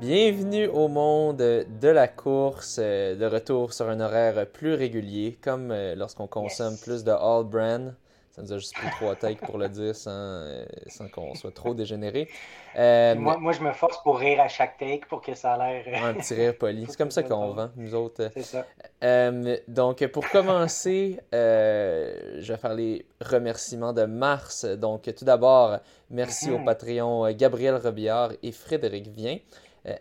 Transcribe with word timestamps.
Bienvenue 0.00 0.68
au 0.68 0.88
monde 0.88 1.36
de 1.36 1.88
la 1.88 2.08
course, 2.08 2.78
euh, 2.78 3.14
de 3.16 3.26
retour 3.26 3.72
sur 3.72 3.88
un 3.88 4.00
horaire 4.00 4.46
plus 4.46 4.74
régulier, 4.74 5.38
comme 5.42 5.70
euh, 5.70 5.94
lorsqu'on 5.94 6.26
consomme 6.26 6.72
Yes. 6.72 6.82
plus 6.82 7.04
de 7.04 7.10
All 7.10 7.44
Brand. 7.44 7.94
Ça 8.38 8.44
nous 8.44 8.52
a 8.52 8.58
juste 8.58 8.74
pris 8.74 8.88
trois 8.90 9.16
takes 9.16 9.40
pour 9.40 9.58
le 9.58 9.68
dire 9.68 9.96
sans, 9.96 10.10
euh, 10.12 10.64
sans 10.86 11.08
qu'on 11.08 11.34
soit 11.34 11.52
trop 11.52 11.74
dégénéré. 11.74 12.28
Euh, 12.76 13.16
Moi, 13.16 13.36
moi, 13.38 13.52
je 13.52 13.60
me 13.62 13.72
force 13.72 14.00
pour 14.04 14.16
rire 14.18 14.40
à 14.40 14.46
chaque 14.46 14.78
take 14.78 15.06
pour 15.08 15.20
que 15.22 15.34
ça 15.34 15.54
a 15.54 15.58
l'air. 15.58 15.84
euh, 15.88 16.10
un 16.10 16.14
petit 16.14 16.34
rire 16.34 16.56
poli. 16.56 16.86
C'est 16.88 16.96
comme 16.96 17.10
ça 17.10 17.24
qu'on 17.24 17.52
vend, 17.52 17.70
nous 17.76 17.94
autres. 17.96 18.30
C'est 18.34 18.42
ça. 18.42 18.64
Euh, 19.02 19.56
donc, 19.66 20.06
pour 20.08 20.28
commencer, 20.30 21.18
euh, 21.34 22.36
je 22.38 22.52
vais 22.52 22.58
faire 22.58 22.74
les 22.74 23.04
remerciements 23.20 23.92
de 23.92 24.04
mars. 24.04 24.64
Donc, 24.64 25.12
tout 25.16 25.24
d'abord, 25.24 25.78
merci 26.10 26.50
au 26.52 26.58
Mhm. 26.58 26.64
Patreon 26.64 27.30
Gabriel 27.32 27.74
Robillard 27.76 28.30
et 28.42 28.52
Frédéric 28.52 29.08
Vien, 29.08 29.38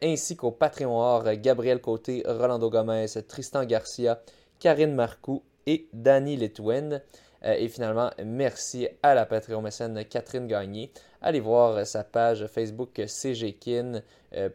ainsi 0.03 0.35
qu'au 0.35 0.51
Patreon 0.51 0.99
Or 0.99 1.23
Gabriel 1.35 1.81
Côté, 1.81 2.21
Rolando 2.25 2.69
Gomez, 2.69 3.07
Tristan 3.27 3.65
Garcia, 3.65 4.19
Karine 4.59 4.93
Marcoux 4.93 5.41
et 5.65 5.87
Danny 5.93 6.35
Litwin. 6.35 7.01
Euh, 7.45 7.55
et 7.57 7.67
finalement, 7.67 8.11
merci 8.23 8.87
à 9.03 9.13
la 9.13 9.25
Patreon 9.25 9.61
mécène 9.61 10.03
Catherine 10.05 10.47
Gagné. 10.47 10.91
Allez 11.21 11.39
voir 11.39 11.77
euh, 11.77 11.83
sa 11.83 12.03
page 12.03 12.45
Facebook 12.47 12.99
euh, 12.99 13.07
CGKIN 13.07 14.01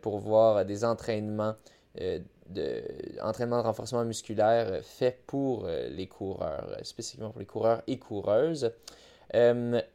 pour 0.02 0.19
voir 0.19 0.64
des 0.64 0.84
entraînements 0.84 1.55
de, 1.97 2.22
de 2.50 3.62
renforcement 3.62 4.05
musculaire 4.05 4.66
euh, 4.69 4.83
fait 4.83 5.19
pour 5.27 5.66
les 5.66 6.06
coureurs, 6.06 6.77
spécifiquement 6.83 7.30
pour 7.30 7.41
les 7.41 7.47
coureurs 7.47 7.83
et 7.86 7.98
coureuses. 7.98 8.72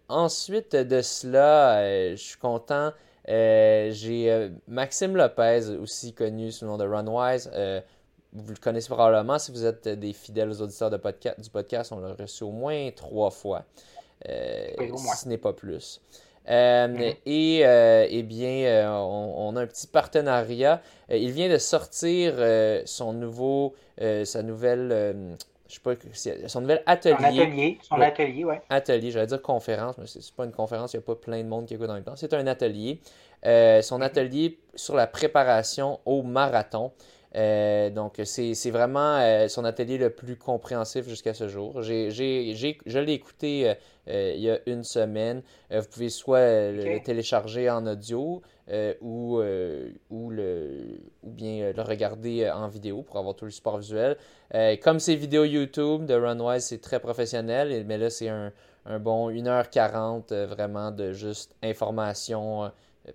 Ensuite 0.09 0.75
de 0.75 1.01
cela, 1.01 2.11
je 2.11 2.16
suis 2.16 2.39
content. 2.39 2.91
J'ai 3.27 4.51
Maxime 4.67 5.16
Lopez, 5.16 5.77
aussi 5.79 6.13
connu 6.13 6.51
sous 6.51 6.66
le 6.66 6.72
nom 6.72 6.77
de 6.77 6.85
Runwise. 6.85 7.51
Vous 8.33 8.52
le 8.53 8.59
connaissez 8.59 8.88
probablement 8.89 9.39
si 9.39 9.52
vous 9.52 9.66
êtes 9.66 9.88
des 9.88 10.14
fidèles 10.14 10.61
auditeurs 10.61 10.89
de 10.89 10.97
podca- 10.97 11.39
du 11.42 11.50
podcast. 11.50 11.92
On 11.92 12.00
l'a 12.00 12.14
reçu 12.14 12.44
au 12.44 12.52
moins 12.52 12.89
trois 12.95 13.31
fois, 13.31 13.64
euh, 14.30 14.67
Oui, 14.80 14.92
au 14.92 14.97
moins. 15.00 15.14
si 15.16 15.23
ce 15.23 15.30
n'est 15.30 15.38
pas 15.38 15.53
plus. 15.53 16.02
Euh, 16.50 16.88
Mhm. 16.88 17.14
Et 17.25 17.61
euh, 17.66 18.06
eh 18.09 18.23
bien, 18.23 18.92
on, 19.02 19.34
on 19.50 19.56
a 19.56 19.61
un 19.61 19.67
petit 19.67 19.88
partenariat. 19.88 20.81
Il 21.09 21.31
vient 21.31 21.50
de 21.50 21.58
sortir 21.58 22.36
son 22.86 23.14
nouveau, 23.14 23.75
sa 24.23 24.44
nouvelle, 24.44 25.38
je 25.67 25.73
sais 25.73 25.80
pas, 25.81 25.94
son 26.47 26.62
nouvel 26.62 26.81
Son 26.86 26.91
atelier. 26.91 27.41
atelier, 27.41 27.80
son 27.81 27.95
Ouais. 27.97 28.06
atelier, 28.06 28.44
ouais. 28.45 28.62
Atelier, 28.69 29.12
j'allais 29.12 29.28
dire 29.28 29.41
conférence, 29.41 29.97
mais 29.97 30.06
c'est 30.08 30.31
pas 30.34 30.45
une 30.45 30.52
conférence, 30.53 30.94
il 30.94 30.97
n'y 30.97 31.03
a 31.03 31.06
pas 31.06 31.16
plein 31.16 31.41
de 31.44 31.47
monde 31.47 31.66
qui 31.66 31.73
écoute 31.73 31.89
en 31.89 31.94
même 31.95 32.03
temps. 32.03 32.16
C'est 32.16 32.34
un 32.34 32.45
atelier. 32.47 33.00
Son 33.81 34.02
atelier 34.02 34.59
sur 34.75 34.95
la 34.95 35.08
préparation 35.08 36.00
au 36.06 36.23
marathon. 36.23 36.91
Euh, 37.38 37.89
donc, 37.91 38.19
c'est 38.23 38.71
vraiment 38.71 39.17
euh, 39.19 39.47
son 39.47 39.63
atelier 39.63 39.97
le 39.97 40.09
plus 40.09 40.35
compréhensif 40.35 41.07
jusqu'à 41.07 41.33
ce 41.33 41.47
jour. 41.47 41.81
Je 41.83 42.99
l'ai 42.99 43.13
écouté 43.13 43.75
euh, 44.07 44.33
il 44.35 44.41
y 44.41 44.49
a 44.49 44.59
une 44.66 44.83
semaine. 44.83 45.44
Vous 45.69 45.88
pouvez 45.91 46.09
soit 46.09 46.71
le, 46.71 46.99
télécharger 47.03 47.69
en 47.69 47.85
audio 47.85 48.41
ou, 49.02 49.41
ou, 50.09 50.29
le, 50.29 50.99
ou 51.23 51.29
bien 51.29 51.72
le 51.72 51.81
regarder 51.81 52.50
en 52.50 52.67
vidéo 52.67 53.03
pour 53.03 53.17
avoir 53.17 53.35
tout 53.35 53.45
le 53.45 53.51
support 53.51 53.78
visuel. 53.78 54.17
Comme 54.81 55.00
ces 55.00 55.16
vidéos 55.16 55.45
YouTube 55.45 56.06
de 56.06 56.16
Runwise, 56.16 56.63
c'est 56.63 56.81
très 56.81 57.00
professionnel, 57.00 57.83
mais 57.85 57.97
là, 57.97 58.09
c'est 58.09 58.29
un, 58.29 58.51
un 58.88 59.00
bon 59.00 59.29
1h40 59.29 60.31
euh, 60.31 60.47
vraiment 60.47 60.91
de 60.91 61.12
juste 61.12 61.53
information 61.62 62.72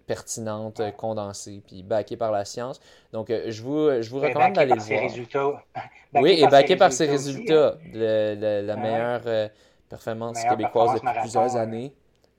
pertinente, 0.07 0.81
condensée, 0.97 1.63
puis 1.67 1.83
backée 1.83 2.17
par 2.17 2.33
la 2.33 2.45
science. 2.45 2.81
Donc, 3.13 3.31
euh, 3.31 3.45
je 3.49 3.63
vous, 3.63 4.03
je 4.03 4.11
vous 4.11 4.21
Ben, 4.21 4.29
recommande 4.29 4.55
d'aller 4.55 4.75
le 4.75 4.81
ses 4.81 4.95
voir. 4.95 5.03
résultats. 5.09 5.65
Oui, 6.15 6.33
et 6.39 6.47
backé 6.47 6.77
par 6.77 6.93
ses 6.93 7.05
aussi, 7.05 7.11
hein. 7.11 7.13
résultats. 7.33 7.79
Le- 7.93 8.35
le- 8.35 8.67
la 8.67 8.75
ouais. 8.75 8.81
meilleure 8.81 9.23
euh, 9.27 9.49
performance 9.89 10.37
Meilleure 10.37 10.51
québécoise 10.57 10.91
performance 10.93 11.15
depuis 11.15 11.21
plusieurs 11.23 11.57
années 11.57 11.95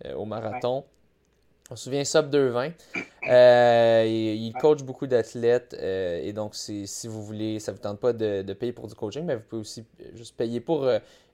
euh, 0.05 0.13
au 0.15 0.25
marathon. 0.25 0.83
On 1.71 1.75
se 1.75 1.85
souvient 1.85 2.03
Sub 2.03 2.29
220. 2.29 2.71
Euh, 3.29 4.03
il, 4.05 4.47
il 4.47 4.53
coach 4.53 4.83
beaucoup 4.83 5.07
d'athlètes 5.07 5.77
euh, 5.79 6.19
et 6.21 6.33
donc 6.33 6.55
si 6.55 6.85
vous 7.07 7.23
voulez, 7.23 7.57
ça 7.61 7.71
ne 7.71 7.77
vous 7.77 7.81
tente 7.81 7.97
pas 8.01 8.11
de, 8.11 8.41
de 8.41 8.53
payer 8.53 8.73
pour 8.73 8.85
du 8.85 8.95
coaching, 8.95 9.23
mais 9.23 9.35
vous 9.37 9.43
pouvez 9.47 9.61
aussi 9.61 9.85
juste 10.13 10.35
payer 10.35 10.59
pour 10.59 10.85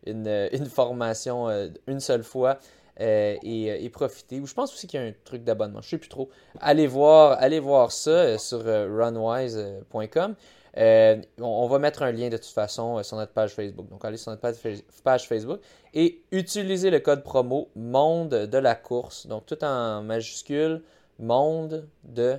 une, 0.06 0.28
une 0.52 0.66
formation 0.68 1.48
une 1.88 2.00
seule 2.00 2.22
fois 2.22 2.60
euh, 3.00 3.38
et, 3.44 3.86
et 3.86 3.90
profiter. 3.90 4.40
Ou 4.40 4.46
je 4.46 4.54
pense 4.54 4.74
aussi 4.74 4.88
qu'il 4.88 5.00
y 5.00 5.04
a 5.04 5.06
un 5.08 5.14
truc 5.24 5.44
d'abonnement, 5.44 5.82
je 5.82 5.88
ne 5.88 5.90
sais 5.92 5.98
plus 5.98 6.10
trop. 6.10 6.30
Allez 6.60 6.88
voir, 6.88 7.38
allez 7.40 7.60
voir 7.60 7.92
ça 7.92 8.12
euh, 8.12 8.38
sur 8.38 8.62
euh, 8.66 8.88
runwise.com. 8.90 10.36
Euh, 10.78 11.22
on, 11.40 11.68
va 11.68 11.80
mettre 11.80 12.04
un 12.04 12.12
lien 12.12 12.30
de 12.30 12.38
toute 12.38 12.46
façon 12.46 12.98
euh, 12.98 13.04
sur 13.04 13.18
notre 13.18 13.34
page 13.34 13.54
Facebook. 13.54 13.90
Donc, 13.90 14.06
allez 14.06 14.18
sur 14.18 14.32
notre 14.32 14.42
page, 14.42 14.56
Fa- 14.56 14.84
page 15.04 15.28
Facebook 15.28 15.60
et 15.94 16.22
utilisez 16.32 16.92
le 16.92 17.00
code 17.00 17.24
promo 17.24 17.70
Monde 17.76 18.30
de 18.30 18.58
la 18.58 18.76
course. 18.76 19.28
Donc, 19.28 19.46
tout 19.46 19.64
en 19.64 20.04
majuscule, 20.04 20.84
Monde 21.18 21.88
de 22.04 22.38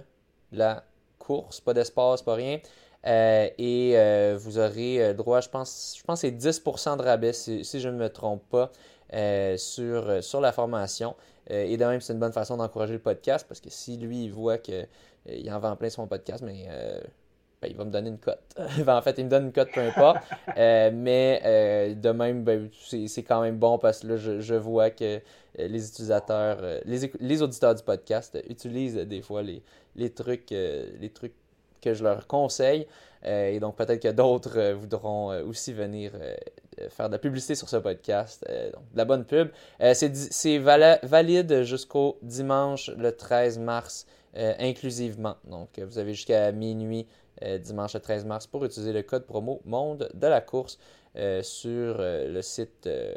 la 0.53 0.85
course. 1.19 1.61
Pas 1.61 1.75
d'espace, 1.75 2.23
pas 2.23 2.35
rien. 2.35 2.61
Euh, 3.07 3.49
et 3.59 3.93
euh, 3.97 4.37
vous 4.39 4.59
aurez 4.59 5.03
euh, 5.03 5.15
droit, 5.15 5.41
je 5.41 5.49
pense, 5.49 5.95
je 5.99 6.03
pense 6.05 6.21
c'est 6.21 6.31
10% 6.31 6.99
de 6.99 7.03
rabais, 7.03 7.33
si 7.33 7.65
je 7.65 7.89
ne 7.89 7.97
me 7.97 8.11
trompe 8.11 8.43
pas, 8.51 8.71
euh, 9.13 9.57
sur, 9.57 10.09
euh, 10.09 10.21
sur 10.21 10.41
la 10.41 10.53
formation. 10.53 11.17
Euh, 11.51 11.65
et 11.65 11.77
de 11.77 11.85
même, 11.85 12.01
c'est 12.01 12.13
une 12.13 12.21
bonne 12.21 12.33
façon 12.33 12.57
d'encourager 12.57 12.93
le 12.93 13.01
podcast 13.01 13.45
parce 13.49 13.61
que 13.61 13.69
si 13.69 13.97
lui, 13.97 14.25
il 14.25 14.33
voit 14.33 14.59
qu'il 14.59 14.87
en 15.51 15.59
vend 15.59 15.75
plein 15.75 15.91
sur 15.91 16.03
mon 16.03 16.07
podcast, 16.07 16.45
mais 16.47 16.69
ben, 17.61 17.69
il 17.69 17.77
va 17.77 17.85
me 17.85 17.91
donner 17.91 18.11
une 18.11 18.19
cote. 18.19 18.41
Ben, 18.85 18.97
en 18.97 19.03
fait, 19.03 19.17
il 19.19 19.25
me 19.25 19.31
donne 19.31 19.47
une 19.47 19.53
cote, 19.53 19.71
peu 19.75 19.81
importe. 19.81 20.19
Mais 20.57 21.93
de 21.97 22.11
même, 22.11 22.45
ben, 22.45 22.71
c'est 22.87 23.25
quand 23.25 23.43
même 23.43 23.59
bon 23.59 23.79
parce 23.79 24.01
que 24.01 24.09
là, 24.09 24.17
je, 24.17 24.41
je 24.41 24.55
vois 24.55 24.91
que 24.91 25.21
les 25.59 25.89
utilisateurs, 25.89 26.59
les, 26.85 27.11
les 27.19 27.43
auditeurs 27.43 27.75
du 27.75 27.83
podcast 27.83 28.39
utilisent 28.49 28.95
des 28.95 29.23
fois 29.23 29.43
les, 29.43 29.61
les, 29.97 30.11
trucs, 30.11 30.51
les 30.51 31.11
trucs 31.13 31.35
que 31.83 31.95
je 31.95 32.05
leur 32.05 32.29
conseille. 32.29 32.87
Et 33.25 33.59
donc, 33.59 33.75
peut-être 33.75 34.01
que 34.01 34.13
d'autres 34.13 34.73
voudront 34.73 35.31
aussi 35.43 35.73
venir 35.73 36.13
faire 36.89 37.09
de 37.09 37.13
la 37.13 37.19
publicité 37.19 37.55
sur 37.55 37.69
ce 37.69 37.77
podcast. 37.77 38.45
Euh, 38.49 38.71
donc, 38.73 38.83
de 38.93 38.99
la 38.99 39.05
bonne 39.05 39.25
pub. 39.25 39.49
Euh, 39.81 39.95
c'est 39.95 40.59
valide 40.59 41.63
jusqu'au 41.63 42.19
dimanche 42.23 42.91
le 42.97 43.13
13 43.13 43.59
mars 43.59 44.07
euh, 44.37 44.55
inclusivement. 44.61 45.37
Donc, 45.45 45.79
euh, 45.79 45.87
vous 45.87 45.99
avez 45.99 46.15
jusqu'à 46.15 46.53
minuit 46.53 47.07
euh, 47.43 47.59
dimanche 47.59 47.95
le 47.95 48.01
13 48.01 48.25
mars 48.27 48.47
pour 48.47 48.65
utiliser 48.65 48.93
le 48.93 49.03
code 49.03 49.27
promo 49.27 49.61
Monde 49.65 50.09
de 50.15 50.27
la 50.27 50.41
course 50.41 50.79
euh, 51.17 51.43
sur 51.43 51.97
euh, 51.99 52.29
le 52.29 52.41
site 52.41 52.87
euh, 52.87 53.13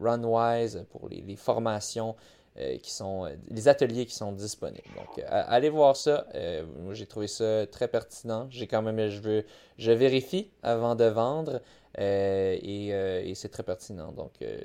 Runwise 0.00 0.84
pour 0.90 1.08
les, 1.08 1.36
formations 1.36 2.16
euh, 2.58 2.78
qui 2.78 2.90
sont, 2.90 3.26
euh, 3.26 3.36
les 3.50 3.68
ateliers 3.68 4.06
qui 4.06 4.14
sont 4.14 4.32
disponibles. 4.32 4.88
Donc, 4.96 5.18
euh, 5.18 5.22
allez 5.28 5.68
voir 5.68 5.94
ça. 5.94 6.26
Euh, 6.34 6.64
moi, 6.80 6.94
j'ai 6.94 7.06
trouvé 7.06 7.28
ça 7.28 7.64
très 7.68 7.86
pertinent. 7.86 8.48
J'ai 8.50 8.66
quand 8.66 8.82
même, 8.82 9.08
je 9.08 9.20
veux, 9.20 9.44
je 9.78 9.92
vérifie 9.92 10.50
avant 10.64 10.96
de 10.96 11.04
vendre 11.04 11.52
euh, 11.54 11.58
et, 11.98 12.88
euh, 12.92 13.22
et 13.24 13.34
c'est 13.34 13.48
très 13.48 13.62
pertinent. 13.62 14.12
Donc, 14.12 14.32
euh, 14.42 14.58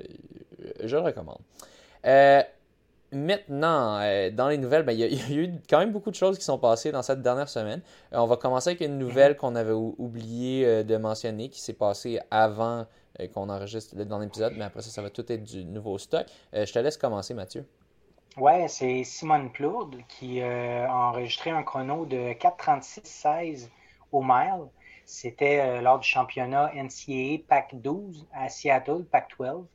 je 0.84 0.96
le 0.96 1.02
recommande. 1.02 1.38
Euh, 2.06 2.42
Maintenant, 3.14 3.98
euh, 4.00 4.30
dans 4.30 4.48
les 4.48 4.56
nouvelles, 4.56 4.84
ben, 4.84 4.92
il 4.98 5.00
y, 5.00 5.04
a- 5.04 5.36
eu 5.36 5.52
quand 5.68 5.78
même 5.80 5.92
beaucoup 5.92 6.10
de 6.10 6.14
choses 6.16 6.38
qui 6.38 6.44
sont 6.44 6.58
passées 6.58 6.92
dans 6.92 7.02
cette 7.02 7.20
dernière 7.20 7.48
semaine. 7.48 7.82
Euh, 8.14 8.18
on 8.18 8.26
va 8.26 8.36
commencer 8.38 8.70
avec 8.70 8.80
une 8.80 8.98
nouvelle 8.98 9.36
qu'on 9.36 9.54
avait 9.54 9.72
ou- 9.72 9.94
oublié 9.98 10.64
euh, 10.66 10.82
de 10.82 10.96
mentionner, 10.96 11.50
qui 11.50 11.60
s'est 11.60 11.74
passée 11.74 12.20
avant 12.30 12.86
euh, 13.20 13.26
qu'on 13.28 13.50
enregistre 13.50 13.94
dans 14.04 14.18
l'épisode, 14.18 14.54
mais 14.56 14.64
après 14.64 14.80
ça, 14.80 14.88
ça 14.90 15.02
va 15.02 15.10
tout 15.10 15.30
être 15.30 15.44
du 15.44 15.62
nouveau 15.64 15.98
stock. 15.98 16.26
Euh, 16.54 16.64
je 16.64 16.72
te 16.72 16.78
laisse 16.78 16.96
commencer, 16.96 17.34
Mathieu. 17.34 17.66
Ouais, 18.38 18.66
c'est 18.68 19.04
Simone 19.04 19.52
Plourde 19.52 19.96
qui 20.08 20.40
euh, 20.40 20.86
a 20.88 20.94
enregistré 21.10 21.50
un 21.50 21.62
chrono 21.62 22.06
de 22.06 22.32
4,36,16 22.32 23.68
au 24.10 24.22
mile. 24.22 24.68
C'était 25.04 25.60
euh, 25.60 25.80
lors 25.80 25.98
du 25.98 26.08
championnat 26.08 26.72
NCAA 26.74 27.42
PAC 27.48 27.74
12 27.80 28.26
à 28.32 28.48
Seattle, 28.48 29.04
PAC 29.04 29.28
12 29.38 29.66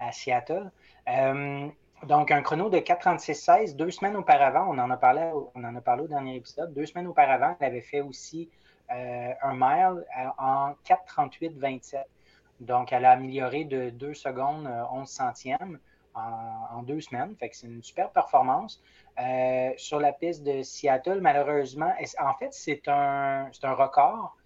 à 0.00 0.12
Seattle. 0.12 0.70
Euh, 1.08 1.68
donc, 2.06 2.30
un 2.30 2.42
chrono 2.42 2.68
de 2.68 2.78
4,36,16, 2.78 3.76
deux 3.76 3.90
semaines 3.90 4.16
auparavant, 4.16 4.66
on 4.68 4.78
en 4.78 4.90
a 4.90 4.96
parlé, 4.96 5.30
au- 5.32 5.50
dernier 6.08 6.36
épisode, 6.36 6.74
deux 6.74 6.86
semaines 6.86 7.06
auparavant, 7.06 7.56
elle 7.60 7.66
avait 7.68 7.80
fait 7.80 8.00
aussi 8.02 8.50
euh, 8.90 9.32
un 9.42 9.54
mile 9.54 10.04
en 10.38 10.74
4,38,27. 10.84 12.04
Donc, 12.60 12.92
elle 12.92 13.04
a 13.06 13.12
amélioré 13.12 13.64
de 13.64 13.90
2 13.90 14.12
secondes 14.14 14.66
euh, 14.66 14.82
11 14.92 15.08
centièmes. 15.08 15.78
en, 16.14 16.82
deux 16.82 17.00
semaines. 17.00 17.34
C'est 17.52 17.66
une 17.66 17.82
super 17.82 18.10
performance. 18.10 18.80
sur 19.76 19.98
la 19.98 20.12
piste 20.12 20.44
de 20.44 20.62
Seattle, 20.62 21.20
malheureusement, 21.20 21.92
en 22.20 22.34
fait, 22.34 22.52
c'est 22.52 22.86
un 22.88 23.48
record. 23.62 24.36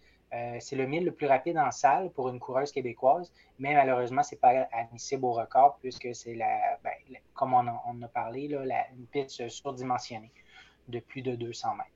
C'est 0.61 0.77
le 0.77 0.87
mille 0.87 1.05
le 1.05 1.13
plus 1.13 1.27
rapide 1.27 1.57
en 1.59 1.71
salle 1.71 2.11
pour 2.11 2.29
une 2.29 2.39
coureuse 2.39 2.71
québécoise, 2.73 3.33
mais 3.59 3.75
malheureusement, 3.75 4.23
ce 4.23 4.35
n'est 4.35 4.39
pas 4.39 4.69
admissible 4.73 5.25
au 5.25 5.33
record 5.33 5.79
puisque 5.81 6.15
c'est 6.15 6.35
la, 6.35 6.79
ben, 6.85 6.93
comme 7.35 7.55
on, 7.55 7.67
en 7.67 8.03
a 8.03 8.09
parlé, 8.09 8.49
là, 8.49 8.65
la, 8.65 8.87
une 8.97 9.07
piste 9.07 9.49
surdimensionnée 9.49 10.31
de 10.89 11.01
plus 11.01 11.23
de 11.23 11.35
200 11.35 11.69
mètres. 11.77 11.91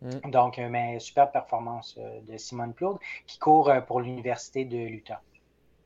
Mm. 0.00 0.30
Donc, 0.30 0.58
euh, 0.58 0.68
mais 0.68 0.98
super 0.98 1.30
performance 1.30 1.96
euh, 1.98 2.20
de 2.28 2.36
Simone 2.36 2.72
Plourde 2.72 2.98
qui 3.26 3.38
court 3.38 3.70
euh, 3.70 3.80
pour 3.80 4.00
l'Université 4.00 4.64
de 4.64 4.76
l'Utah. 4.76 5.20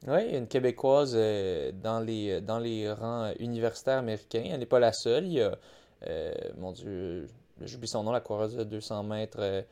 Oui, 0.07 0.37
une 0.37 0.49
Québécoise 0.49 1.15
dans, 1.15 2.01
les, 2.05 2.41
dans 2.41 2.59
les 2.59 2.91
rangs 2.91 3.33
universitaires 3.39 3.99
américains. 3.99 4.43
Elle 4.47 4.59
n'est 4.59 4.67
pas 4.67 4.81
la 4.81 4.93
seule. 4.93 5.27
Il 5.27 5.35
y 5.35 5.41
a, 5.41 5.57
mon 6.59 6.73
Dieu, 6.73 7.29
j'oublie 7.61 7.87
son 7.87 8.03
nom, 8.03 8.11
la 8.11 8.21
coureuse 8.21 8.57
de 8.57 8.65
200 8.65 9.05
mètres. 9.05 9.65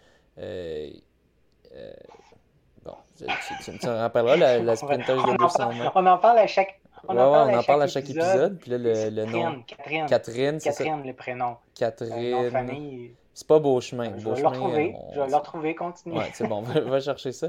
Bon, 2.85 2.95
tu, 3.17 3.25
me 3.25 3.99
rappelleras 3.99 4.37
la, 4.37 4.59
la 4.59 4.77
sprinteuse 4.77 5.25
de 5.25 5.37
200 5.37 5.73
mètres. 5.75 5.93
On 5.95 6.07
en 6.07 6.19
parle 6.19 6.39
à 6.39 6.47
chaque 6.47 6.81
on, 7.09 7.13
en, 7.13 7.31
parle 7.31 7.51
on 7.51 7.59
en 7.59 7.63
parle 7.63 7.83
à 7.83 7.87
chaque 7.87 8.11
épisode. 8.11 8.59
Puis 8.59 8.71
là, 8.71 8.79
le, 8.79 9.11
le 9.11 9.25
nom. 9.25 9.63
Catherine. 9.67 10.07
Catherine, 10.07 10.61
c'est 10.61 10.71
Catherine, 10.71 11.03
le 11.07 11.13
prénom. 11.15 11.57
Catherine. 11.75 13.15
C'est 13.35 13.47
pas 13.47 13.59
Beauchemin. 13.59 14.19
Je 14.19 14.29
vais 14.29 14.41
le 14.41 14.47
retrouver. 14.47 14.97
Je 15.15 15.21
vais 15.21 15.29
le 15.29 15.37
retrouver, 15.37 15.75
continue. 15.75 16.19
Ouais, 16.19 16.31
c'est 16.35 16.47
bon, 16.47 16.61
va, 16.63 17.01
chercher 17.01 17.33
ça. 17.33 17.49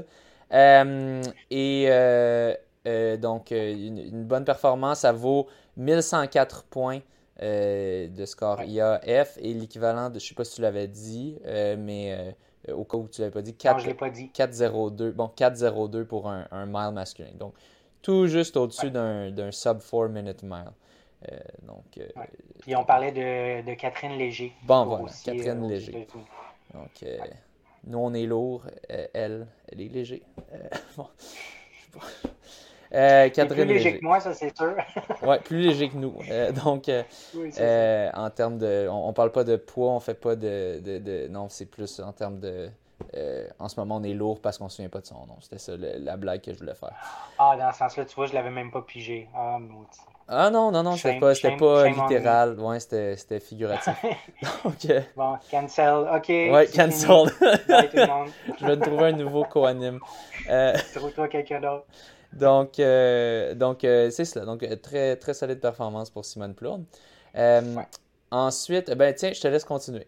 Euh, 0.52 1.22
et 1.50 1.86
euh, 1.88 2.54
euh, 2.86 3.16
donc, 3.16 3.50
une, 3.50 4.24
bonne 4.24 4.44
performance, 4.44 5.00
ça 5.00 5.12
vaut 5.12 5.48
1104 5.76 6.64
points 6.64 7.00
de 7.40 8.24
score 8.24 8.62
IAF 8.62 9.36
et 9.38 9.52
l'équivalent 9.52 10.10
de, 10.10 10.18
je 10.18 10.26
sais 10.26 10.34
pas 10.34 10.44
si 10.44 10.56
tu 10.56 10.62
l'avais 10.62 10.86
dit, 10.86 11.38
mais 11.44 12.36
au 12.70 12.84
cas 12.84 12.96
où 12.96 13.08
tu 13.08 13.20
l'avais 13.20 13.32
pas 13.32 13.42
dit, 13.42 13.52
4-0-2. 13.52 15.12
Bon, 15.12 15.30
4-0-2 15.36 16.04
pour 16.04 16.28
un, 16.28 16.46
un 16.50 16.66
mile 16.66 16.92
masculin. 16.92 17.30
Donc, 17.38 17.54
tout 18.02 18.26
juste 18.26 18.56
au-dessus 18.56 18.90
d'un 18.90 19.50
sub 19.52 19.80
4 19.80 20.08
minute 20.08 20.42
mile. 20.42 20.72
Euh, 21.30 21.38
donc, 21.62 21.84
euh, 21.98 22.08
Puis 22.60 22.74
on 22.74 22.84
parlait 22.84 23.12
de, 23.12 23.64
de 23.64 23.74
Catherine 23.74 24.18
Léger. 24.18 24.52
Bon, 24.64 24.84
voilà, 24.84 25.06
Catherine 25.24 25.64
euh, 25.64 25.68
Léger. 25.68 26.08
Donc, 26.74 27.04
nous, 27.84 27.98
on 27.98 28.12
est 28.14 28.26
lourd. 28.26 28.64
elle, 28.88 29.46
elle 29.68 29.80
est 29.80 29.88
léger. 29.88 30.22
bon. 30.96 31.06
Catherine 32.92 33.64
plus 33.64 33.74
léger, 33.74 33.98
que 33.98 34.04
moi, 34.04 34.20
ça 34.20 34.34
c'est 34.34 34.56
sûr. 34.56 34.74
oui, 35.22 35.36
plus 35.44 35.60
léger 35.60 35.88
que 35.88 35.96
nous. 35.96 36.14
donc, 36.64 36.90
en 38.14 38.30
termes 38.30 38.58
de. 38.58 38.88
On, 38.88 39.08
ne 39.08 39.12
parle 39.12 39.32
pas 39.32 39.44
de 39.44 39.56
poids, 39.56 39.92
on 39.92 40.00
fait 40.00 40.14
pas 40.14 40.36
de. 40.36 40.80
de, 40.80 40.98
de 40.98 41.28
non, 41.28 41.48
c'est 41.48 41.66
plus 41.66 42.00
en 42.00 42.12
termes 42.12 42.38
de 42.38 42.68
euh, 43.14 43.46
en 43.58 43.68
ce 43.68 43.78
moment, 43.78 43.96
on 43.96 44.02
est 44.02 44.14
lourd 44.14 44.40
parce 44.40 44.58
qu'on 44.58 44.64
ne 44.64 44.68
se 44.70 44.76
souvient 44.76 44.88
pas 44.88 45.00
de 45.00 45.06
son 45.06 45.26
nom. 45.26 45.36
C'était 45.40 45.58
ça 45.58 45.72
la 45.76 46.16
blague 46.16 46.40
que 46.40 46.52
je 46.52 46.58
voulais 46.58 46.74
faire. 46.74 46.92
Ah, 47.38 47.56
dans 47.58 47.72
ce 47.72 47.78
sens-là, 47.78 48.04
tu 48.04 48.14
vois, 48.14 48.26
je 48.26 48.34
l'avais 48.34 48.50
même 48.50 48.70
pas 48.70 48.82
pigé. 48.82 49.28
Ah, 49.34 49.58
Ah 50.28 50.50
non, 50.50 50.70
non, 50.70 50.82
non, 50.82 50.96
c'était 50.96 51.18
pas, 51.18 51.32
pas 51.58 51.88
littéral. 51.88 52.58
Ouais, 52.58 52.80
c'était 52.80 53.40
figuratif. 53.40 53.94
Donc, 54.64 54.84
euh, 54.88 55.00
Bon, 55.16 55.36
cancel. 55.50 56.06
OK. 56.14 56.28
Ouais, 56.28 56.68
cancel. 56.74 57.28
je 58.60 58.66
vais 58.66 58.76
te 58.76 58.82
trouver 58.82 59.06
un 59.06 59.12
nouveau 59.12 59.44
co-anime. 59.44 60.00
Euh... 60.48 60.74
Trouve-toi 60.94 61.28
quelqu'un 61.28 61.60
d'autre. 61.60 61.86
Donc, 62.32 62.78
euh, 62.78 63.54
donc 63.54 63.80
c'est 63.82 64.24
cela. 64.24 64.44
Donc, 64.44 64.64
très, 64.82 65.16
très 65.16 65.34
solide 65.34 65.60
performance 65.60 66.10
pour 66.10 66.24
Simone 66.24 66.54
Plourde. 66.54 66.84
Ensuite, 68.30 68.90
ben 68.92 69.14
tiens, 69.14 69.32
je 69.34 69.40
te 69.42 69.48
laisse 69.48 69.64
continuer. 69.64 70.06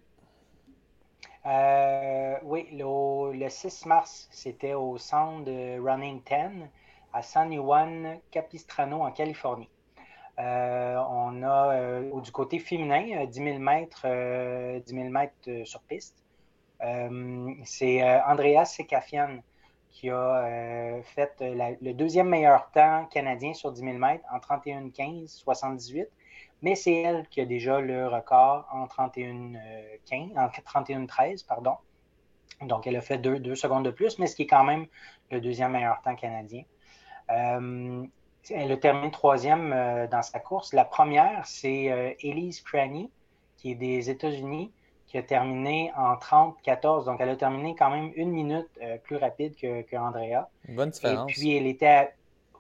Euh, 1.47 2.37
oui, 2.43 2.69
le, 2.73 3.49
6 3.49 3.85
mars, 3.85 4.29
c'était 4.31 4.73
au 4.73 4.97
centre 4.97 5.45
de 5.45 5.79
Running 5.79 6.23
10 6.23 6.67
à 7.13 7.23
San 7.23 7.53
Juan 7.53 8.19
Capistrano 8.31 9.03
en 9.03 9.11
Californie. 9.13 9.69
Euh, 10.39 10.97
on 11.11 11.43
a 11.43 11.75
euh, 11.75 12.21
du 12.21 12.33
côté 12.33 12.59
féminin 12.59 13.27
10 13.27 13.35
000 13.35 13.59
mètres, 13.59 14.07
10 14.87 14.91
000 14.91 15.09
mètres 15.11 15.65
sur 15.65 15.81
piste. 15.83 16.17
C'est 17.65 18.23
Andreas 18.23 18.67
Sekafian 18.67 19.41
qui 19.95 20.11
a 20.11 21.01
fait 21.03 21.33
le 21.41 21.93
deuxième 21.93 22.29
meilleur 22.29 22.71
temps 22.73 23.07
canadien 23.07 23.55
sur 23.55 23.73
10 23.73 23.81
000 23.81 23.97
mètres 23.97 24.25
en 24.31 24.39
31-15, 24.39 25.29
78 25.29 26.09
mais 26.65 26.75
c'est 26.75 26.95
elle 26.95 27.29
qui 27.29 27.43
a 27.43 27.45
déjà 27.45 27.81
le 27.81 28.09
record 28.09 28.67
en 28.73 28.87
31 28.87 29.53
15, 30.07 30.31
en 30.37 30.49
31 30.49 31.07
13 31.07 31.43
pardon. 31.43 31.77
Donc 32.63 32.87
elle 32.87 32.97
a 32.97 33.03
fait 33.03 33.19
deux, 33.19 33.55
secondes 33.55 33.85
de 33.85 33.91
plus, 33.91 34.19
mais 34.19 34.27
ce 34.27 34.35
qui 34.35 34.43
est 34.43 34.47
quand 34.47 34.65
même 34.65 34.87
le 35.31 35.41
deuxième 35.41 35.73
meilleur 35.73 36.01
temps 36.01 36.15
canadien. 36.15 36.63
Euh, 37.31 38.05
elle 38.51 38.73
a 38.73 38.77
terminé 38.79 39.11
troisième 39.11 39.73
euh, 39.73 40.07
dans 40.07 40.23
sa 40.23 40.39
course. 40.39 40.73
La 40.73 40.85
première, 40.85 41.45
c'est 41.45 41.91
euh, 41.91 42.13
Elise 42.21 42.63
Cranny, 42.63 43.11
qui 43.59 43.73
est 43.73 43.75
des 43.75 44.09
États-Unis, 44.09 44.73
qui 45.15 45.19
a 45.19 45.23
terminé 45.23 45.93
en 45.97 46.15
30-14. 46.15 47.05
Donc, 47.05 47.21
elle 47.21 47.29
a 47.29 47.37
terminé 47.37 47.77
quand 47.79 47.89
même 47.89 48.11
une 48.17 48.33
minute 48.33 48.69
plus 49.05 49.17
rapide 49.17 49.55
que, 49.55 49.83
que 49.83 49.97
Andrea. 49.97 50.49
bonne 50.69 50.91
différence. 50.91 51.31
Et 51.31 51.33
puis, 51.33 51.57
elle 51.57 51.69
était 51.69 51.87
à 51.87 52.09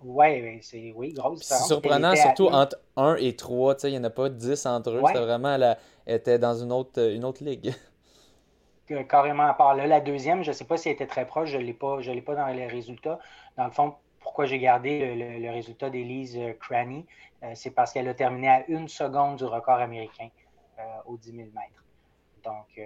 Ouais, 0.05 0.59
c'est 0.61 0.93
oui, 0.95 1.15
grosse 1.15 1.41
différence. 1.41 1.62
C'est 1.62 1.69
surprenant, 1.69 2.15
surtout 2.15 2.49
entre 2.49 2.77
1 2.97 3.17
et 3.17 3.35
3. 3.35 3.77
Il 3.85 3.91
n'y 3.93 3.99
en 3.99 4.05
a 4.05 4.11
pas 4.11 4.29
10 4.29 4.67
entre 4.67 4.91
eux. 4.91 5.03
C'était 5.06 5.21
vraiment, 5.21 5.55
elle 5.55 5.79
était 6.06 6.39
dans 6.39 6.55
une 6.55 6.73
autre, 6.73 7.01
une 7.11 7.25
autre 7.25 7.43
ligue. 7.43 7.73
Carrément 9.09 9.45
à 9.45 9.55
part 9.55 9.75
là. 9.75 9.87
La 9.87 10.01
deuxième, 10.01 10.43
je 10.43 10.51
ne 10.51 10.55
sais 10.55 10.67
pas 10.67 10.77
si 10.77 10.89
elle 10.89 10.95
était 10.95 11.06
très 11.06 11.27
proche. 11.27 11.49
Je 11.49 11.56
ne 11.56 11.62
l'ai 11.62 11.73
pas, 11.73 12.01
je 12.01 12.12
l'ai 12.12 12.21
pas 12.21 12.35
dans 12.35 12.47
les 12.49 12.67
résultats. 12.67 13.19
Dans 13.56 13.65
le 13.65 13.71
fond, 13.71 13.95
pourquoi 14.21 14.45
j'ai 14.45 14.59
gardé 14.59 15.15
le, 15.41 15.51
résultat 15.51 15.91
d'Elise 15.91 16.37
euh, 16.37 16.53
Cranny, 16.61 17.06
euh, 17.43 17.53
c'est 17.55 17.71
parce 17.71 17.93
qu'elle 17.93 18.09
a 18.09 18.15
terminé 18.15 18.49
à 18.49 18.67
une 18.69 18.89
seconde 18.89 19.37
du 19.37 19.45
record 19.45 19.79
américain 19.79 20.29
euh, 20.79 20.83
aux 21.06 21.17
10 21.17 21.31
000 21.31 21.39
mètres. 21.55 21.84
Donc, 22.44 22.81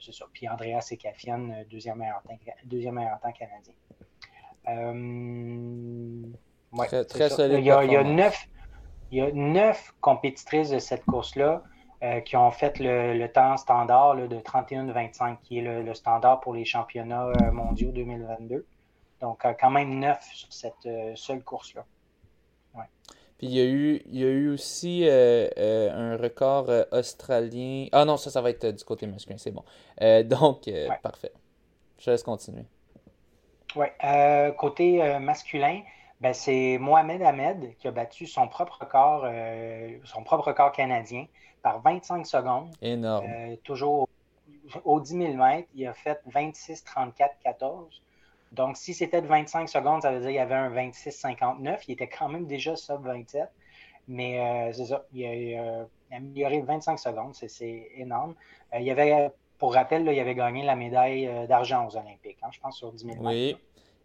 c'est 0.00 0.12
ça. 0.12 0.26
Puis 0.32 0.48
Andrea 0.48 0.80
Sekafian, 0.80 1.64
deuxième 1.70 1.98
meilleur 1.98 2.22
deuxième 2.64 2.94
meilleur 2.94 3.20
temps 3.20 3.32
canadien. 3.32 3.74
Euh, 4.68 6.22
très, 7.08 7.28
solide. 7.30 7.58
Il 7.58 7.64
y, 7.64 7.70
a, 7.70 8.04
neuf, 8.04 8.48
il 9.10 9.18
y 9.18 9.20
a 9.20 9.32
neuf 9.32 9.94
compétitrices 10.00 10.70
de 10.70 10.78
cette 10.78 11.04
course-là 11.04 11.62
euh, 12.02 12.20
qui 12.20 12.36
ont 12.36 12.50
fait 12.50 12.78
le, 12.78 13.26
temps 13.26 13.56
standard 13.56 14.16
de 14.16 14.36
31-25, 14.36 15.38
qui 15.42 15.58
est 15.58 15.82
le, 15.82 15.94
standard 15.94 16.40
pour 16.40 16.54
les 16.54 16.64
championnats 16.64 17.26
euh, 17.26 17.50
mondiaux 17.50 17.90
2022. 17.90 18.66
Donc, 19.20 19.44
quand 19.60 19.70
même 19.70 19.98
neuf 19.98 20.22
sur 20.32 20.52
cette 20.52 20.88
seule 21.14 21.42
course-là. 21.42 21.84
Puis 23.40 23.48
il 23.48 23.54
y 23.54 23.60
a 23.60 23.64
eu, 23.64 24.02
il 24.06 24.20
y 24.20 24.24
a 24.24 24.28
eu 24.28 24.50
aussi 24.50 25.04
un 25.08 26.16
record 26.18 26.70
australien. 26.92 27.86
Ah 27.90 28.04
non, 28.04 28.18
ça, 28.18 28.30
ça 28.30 28.42
va 28.42 28.50
être 28.50 28.66
du 28.66 28.84
côté 28.84 29.06
masculin, 29.06 29.38
c'est 29.38 29.50
bon. 29.50 29.64
donc, 30.24 30.70
parfait. 31.02 31.32
Je 31.98 32.10
laisse 32.10 32.22
continuer. 32.22 32.66
Oui. 33.76 33.86
Euh, 34.04 34.50
côté 34.52 35.02
euh, 35.02 35.18
masculin, 35.18 35.82
ben, 36.20 36.32
c'est 36.32 36.78
Mohamed 36.80 37.22
Ahmed 37.22 37.76
qui 37.76 37.88
a 37.88 37.90
battu 37.90 38.26
son 38.26 38.48
propre 38.48 38.78
record, 38.80 39.22
euh, 39.24 39.98
son 40.04 40.22
propre 40.22 40.48
record 40.48 40.72
canadien 40.72 41.26
par 41.62 41.80
25 41.80 42.26
secondes. 42.26 42.70
Énorme. 42.80 43.26
toujours 43.64 44.08
au, 44.84 45.00
10 45.00 45.10
000 45.10 45.32
mètres, 45.34 45.68
il 45.74 45.86
a 45.86 45.92
fait 45.92 46.20
26, 46.26 46.84
34, 46.84 47.38
14. 47.42 48.02
Donc, 48.52 48.76
si 48.76 48.94
c'était 48.94 49.22
de 49.22 49.26
25 49.26 49.68
secondes, 49.68 50.02
ça 50.02 50.10
veut 50.10 50.18
dire 50.18 50.28
qu'il 50.28 50.36
y 50.36 50.38
avait 50.38 50.54
un 50.54 50.70
26, 50.70 51.12
59. 51.12 51.88
Il 51.88 51.92
était 51.92 52.08
quand 52.08 52.28
même 52.28 52.46
déjà 52.46 52.74
sub 52.76 53.04
27. 53.04 53.48
Mais 54.08 54.72
c'est 54.72 54.86
ça, 54.86 55.04
il 55.12 55.56
a, 55.56 55.86
amélioré 56.10 56.60
25 56.62 56.98
secondes, 56.98 57.32
c'est 57.34 57.90
énorme. 57.96 58.34
il 58.74 58.82
y 58.82 58.90
avait 58.90 59.30
pour 59.60 59.74
rappel, 59.74 60.08
il 60.10 60.18
avait 60.18 60.34
gagné 60.34 60.64
la 60.64 60.74
médaille 60.74 61.28
euh, 61.28 61.46
d'argent 61.46 61.86
aux 61.86 61.94
Olympiques, 61.94 62.38
hein, 62.42 62.48
je 62.50 62.58
pense, 62.58 62.78
sur 62.78 62.90
10 62.90 63.04
000 63.04 63.22
mètres. 63.22 63.28
Oui, 63.28 63.56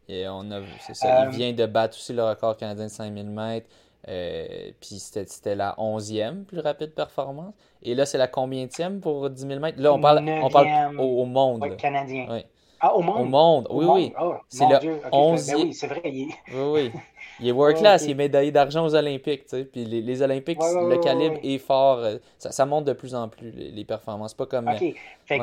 et 0.07 0.27
on 0.27 0.51
a 0.51 0.59
c'est 0.81 0.93
ça. 0.93 1.23
il 1.23 1.27
euh, 1.27 1.29
vient 1.31 1.53
de 1.53 1.65
battre 1.65 1.95
aussi 1.97 2.13
le 2.13 2.23
record 2.23 2.57
canadien 2.57 2.85
de 2.85 2.91
5 2.91 3.11
000 3.11 3.25
mètres. 3.27 3.67
Euh, 4.07 4.71
puis 4.79 4.99
c'était 4.99 5.55
la 5.55 5.73
11e 5.79 6.43
plus 6.43 6.59
rapide 6.59 6.93
performance. 6.93 7.55
Et 7.81 7.95
là, 7.95 8.05
c'est 8.05 8.19
la 8.19 8.27
combienième 8.27 8.99
pour 8.99 9.29
10 9.31 9.47
000 9.47 9.59
mètres? 9.59 9.81
Là, 9.81 9.93
on 9.93 9.99
parle, 9.99 10.29
on 10.29 10.49
parle 10.49 10.99
au, 10.99 11.25
monde. 11.25 11.63
Oui, 11.63 11.75
canadien. 11.77 12.43
Ah, 12.79 12.95
au 12.95 13.01
monde? 13.01 13.21
Au 13.21 13.25
monde, 13.25 13.67
oui, 13.69 13.85
oui. 13.87 14.13
Oh, 14.19 14.35
c'est 14.49 14.65
le 14.67 14.75
11e. 14.75 15.47
Ben 15.47 15.63
oui, 15.63 15.73
c'est 15.73 15.87
vrai. 15.87 16.01
Il 16.05 16.29
est... 16.29 16.33
oui, 16.53 16.91
oui. 16.91 16.91
Il 17.39 17.47
est 17.47 17.51
world 17.53 17.77
class, 17.77 18.03
il 18.05 18.11
est 18.11 18.15
médaillé 18.15 18.51
d'argent 18.51 18.85
aux 18.85 18.95
Olympiques. 18.95 19.43
Tu 19.43 19.49
sais. 19.49 19.65
Puis 19.65 19.85
les, 19.85 20.01
les 20.01 20.21
Olympiques, 20.21 20.59
le 20.59 20.97
calibre 20.97 21.37
est 21.43 21.57
fort. 21.57 22.05
Ça, 22.37 22.51
ça, 22.51 22.65
monte 22.65 22.85
de 22.85 22.93
plus 22.93 23.15
en 23.15 23.29
plus, 23.29 23.51
les, 23.51 23.85
performances. 23.85 24.33
Pas 24.33 24.45
comme. 24.45 24.67
OK. 24.67 24.95
Fait 25.25 25.41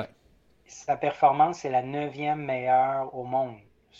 sa 0.73 0.97
performance 0.97 1.65
est 1.65 1.71
la 1.71 1.83
neuvième 1.83 2.45
meilleure 2.45 3.15
au 3.15 3.25
monde. 3.25 3.55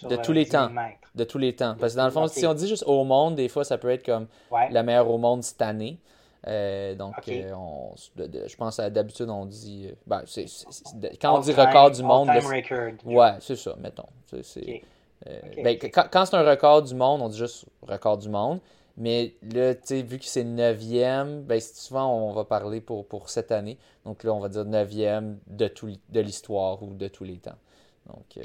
de 0.09 0.17
tous 0.17 0.33
les 0.33 0.47
temps. 0.47 0.71
De 1.15 1.25
tous 1.25 1.39
les 1.39 1.55
temps. 1.55 1.77
Parce 1.79 1.93
que 1.93 1.99
dans 1.99 2.07
le 2.07 2.11
fond, 2.11 2.27
si 2.29 2.47
on 2.47 2.55
dit 2.55 2.69
juste 2.69 2.85
au 2.87 3.05
monde, 3.05 3.37
des 3.37 3.49
fois, 3.49 3.65
ça 3.65 3.79
peut 3.79 3.91
être 3.91 4.05
comme 4.05 4.27
la 4.71 4.83
meilleure 4.83 5.11
au 5.11 5.19
monde 5.19 5.43
cette 5.43 5.63
année. 5.63 5.99
Euh, 6.49 6.95
donc, 6.95 7.15
euh, 7.29 7.53
on, 7.55 7.95
je 8.17 8.57
pense 8.57 8.81
à 8.81 8.91
d'habitude, 8.91 9.31
on 9.31 9.47
dit. 9.47 9.89
euh, 9.89 9.95
ben, 10.07 10.25
quand 11.21 11.37
on 11.37 11.41
dit 11.41 11.53
record 11.53 11.93
du 11.93 12.03
monde, 12.03 12.29
time 12.29 12.47
record. 12.47 12.93
Ouais, 13.05 13.35
c'est 13.41 13.57
ça, 13.57 13.77
mettons. 13.79 14.09
Euh, 14.35 14.41
ben. 15.63 15.79
Quand, 15.79 16.07
quand 16.11 16.25
c'est 16.27 16.37
un 16.37 16.49
record 16.49 16.83
du 16.83 16.95
monde, 16.95 17.23
on 17.23 17.29
dit 17.29 17.39
juste 17.39 17.67
record 17.83 18.19
du 18.19 18.29
monde. 18.29 18.61
Mais 18.97 19.35
là, 19.43 19.75
tu 19.75 19.81
sais, 19.85 20.03
vu 20.03 20.19
que 20.19 20.25
c'est 20.27 20.45
9e, 20.45 21.43
ben, 21.43 21.61
souvent 21.61 22.13
on 22.13 22.33
va 22.33 22.45
parler 22.45 22.81
pour, 22.81 23.07
pour 23.07 23.31
cette 23.31 23.53
année. 23.53 23.79
Donc 24.05 24.25
là, 24.25 24.35
on 24.35 24.41
va 24.41 24.49
dire 24.49 24.65
9e 24.65 25.37
de, 25.47 25.69
tout, 25.69 25.91
de 26.09 26.21
l'histoire 26.21 26.83
ou 26.83 26.93
de 26.93 27.09
tous 27.09 27.25
les 27.25 27.39
temps. 27.39 27.57
Donc. 28.07 28.39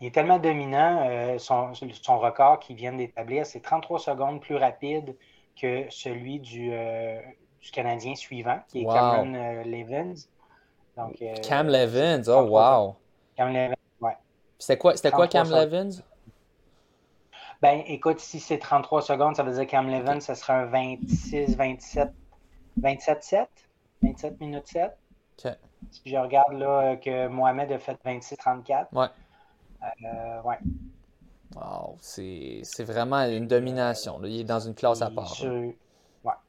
Il 0.00 0.08
est 0.08 0.10
tellement 0.10 0.38
dominant, 0.38 1.38
son, 1.38 1.72
son 1.74 2.18
record 2.18 2.58
qu'il 2.58 2.76
vient 2.76 2.92
d'établir, 2.92 3.46
c'est 3.46 3.60
33 3.60 4.00
secondes 4.00 4.40
plus 4.40 4.56
rapide 4.56 5.14
que 5.60 5.86
celui 5.90 6.40
du, 6.40 6.70
euh, 6.72 7.20
du 7.60 7.70
Canadien 7.70 8.14
suivant, 8.14 8.60
qui 8.68 8.82
est 8.82 8.86
Wow. 8.86 8.94
Cameron 8.94 9.34
euh, 9.34 9.64
Levins. 9.64 10.14
Donc, 10.96 11.20
euh, 11.22 11.34
Cam 11.42 11.66
Levins, 11.68 12.22
oh 12.28 12.46
33 12.46 12.80
wow! 12.80 12.96
Cam 13.36 13.52
Levins, 13.52 13.74
ouais. 14.00 14.16
C'était 14.58 14.78
quoi, 14.78 14.96
c'était 14.96 15.10
quoi 15.10 15.26
33 15.28 15.60
Cam. 15.60 15.70
Levins? 15.70 16.02
Ben, 17.62 17.82
écoute, 17.86 18.20
si 18.20 18.40
c'est 18.40 18.58
33 18.58 19.02
secondes, 19.02 19.36
ça 19.36 19.42
veut 19.42 19.52
dire 19.52 19.66
Cam 19.66 19.88
Levins, 19.88 20.20
ça 20.20 20.34
sera 20.34 20.54
un 20.54 20.66
26, 20.66 21.56
27, 21.56 22.12
27, 22.76 23.22
7, 23.22 23.48
27 24.02 24.40
minutes 24.40 24.66
7. 24.68 24.96
Ok. 25.44 25.52
Si 25.90 26.02
je 26.10 26.16
regarde 26.16 26.52
là 26.52 26.96
que 26.96 27.28
Mohamed 27.28 27.72
a 27.72 27.78
fait 27.78 27.98
26, 28.04 28.36
34. 28.36 28.92
Ouais. 28.92 29.06
Euh, 29.82 30.42
ouais. 30.42 30.58
Wow, 31.54 31.96
c'est, 32.00 32.62
vraiment 32.80 33.20
une 33.26 33.46
domination. 33.46 34.18
là. 34.18 34.28
Il 34.28 34.40
est 34.40 34.44
dans 34.44 34.60
une 34.60 34.74
classe 34.74 35.02
à 35.02 35.10
part. 35.10 35.28
sur, 35.34 35.52
ouais. 35.52 35.74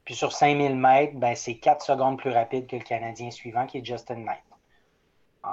Puis 0.04 0.16
sur 0.16 0.32
5000 0.32 0.75
mètres, 0.75 1.14
ben, 1.16 1.36
c'est 1.36 1.56
4 1.56 1.86
secondes 1.86 2.18
plus 2.18 2.32
rapide 2.32 2.68
que 2.68 2.75
le 2.75 2.84
Canadien 2.84 3.30
suivant, 3.30 3.66
qui 3.68 3.80
est 3.80 3.86
Justin 3.86 4.16
Knight. 4.16 4.44
Euh, 5.46 5.50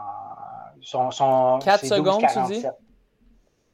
son, 0.80 1.10
son, 1.10 1.58
4 1.62 1.80
c'est 1.80 1.88
secondes, 1.88 2.20
tu 2.20 2.26
12,47. 2.26 2.72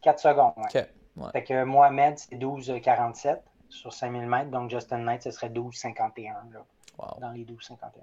4 0.02 0.18
secondes, 0.18 0.52
ouais. 0.56 0.86
Fait 1.32 1.44
que 1.44 1.64
Mohamed, 1.64 2.18
c'est 2.18 2.36
12,47 2.36 3.38
sur 3.68 3.92
5000 3.92 4.26
mètres, 4.26 4.50
donc 4.50 4.70
Justin 4.70 4.98
Knight, 4.98 5.22
ce 5.22 5.30
serait 5.30 5.48
12,51 5.50 6.52
là, 6.52 6.64
Wow. 6.98 7.20
dans 7.20 7.30
les 7.30 7.44
12,51. 7.44 8.02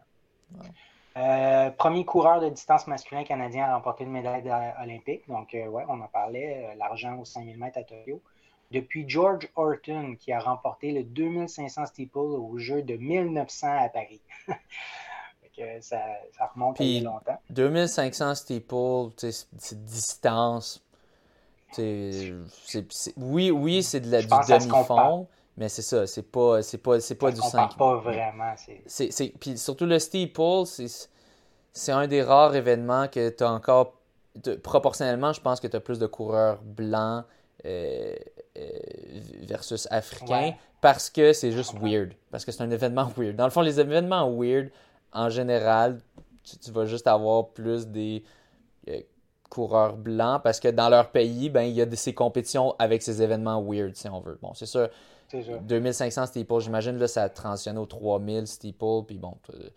Ouais. 0.54 0.68
Euh, 1.18 1.70
premier 1.72 2.04
coureur 2.04 2.42
de 2.42 2.50
distance 2.50 2.88
masculin 2.88 3.24
canadien 3.24 3.66
à 3.66 3.76
remporter 3.76 4.04
une 4.04 4.12
médaille 4.12 4.44
d'a- 4.44 4.76
olympique. 4.84 5.28
Donc, 5.30 5.54
euh, 5.56 5.66
ouais, 5.68 5.84
on 5.88 6.02
en 6.02 6.08
parlait, 6.08 6.66
euh, 6.72 6.76
l'argent 6.78 7.16
aux 7.18 7.26
5000 7.26 7.58
mètres 7.58 7.78
à 7.78 7.84
Tokyo. 7.84 8.22
Depuis 8.72 9.06
George 9.08 9.48
Horton, 9.56 10.16
qui 10.20 10.34
a 10.34 10.40
remporté 10.40 10.92
le 10.92 11.04
2500 11.04 11.86
steeple 11.86 12.18
au 12.18 12.58
jeu 12.58 12.82
de 12.82 12.96
1900 12.98 13.68
à 13.86 13.90
Paris. 13.90 14.22
Que 15.58 15.80
ça, 15.80 16.02
ça 16.38 16.52
remonte 16.54 16.82
à 16.82 16.84
il 16.84 16.90
y 16.90 16.96
a 16.98 17.00
Puis- 17.00 17.06
longtemps. 17.06 17.40
2500 17.50 18.36
steeple, 18.36 19.12
c'est- 19.16 19.48
distance. 19.86 20.84
oui, 21.78 23.52
oui, 23.52 23.82
c'est 23.82 24.02
de 24.02 24.12
la, 24.12 24.20
Je 24.20 24.28
du 24.28 24.34
demi-fond, 24.34 25.28
mais 25.58 25.70
c'est 25.70 25.82
ça, 25.82 26.06
c'est 26.08 26.24
pas, 26.32 26.62
c'est 26.62 26.78
pas, 26.78 27.00
c'est 27.00 27.16
pas 27.16 27.28
Ça 27.28 27.32
du 27.34 27.38
se 27.38 27.42
compare 27.52 27.72
5 27.72 27.78
pas 27.78 27.96
vraiment. 27.98 28.54
c'est- 28.86 29.12
C'est, 29.12 29.34
puis 29.40 29.58
surtout 29.58 29.86
le 29.86 30.00
steeple, 30.00 30.66
c'est, 30.66 30.88
c'est 31.72 31.92
un 31.92 32.08
des 32.08 32.22
rares 32.22 32.56
événements 32.56 33.08
que 33.08 33.30
tu 33.30 33.44
as 33.44 33.52
encore, 33.52 33.94
proportionnellement, 34.64 35.32
je 35.34 35.42
pense 35.42 35.60
que 35.60 35.68
tu 35.68 35.76
as 35.76 35.80
plus 35.80 36.00
de 36.00 36.08
coureurs 36.08 36.62
blancs 36.62 37.24
euh, 37.66 38.14
euh, 38.58 38.70
versus 39.48 39.88
africains 39.92 40.50
Ouais. 40.50 40.58
parce 40.82 41.10
que 41.10 41.34
c'est 41.34 41.52
juste 41.52 41.74
weird. 41.82 42.14
Parce 42.32 42.46
que 42.46 42.52
c'est 42.52 42.62
un 42.62 42.70
événement 42.70 43.10
weird. 43.18 43.36
Dans 43.36 43.46
le 43.46 43.50
fond, 43.52 43.62
les 43.62 43.80
événements 43.80 44.30
weird, 44.38 44.70
en 45.14 45.30
général, 45.30 46.00
tu, 46.44 46.58
tu 46.58 46.72
vas 46.72 46.86
juste 46.86 47.08
avoir 47.08 47.48
plus 47.50 47.88
des 47.88 48.24
euh, 48.90 49.00
coureurs 49.50 49.96
blancs 49.96 50.44
parce 50.44 50.60
que 50.60 50.68
dans 50.68 50.90
leur 50.90 51.10
pays, 51.12 51.50
ben, 51.50 51.62
il 51.64 51.74
y 51.74 51.82
a 51.82 51.86
de, 51.86 51.96
ces 51.96 52.14
compétitions 52.14 52.76
avec 52.78 53.02
ces 53.02 53.22
événements 53.22 53.62
weird, 53.64 53.96
si 53.96 54.08
on 54.10 54.20
veut. 54.20 54.38
Bon, 54.42 54.54
c'est 54.54 54.66
sûr. 54.66 54.90
2500 55.62 56.26
steeple, 56.28 56.60
j'imagine 56.60 56.98
là 56.98 57.08
ça 57.08 57.28
transitionne 57.30 57.78
au 57.78 57.86
3000 57.86 58.48
steeple, 58.48 59.04
puis 59.08 59.18
bon, 59.18 59.38
euh, 59.54 59.70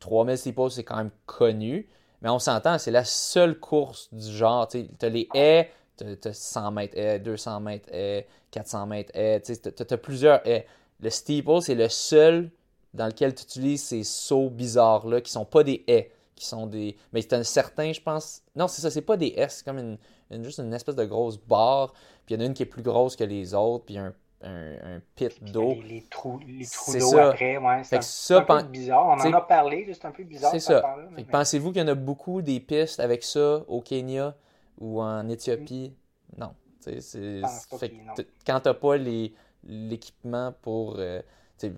3000 0.00 0.36
steeple 0.38 0.70
c'est 0.70 0.84
quand 0.84 0.96
même 0.96 1.10
connu, 1.26 1.88
mais 2.20 2.28
on 2.28 2.38
s'entend, 2.38 2.78
c'est 2.78 2.90
la 2.90 3.04
seule 3.04 3.58
course 3.58 4.08
du 4.12 4.30
genre, 4.30 4.68
tu 4.68 4.86
as 5.00 5.08
les 5.08 5.28
haies, 5.34 5.70
tu 5.96 6.04
as 6.28 6.32
100 6.32 6.70
mètres 6.72 6.96
haies, 6.96 7.18
200 7.18 7.60
mètres 7.60 7.88
haies, 7.92 8.26
400 8.50 8.86
mètres 8.86 9.10
haies, 9.14 9.40
tu 9.40 9.52
as 9.94 9.96
plusieurs 9.98 10.46
haies. 10.46 10.66
Le 11.00 11.10
steeple, 11.10 11.60
c'est 11.62 11.74
le 11.74 11.88
seul 11.88 12.50
dans 12.94 13.06
lequel 13.06 13.34
tu 13.34 13.42
utilises 13.44 13.82
ces 13.82 14.04
sauts 14.04 14.50
bizarres-là 14.50 15.20
qui 15.20 15.32
sont 15.32 15.44
pas 15.44 15.64
des 15.64 15.82
haies, 15.88 16.12
qui 16.36 16.44
sont 16.46 16.66
des... 16.66 16.96
Mais 17.12 17.22
c'est 17.22 17.32
un 17.32 17.42
certain, 17.42 17.92
je 17.92 18.00
pense... 18.00 18.42
Non, 18.54 18.68
c'est 18.68 18.82
ça, 18.82 18.90
c'est 18.90 19.00
pas 19.02 19.16
des 19.16 19.34
haies, 19.36 19.48
c'est 19.48 19.64
comme 19.64 19.78
une, 19.78 19.98
une- 20.30 20.44
juste 20.44 20.58
une 20.58 20.72
espèce 20.74 20.94
de 20.94 21.04
grosse 21.04 21.38
barre, 21.38 21.92
puis 22.26 22.34
il 22.34 22.38
y 22.38 22.40
en 22.40 22.44
a 22.44 22.46
une 22.46 22.54
qui 22.54 22.62
est 22.62 22.66
plus 22.66 22.82
grosse 22.82 23.16
que 23.16 23.24
les 23.24 23.54
autres, 23.54 23.84
puis 23.86 23.98
un, 23.98 24.14
un, 24.42 24.96
un 24.96 25.00
pit 25.14 25.42
d'eau. 25.44 25.74
Les, 25.74 25.82
les 25.82 26.02
trous, 26.10 26.40
les 26.46 26.66
trous 26.66 26.92
d'eau 26.92 27.10
ça. 27.10 27.28
après, 27.30 27.56
ouais, 27.58 27.84
c'est 27.84 27.96
un, 27.96 28.00
c'est 28.00 28.34
un 28.34 28.38
ça, 28.38 28.62
peu 28.62 28.62
bizarre. 28.68 29.06
On 29.06 29.20
en 29.20 29.32
a 29.32 29.40
parlé, 29.40 29.88
c'est 29.92 30.04
un 30.04 30.10
peu 30.10 30.24
bizarre. 30.24 30.50
C'est 30.52 30.60
ça. 30.60 30.82
mais- 31.16 31.24
pensez-vous 31.24 31.72
qu'il 31.72 31.80
y 31.80 31.84
en 31.84 31.88
a 31.88 31.94
beaucoup 31.94 32.42
des 32.42 32.60
pistes 32.60 33.00
avec 33.00 33.22
ça 33.22 33.62
au 33.68 33.80
Kenya 33.80 34.34
ou 34.78 35.00
en 35.00 35.28
Éthiopie? 35.28 35.94
Non. 36.36 36.54
Fait 36.80 36.98
que 36.98 37.94
non. 37.94 38.14
quand 38.46 38.60
t'as 38.60 38.74
pas 38.74 38.96
les- 38.96 39.32
l'équipement 39.64 40.52
pour. 40.62 40.96
euh, 40.98 41.22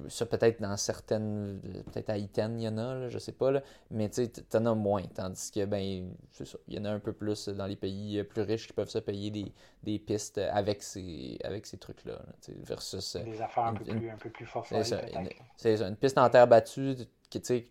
ça 0.08 0.26
peut-être 0.26 0.60
dans 0.60 0.76
certaines. 0.76 1.60
Peut-être 1.92 2.10
à 2.10 2.18
Iten, 2.18 2.58
il 2.60 2.64
y 2.64 2.68
en 2.68 2.78
a, 2.78 2.94
là, 2.94 3.08
je 3.08 3.18
sais 3.18 3.32
pas, 3.32 3.50
là, 3.50 3.62
mais 3.90 4.08
tu 4.10 4.28
t'en 4.28 4.64
as 4.66 4.74
moins. 4.74 5.02
Tandis 5.14 5.50
que, 5.50 5.64
ben, 5.64 6.12
c'est 6.32 6.46
ça. 6.46 6.58
Il 6.68 6.74
y 6.74 6.78
en 6.78 6.84
a 6.84 6.90
un 6.90 7.00
peu 7.00 7.12
plus 7.12 7.48
dans 7.48 7.66
les 7.66 7.76
pays 7.76 8.18
euh, 8.18 8.24
plus 8.24 8.42
riches 8.42 8.66
qui 8.66 8.72
peuvent 8.72 8.88
se 8.88 8.98
payer 8.98 9.30
des, 9.30 9.52
des 9.82 9.98
pistes 9.98 10.38
avec 10.38 10.82
ces, 10.82 11.38
avec 11.44 11.66
ces 11.66 11.78
trucs-là. 11.78 12.14
là, 12.14 12.54
versus. 12.64 13.16
euh, 13.16 13.24
des 13.24 13.40
affaires 13.42 13.64
un 13.64 13.74
peu 13.74 13.84
une- 13.90 13.98
plus, 13.98 14.10
un 14.10 14.16
peu 14.16 14.30
plus 14.30 14.46
c'est 14.64 14.84
ça, 14.84 15.00
une, 15.20 15.28
c'est 15.56 15.76
ça, 15.76 15.88
une 15.88 15.96
piste 15.96 16.18
en 16.18 16.28
terre 16.30 16.46
battue, 16.46 16.94
qui, 17.30 17.40
tu 17.40 17.46
sais, 17.46 17.68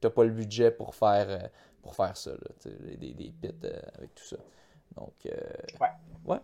t'as 0.00 0.10
pas 0.10 0.24
le 0.24 0.30
budget 0.30 0.70
pour 0.70 0.94
faire, 0.94 1.26
euh, 1.28 1.38
pour 1.82 1.94
faire 1.94 2.16
ça, 2.16 2.32
là, 2.32 2.70
des, 2.98 3.14
des, 3.14 3.30
pits 3.30 3.50
euh, 3.64 3.80
avec 3.96 4.14
tout 4.14 4.24
ça. 4.24 4.36
Donc, 4.96 5.14
euh, 5.26 5.30
Ouais. 5.80 5.88
ouais. 6.26 6.38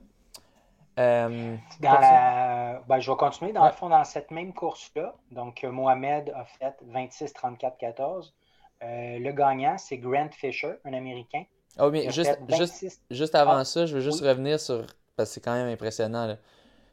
Euh, 0.98 1.56
Dans 1.80 1.90
continue. 1.90 2.00
la... 2.00 2.82
ben, 2.88 2.98
je 3.00 3.10
vais 3.10 3.16
continuer. 3.16 3.52
Dans 3.52 3.62
Ouais. 3.62 3.68
le 3.68 3.74
fond, 3.74 3.88
dans 3.88 4.04
cette 4.04 4.30
même 4.30 4.52
course-là, 4.52 5.14
donc 5.30 5.62
euh, 5.64 5.70
Mohamed 5.70 6.30
a 6.34 6.44
fait 6.44 6.74
26, 6.82 7.32
34, 7.32 7.78
14. 7.78 8.34
Euh, 8.82 9.18
le 9.18 9.32
gagnant, 9.32 9.76
c'est 9.78 9.98
Grant 9.98 10.30
Fisher, 10.32 10.74
un 10.84 10.92
Américain. 10.92 11.44
Oh, 11.78 11.90
mais 11.90 12.10
juste, 12.10 12.38
juste, 12.48 12.72
26. 12.72 13.00
juste 13.10 13.34
avant 13.34 13.58
Ah, 13.58 13.64
ça, 13.64 13.86
je 13.86 13.94
veux 13.94 14.00
juste 14.00 14.20
oui. 14.22 14.28
revenir 14.28 14.58
sur, 14.60 14.84
parce 15.16 15.30
que 15.30 15.34
c'est 15.34 15.40
quand 15.40 15.54
même 15.54 15.68
impressionnant, 15.68 16.26
là. 16.26 16.36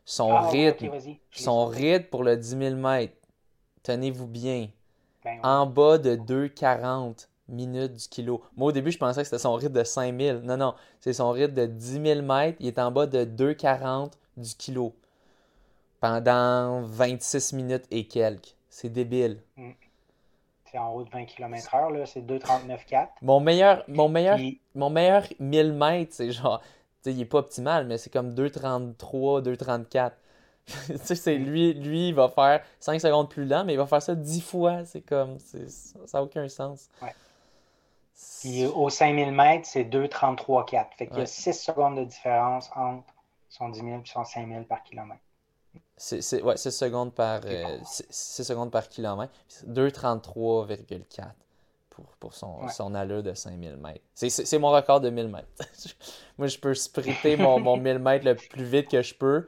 son 0.06 0.32
Ah, 0.32 0.50
rythme, 0.50 0.92
son 1.32 1.66
rythme 1.68 2.06
pour 2.10 2.24
le 2.24 2.38
10 2.38 2.58
000 2.58 2.76
mètres, 2.76 3.18
tenez-vous 3.84 4.28
bien, 4.28 4.70
Ben 5.24 5.34
oui. 5.36 5.40
en 5.44 5.66
bas 5.66 5.98
de 5.98 6.16
2,40 6.16 7.30
minutes 7.48 7.94
du 7.94 8.08
kilo. 8.08 8.44
Moi, 8.56 8.70
au 8.70 8.72
début, 8.72 8.92
je 8.92 8.98
pensais 8.98 9.22
que 9.22 9.26
c'était 9.26 9.40
son 9.40 9.54
rythme 9.54 9.74
de 9.74 9.84
5000. 9.84 10.42
Non, 10.44 10.58
non, 10.58 10.76
c'est 11.00 11.14
son 11.14 11.32
rythme 11.32 11.54
de 11.54 11.66
10 11.66 12.02
000 12.02 12.22
mètres. 12.22 12.58
Il 12.60 12.68
est 12.68 12.80
en 12.80 12.92
bas 12.92 13.06
de 13.06 13.26
2,40 13.26 14.12
du 14.38 14.56
kilo 14.56 14.94
pendant 16.00 16.82
26 16.84 17.54
minutes 17.54 17.86
et 17.92 18.08
quelques. 18.08 18.56
C'est 18.70 18.90
débile. 18.90 19.42
C'est 20.66 20.78
en 20.78 20.94
haut 20.94 21.04
de 21.04 21.10
20 21.10 21.26
km/h, 21.26 21.94
là, 21.94 22.06
c'est 22.06 22.22
2,39,4. 22.22 23.08
Mon 23.22 23.40
meilleur, 23.40 23.84
mon 23.88 24.10
meilleur, 24.10 24.36
Puis, 24.36 24.60
mon 24.74 24.90
meilleur 24.90 25.24
1000 25.40 25.74
mètres, 25.74 26.14
c'est 26.14 26.32
genre, 26.32 26.60
tu 26.62 26.66
sais, 27.04 27.14
il 27.14 27.22
est 27.22 27.26
pas 27.26 27.38
optimal, 27.38 27.88
mais 27.88 27.98
c'est 27.98 28.10
comme 28.12 28.34
2,33, 28.34 29.42
2,34. 29.42 30.12
tu 30.66 30.98
sais, 30.98 31.16
c'est 31.16 31.38
lui, 31.38 31.74
lui, 31.76 32.10
il 32.10 32.16
va 32.16 32.28
faire 32.28 32.62
5 32.80 33.00
secondes 33.00 33.30
plus 33.30 33.46
lent, 33.46 33.64
mais 33.64 33.74
il 33.74 33.78
va 33.78 33.86
faire 33.86 34.02
ça 34.02 34.16
10 34.16 34.42
fois. 34.42 34.84
C'est 34.84 35.02
comme, 35.02 35.38
ça 35.40 36.18
n'a 36.18 36.24
aucun 36.24 36.50
sens. 36.50 36.90
Ouais. 37.02 37.14
Puis 38.42 38.66
au 38.66 38.90
5000 38.90 39.32
mètres, 39.32 39.68
c'est 39.68 39.84
2,33,4. 39.84 40.88
Fait 40.98 41.08
qu'il 41.08 41.18
y 41.18 41.22
a 41.22 41.26
6 41.26 41.54
secondes 41.54 41.98
de 41.98 42.04
différence 42.06 42.70
entre 42.76 43.04
son 43.50 43.70
10 43.70 43.80
000 43.80 43.92
et 43.92 44.02
son 44.06 44.24
5000 44.24 44.64
par 44.66 44.84
kilomètre. 44.84 45.22
C'est, 45.98 46.42
ouais, 46.42 46.58
6 46.58 46.72
secondes 46.72 47.14
par, 47.14 47.42
euh, 47.46 47.64
cool. 47.78 47.80
6 48.10 48.44
secondes 48.44 48.72
par 48.72 48.88
kilomètre. 48.90 49.32
Puis 49.34 49.44
c'est 49.60 49.70
2,33,4 49.70 51.32
pour, 51.90 52.06
pour 52.20 52.34
son, 52.34 52.64
Ouais. 52.64 52.70
son 52.70 52.94
allure 52.96 53.24
de 53.24 53.34
5000 53.34 53.78
mètres. 53.78 54.02
C'est 54.14 54.60
mon 54.60 54.72
record 54.72 55.00
de 55.02 55.10
1000 55.10 55.28
mètres. 55.30 55.48
Moi, 56.38 56.48
je 56.48 56.58
peux 56.58 56.74
sprinter 56.74 57.38
mon, 57.38 57.60
mon 57.60 57.78
1000 57.78 58.00
mètres 58.00 58.26
le 58.26 58.36
plus 58.36 58.66
vite 58.66 58.90
que 58.90 59.02
je 59.02 59.14
peux. 59.14 59.48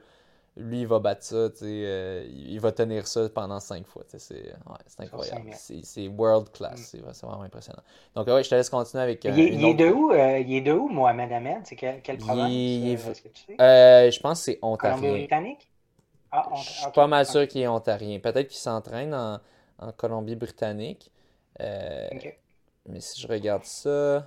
Lui, 0.58 0.80
il 0.80 0.86
va 0.86 0.98
battre 0.98 1.22
ça, 1.22 1.50
tu 1.50 1.58
sais, 1.58 1.64
euh, 1.66 2.26
il 2.28 2.58
va 2.60 2.72
tenir 2.72 3.06
ça 3.06 3.28
pendant 3.28 3.60
5 3.60 3.86
fois. 3.86 4.02
C'est, 4.08 4.34
ouais, 4.34 4.76
incroyable. 4.98 5.50
5000. 5.52 5.84
C'est, 5.84 6.08
world 6.08 6.50
class. 6.50 6.94
Mm. 6.94 7.02
C'est, 7.12 7.26
vraiment 7.26 7.42
impressionnant. 7.42 7.82
Donc, 8.14 8.26
ouais, 8.26 8.42
je 8.42 8.50
te 8.50 8.54
laisse 8.54 8.68
continuer 8.68 9.04
avec 9.04 9.24
euh, 9.24 9.30
il, 9.36 9.64
est, 9.64 9.74
de 9.74 9.88
où, 9.90 10.10
euh, 10.10 10.38
il 10.38 10.54
est 10.54 10.60
de 10.60 10.72
où, 10.72 10.88
Mohamed 10.88 11.32
Ahmed? 11.32 11.58
C'est 11.64 11.76
province? 11.76 12.50
il 12.50 12.96
euh, 12.96 13.12
que 13.12 13.28
tu 13.28 13.42
sais? 13.46 13.60
Euh, 13.60 14.10
je 14.10 14.20
pense 14.20 14.40
que 14.40 14.44
c'est 14.44 14.58
ontarien. 14.62 14.96
Colombie-Britannique? 14.96 15.70
Ah, 16.30 16.48
je 16.56 16.62
suis 16.62 16.90
pas 16.92 17.06
mal 17.06 17.24
sûr 17.24 17.46
qu'il 17.46 17.62
est 17.62 17.68
ontarien. 17.68 18.18
Peut-être 18.18 18.48
qu'il 18.48 18.58
s'entraîne 18.58 19.14
en, 19.14 19.38
en 19.78 19.92
Colombie-Britannique. 19.92 21.10
Euh, 21.60 22.08
mais 22.86 23.00
si 23.00 23.20
je 23.20 23.28
regarde 23.28 23.64
ça. 23.64 24.26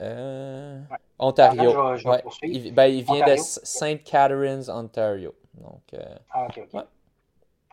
Euh, 0.00 0.80
Ontario. 1.18 1.96
il, 2.42 2.74
ben, 2.74 2.86
il, 2.86 3.04
vient 3.04 3.26
de 3.26 3.36
St. 3.36 4.02
Catharines, 4.02 4.68
Ontario. 4.68 5.34
Donc, 5.54 5.82
euh, 5.94 6.02
Ah, 6.30 6.46
ok, 6.46 6.60
ok. 6.72 6.84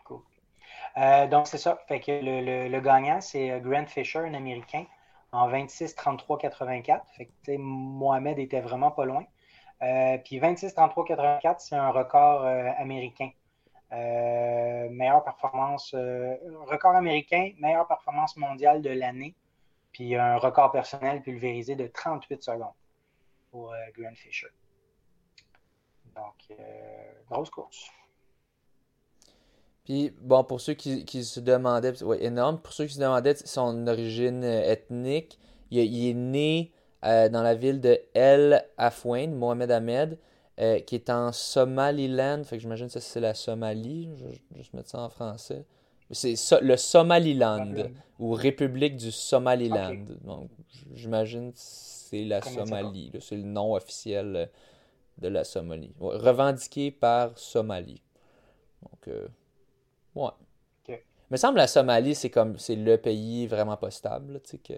Cool. 0.04 1.28
donc, 1.28 1.46
c'est 1.48 1.58
ça. 1.58 1.78
Fait 1.88 2.00
que 2.00 2.12
le, 2.12 2.68
le, 2.68 2.80
gagnant, 2.80 3.20
c'est 3.20 3.60
Grant 3.60 3.86
Fisher, 3.86 4.20
un 4.20 4.34
Américain, 4.34 4.84
en 5.32 5.50
26-33-84. 5.50 7.00
Fait 7.16 7.26
que, 7.26 7.56
Mohamed 7.56 8.38
était 8.38 8.60
vraiment 8.60 8.90
pas 8.90 9.04
loin. 9.04 9.24
puis 10.24 10.38
26-33-84, 10.38 11.56
c'est 11.58 11.76
un 11.76 11.90
record 11.90 12.44
américain. 12.78 13.30
Euh, 13.92 14.88
meilleure 14.88 15.22
performance, 15.22 15.92
euh, 15.94 16.34
record 16.66 16.96
américain, 16.96 17.52
meilleure 17.58 17.86
performance 17.86 18.36
mondiale 18.38 18.80
de 18.80 18.88
l'année, 18.88 19.34
puis 19.92 20.16
un 20.16 20.38
record 20.38 20.72
personnel 20.72 21.20
pulvérisé 21.20 21.76
de 21.76 21.86
38 21.86 22.42
secondes 22.42 22.72
pour 23.52 23.72
euh, 23.72 23.76
Grant 23.96 24.16
Fisher. 24.16 24.48
Donc, 26.16 26.58
grosse 27.30 27.48
course. 27.48 27.88
Puis, 29.84 30.12
bon, 30.20 30.42
pour 30.42 30.60
ceux 30.60 30.74
qui, 30.74 31.24
se 31.24 31.38
demandaient, 31.38 32.02
ouais, 32.02 32.24
énorme, 32.24 32.60
pour 32.60 32.72
ceux 32.72 32.86
qui 32.86 32.94
se 32.94 33.00
demandaient 33.00 33.36
son 33.36 33.86
origine 33.86 34.42
ethnique, 34.42 35.38
il, 35.70 36.08
est 36.08 36.14
né 36.14 36.72
dans 37.02 37.42
la 37.42 37.54
ville 37.54 37.80
de 37.80 37.98
El 38.14 38.66
Afouin, 38.76 39.28
Mohamed 39.28 39.70
Ahmed. 39.70 40.18
Euh, 40.60 40.80
qui 40.80 40.96
est 40.96 41.08
en 41.08 41.32
Somaliland. 41.32 42.44
Fait 42.44 42.56
que 42.56 42.62
j'imagine 42.62 42.88
que 42.88 43.00
c'est 43.00 43.20
la 43.20 43.32
Somalie. 43.32 44.10
Je 44.16 44.26
vais 44.26 44.40
juste 44.58 44.74
mettre 44.74 44.90
ça 44.90 45.00
en 45.00 45.08
français. 45.08 45.64
C'est 46.10 46.34
le 46.60 46.76
Somaliland 46.76 47.72
ou 48.18 48.32
République 48.32 48.96
du 48.96 49.10
Somaliland. 49.10 50.04
Donc, 50.22 50.50
j'imagine 50.92 51.52
que 51.52 51.58
c'est 52.12 52.24
la 52.24 52.42
Somalie. 52.42 53.12
C'est 53.20 53.36
le 53.36 53.42
nom 53.42 53.74
officiel 53.74 54.36
euh, 54.36 54.46
de 55.18 55.28
la 55.28 55.44
Somalie. 55.44 55.92
revendiqué 55.98 56.90
par 56.90 57.36
Somalie. 57.38 58.02
Donc, 58.82 59.08
euh, 59.08 59.28
ouais. 60.14 60.30
Il 60.88 61.32
me 61.32 61.36
semble 61.38 61.54
que 61.54 61.60
la 61.60 61.66
Somalie, 61.66 62.14
c'est 62.14 62.28
comme 62.28 62.58
c'est 62.58 62.76
le 62.76 62.98
pays 62.98 63.46
vraiment 63.46 63.78
pas 63.78 63.90
stable. 63.90 64.40
Sais, 64.44 64.58
que 64.58 64.74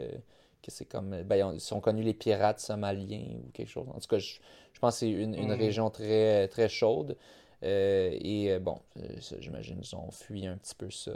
que 0.64 0.70
c'est 0.70 0.86
comme. 0.86 1.22
Ben, 1.22 1.52
ils 1.52 1.60
sont 1.60 1.80
connus 1.80 2.02
les 2.02 2.14
pirates 2.14 2.60
somaliens 2.60 3.36
ou 3.44 3.50
quelque 3.52 3.68
chose. 3.68 3.86
En 3.88 3.98
tout 3.98 4.08
cas, 4.08 4.18
je, 4.18 4.38
pense 4.80 4.94
que 4.94 5.00
c'est 5.00 5.10
une, 5.10 5.36
mm. 5.36 5.52
région 5.52 5.90
très, 5.90 6.48
très 6.48 6.68
chaude. 6.68 7.16
Euh, 7.62 8.10
et 8.12 8.52
euh, 8.52 8.58
bon, 8.58 8.80
euh, 8.96 9.02
j'imagine 9.38 9.80
qu'ils 9.80 9.96
ont 9.96 10.10
fui 10.10 10.46
un 10.46 10.56
petit 10.56 10.74
peu 10.74 10.90
ça 10.90 11.12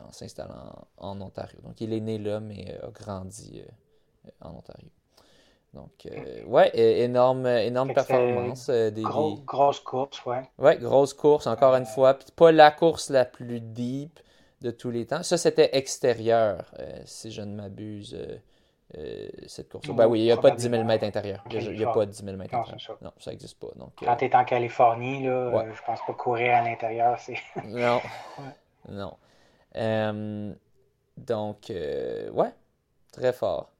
en 0.00 0.12
s'installant 0.12 0.86
en, 0.98 1.20
Ontario. 1.20 1.58
Donc, 1.62 1.80
il 1.80 1.92
est 1.92 2.00
né 2.00 2.18
là, 2.18 2.40
mais 2.40 2.78
a 2.82 2.90
grandi 2.90 3.62
en 4.40 4.56
Ontario. 4.56 4.90
Donc, 5.74 6.08
ouais, 6.46 6.70
énorme, 6.74 7.46
énorme 7.46 7.92
performance. 7.92 8.70
des, 8.70 9.02
Grosse 9.02 9.80
course, 9.80 10.24
ouais. 10.24 10.42
Ouais, 10.58 10.76
grosse 10.78 11.14
course, 11.14 11.46
encore 11.46 11.74
une 11.74 11.86
fois. 11.86 12.14
Puis 12.14 12.28
pas 12.34 12.52
la 12.52 12.70
course 12.70 13.10
la 13.10 13.24
plus 13.24 13.60
deep, 13.60 14.20
de 14.64 14.70
tous 14.70 14.90
les 14.90 15.06
temps. 15.06 15.22
Ça, 15.22 15.36
c'était 15.36 15.76
extérieur, 15.76 16.72
euh, 16.78 16.98
si 17.04 17.30
je 17.30 17.42
ne 17.42 17.54
m'abuse, 17.54 18.14
euh, 18.14 18.38
euh, 18.96 19.28
cette 19.46 19.68
course. 19.70 19.86
Ben 19.88 20.08
oui, 20.08 20.20
il 20.20 20.24
n'y 20.24 20.32
a 20.32 20.38
pas 20.38 20.50
de 20.50 20.56
10 20.56 20.70
000 20.70 20.84
mètres 20.84 21.04
intérieur. 21.04 21.44
Il 21.50 21.70
n'y 21.76 21.84
a, 21.84 21.92
pas 21.92 22.06
de 22.06 22.10
10 22.10 22.24
000 22.24 22.36
mètres 22.36 22.54
intérieur. 22.54 22.98
Non, 23.02 23.12
ça 23.18 23.30
n'existe 23.30 23.58
pas. 23.60 23.68
Donc, 23.76 23.92
Quand 24.02 24.16
tu 24.16 24.24
es 24.24 24.34
en 24.34 24.44
Californie, 24.44 25.24
là, 25.24 25.66
je 25.72 25.82
pense 25.84 26.00
pas 26.06 26.14
courir 26.14 26.56
à 26.56 26.62
l'intérieur. 26.62 27.18
c'est... 27.20 27.38
non. 27.64 28.00
Non. 28.88 29.16
donc, 31.16 31.70
ouais, 31.70 32.52
très 33.12 33.32
fort 33.32 33.70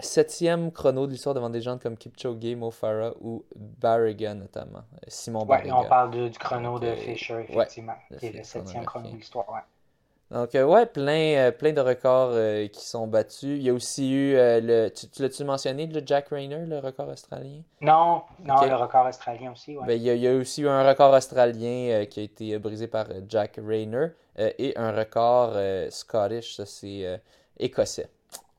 septième 0.00 0.72
chrono 0.72 1.06
de 1.06 1.12
l'histoire 1.12 1.34
devant 1.34 1.50
des 1.50 1.60
gens 1.60 1.78
comme 1.78 1.96
Kipchoge, 1.96 2.56
Mo 2.56 2.70
Farah 2.70 3.12
ou 3.20 3.44
Barriga 3.54 4.34
notamment. 4.34 4.82
Simon 5.08 5.44
ouais, 5.46 5.70
on 5.70 5.84
parle 5.84 6.10
du 6.30 6.38
chrono 6.38 6.78
de 6.78 6.94
Fisher, 6.94 7.46
effectivement, 7.48 7.96
qui 8.18 8.26
est 8.26 8.32
le 8.32 8.44
septième 8.44 8.84
chrono 8.84 9.10
de 9.10 9.16
l'histoire. 9.16 9.48
Ouais. 9.50 9.60
Donc, 10.30 10.54
euh, 10.54 10.64
ouais, 10.64 10.86
plein, 10.86 11.34
euh, 11.36 11.50
plein 11.50 11.72
de 11.72 11.80
records 11.80 12.30
euh, 12.34 12.68
qui 12.68 12.86
sont 12.86 13.08
battus. 13.08 13.58
Il 13.58 13.62
y 13.62 13.68
a 13.68 13.72
aussi 13.72 14.12
eu, 14.12 14.34
le, 14.34 14.88
tu, 14.88 15.06
l'as-tu 15.20 15.42
mentionné, 15.42 15.88
le 15.88 16.02
Jack 16.06 16.28
Rayner, 16.28 16.66
le 16.66 16.78
record 16.78 17.08
australien? 17.08 17.62
Non, 17.80 18.22
non, 18.44 18.64
le 18.64 18.76
record 18.76 19.06
australien 19.06 19.50
aussi, 19.50 19.76
ouais. 19.76 19.86
Ben, 19.86 20.00
il, 20.00 20.04
y 20.04 20.28
a, 20.28 20.32
aussi 20.32 20.62
eu 20.62 20.68
un 20.68 20.86
record 20.88 21.12
australien 21.12 22.06
qui 22.06 22.20
a 22.20 22.22
été 22.22 22.58
brisé 22.60 22.86
par 22.86 23.06
Jack 23.28 23.58
Rayner 23.64 24.08
et 24.38 24.72
un 24.76 24.92
record 24.92 25.56
Scottish, 25.90 26.54
ça 26.56 26.64
c'est 26.64 27.20
écossais. 27.58 28.08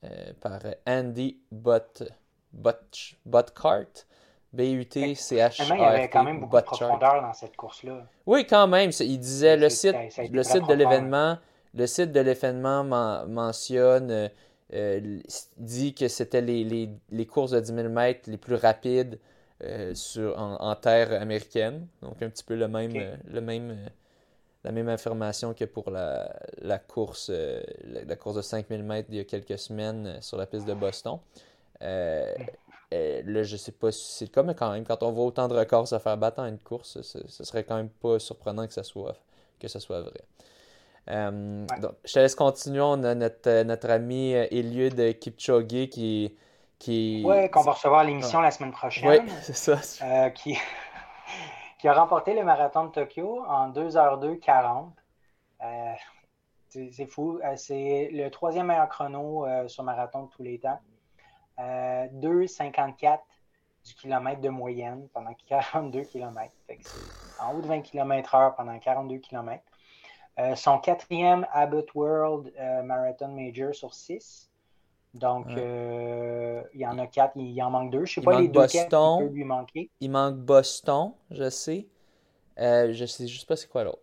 Euh, 0.03 0.33
par 0.39 0.59
Andy 0.87 1.37
But, 1.51 2.03
But, 2.51 3.15
Butcart. 3.25 4.05
B-U-T-C-H-A-R-T. 4.53 5.73
Il 5.73 5.79
y 5.79 5.85
avait 5.85 6.09
quand 6.09 6.25
même 6.25 6.41
beaucoup 6.41 6.57
de 6.57 6.61
profondeur 6.61 7.21
dans 7.21 7.31
cette 7.31 7.55
course-là. 7.55 8.05
Oui, 8.25 8.45
quand 8.45 8.67
même. 8.67 8.91
Il 8.99 9.17
disait 9.17 9.55
le 9.55 9.69
site, 9.69 9.95
le 10.17 10.43
site 10.43 10.67
de 10.67 10.73
l'événement. 10.73 11.37
Le 11.73 11.87
site 11.87 12.11
de 12.11 12.19
l'événement 12.19 12.83
mentionne, 12.83 14.11
euh, 14.11 14.27
euh, 14.73 15.19
dit 15.55 15.93
que 15.93 16.09
c'était 16.09 16.41
les, 16.41 16.65
les, 16.65 16.89
les, 17.11 17.25
courses 17.25 17.51
de 17.51 17.61
10 17.61 17.73
000 17.73 17.87
mètres 17.87 18.29
les 18.29 18.35
plus 18.35 18.55
rapides 18.55 19.19
sur, 19.93 20.37
en, 20.37 20.75
terre 20.75 21.21
américaine. 21.21 21.87
Donc 22.01 22.21
un 22.21 22.29
petit 22.29 22.43
peu 22.43 22.55
le 22.55 22.67
même, 22.67 22.91
le 23.25 23.39
même 23.39 23.77
la 24.63 24.71
même 24.71 24.89
information 24.89 25.53
que 25.53 25.65
pour 25.65 25.89
la, 25.89 26.31
la 26.59 26.77
course, 26.77 27.29
euh, 27.33 27.61
la, 27.83 28.15
course 28.15 28.35
de 28.35 28.41
5000 28.41 28.83
mètres 28.83 29.07
il 29.11 29.17
y 29.17 29.19
a 29.19 29.23
quelques 29.23 29.57
semaines 29.57 30.07
euh, 30.07 30.21
sur 30.21 30.37
la 30.37 30.45
piste 30.45 30.67
de 30.67 30.73
Boston. 30.73 31.17
Euh, 31.81 32.33
là, 32.91 33.43
je 33.43 33.55
sais 33.57 33.71
pas 33.71 33.91
si 33.91 34.05
c'est 34.05 34.31
comme 34.31 34.53
quand 34.53 34.71
même, 34.71 34.83
quand 34.83 35.01
on 35.01 35.11
voit 35.11 35.25
autant 35.25 35.47
de 35.47 35.55
records 35.55 35.87
se 35.87 35.97
faire 35.97 36.17
battre 36.17 36.39
en 36.39 36.45
une 36.45 36.59
course, 36.59 37.01
ce, 37.01 37.43
serait 37.43 37.63
quand 37.63 37.77
même 37.77 37.89
pas 37.89 38.19
surprenant 38.19 38.67
que 38.67 38.73
ça 38.73 38.83
soit, 38.83 39.15
que 39.59 39.67
ce 39.67 39.79
soit 39.79 40.01
vrai. 40.01 40.21
donc, 41.07 41.93
je 42.05 42.13
te 42.13 42.19
laisse 42.19 42.35
continuer. 42.35 42.81
On 42.81 43.03
a 43.03 43.15
notre, 43.15 43.63
notre 43.63 43.89
ami 43.89 44.33
Eliud 44.33 45.17
Kipchoge 45.19 45.89
qui. 45.89 46.35
qui... 46.77 47.23
Oui, 47.25 47.49
qu'on 47.49 47.63
va 47.63 47.71
recevoir 47.71 48.03
l'émission 48.03 48.39
ah. 48.39 48.43
la 48.43 48.51
semaine 48.51 48.73
prochaine. 48.73 49.07
Oui, 49.07 49.31
c'est 49.41 49.55
ça. 49.55 50.29
qui, 50.31 50.57
qui 51.81 51.87
a 51.87 51.93
remporté 51.93 52.35
le 52.35 52.43
marathon 52.43 52.85
de 52.85 52.91
Tokyo 52.91 53.43
en 53.47 53.71
2h2 53.71 54.39
euh, 55.63 55.93
c'est 56.69 57.07
fou. 57.07 57.39
Euh, 57.43 57.55
c'est 57.55 58.09
le 58.11 58.29
troisième 58.29 58.67
meilleur 58.67 58.87
chrono 58.87 59.47
euh, 59.47 59.67
sur 59.67 59.83
marathon 59.83 60.25
de 60.25 60.29
tous 60.29 60.43
les 60.43 60.59
temps. 60.59 60.79
2,54 61.57 63.19
du 63.83 63.95
kilomètre 63.95 64.41
de 64.41 64.49
moyenne 64.49 65.07
pendant 65.11 65.33
42 65.47 66.03
km. 66.03 66.53
En 67.39 67.55
haut 67.55 67.61
de 67.61 67.67
20 67.67 67.81
km/h 67.81 68.55
pendant 68.55 68.77
42 68.77 69.17
km. 69.17 69.63
son 70.55 70.77
quatrième 70.79 71.47
Abbott 71.51 71.93
World 71.95 72.53
Marathon 72.83 73.29
Major 73.29 73.73
sur 73.73 73.93
6. 73.93 74.50
Donc, 75.13 75.45
euh, 75.49 76.63
il 76.73 76.79
y 76.79 76.87
en 76.87 76.97
a 76.97 77.05
quatre, 77.05 77.33
il 77.35 77.61
en 77.61 77.69
manque 77.69 77.91
deux. 77.91 78.05
Je 78.05 78.19
ne 78.19 78.23
sais 78.23 78.31
pas 78.31 78.39
les 78.39 78.47
deux 78.47 78.65
qui 78.67 78.79
peuvent 78.89 79.33
lui 79.33 79.43
manquer. 79.43 79.89
Il 79.99 80.09
manque 80.09 80.37
Boston, 80.37 81.11
je 81.29 81.49
sais. 81.49 81.87
Euh, 82.59 82.93
je 82.93 83.05
sais 83.05 83.27
juste 83.27 83.47
pas 83.47 83.55
c'est 83.55 83.67
quoi 83.67 83.83
l'autre. 83.83 84.01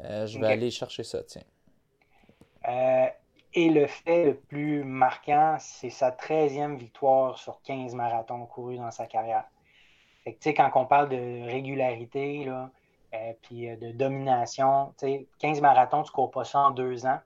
Euh, 0.00 0.26
je 0.26 0.38
vais 0.38 0.46
aller 0.46 0.70
chercher 0.70 1.04
ça, 1.04 1.22
tiens. 1.22 1.42
Euh, 2.68 3.06
et 3.52 3.68
le 3.68 3.86
fait 3.86 4.24
le 4.24 4.34
plus 4.34 4.82
marquant, 4.82 5.56
c'est 5.60 5.90
sa 5.90 6.10
13e 6.10 6.76
victoire 6.76 7.38
sur 7.38 7.60
15 7.62 7.94
marathons 7.94 8.46
courus 8.46 8.78
dans 8.78 8.90
sa 8.90 9.06
carrière. 9.06 9.44
Fait 10.24 10.34
que, 10.34 10.50
quand 10.50 10.70
on 10.74 10.86
parle 10.86 11.10
de 11.10 11.44
régularité, 11.44 12.44
là, 12.44 12.70
puis 13.42 13.76
de 13.76 13.92
domination, 13.92 14.92
15 15.38 15.60
marathons, 15.60 16.02
tu 16.02 16.10
ne 16.10 16.14
cours 16.14 16.30
pas 16.30 16.44
ça 16.44 16.60
en 16.60 16.70
deux 16.70 17.06
ans. 17.06 17.20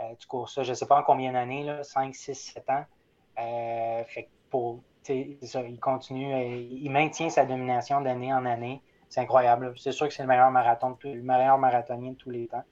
Euh, 0.00 0.14
tu 0.18 0.26
cours 0.26 0.48
ça, 0.48 0.62
je 0.62 0.70
ne 0.70 0.74
sais 0.74 0.86
pas 0.86 1.00
en 1.00 1.02
combien 1.02 1.32
d'années, 1.32 1.66
5, 1.82 2.14
6, 2.14 2.34
7 2.34 2.70
ans. 2.70 2.84
Euh, 3.38 4.04
fait 4.04 4.28
pour, 4.50 4.80
il 5.08 5.78
continue, 5.80 6.32
euh, 6.34 6.66
il 6.70 6.90
maintient 6.90 7.30
sa 7.30 7.44
domination 7.44 8.00
d'année 8.00 8.32
en 8.32 8.44
année. 8.46 8.80
C'est 9.08 9.20
incroyable. 9.20 9.72
C'est 9.76 9.92
sûr 9.92 10.08
que 10.08 10.14
c'est 10.14 10.22
le 10.22 10.28
meilleur 10.28 10.50
marathon, 10.50 10.96
le 11.02 11.22
meilleur 11.22 11.58
marathonien 11.58 12.12
de 12.12 12.16
tous 12.16 12.30
les 12.30 12.46
temps. 12.46 12.64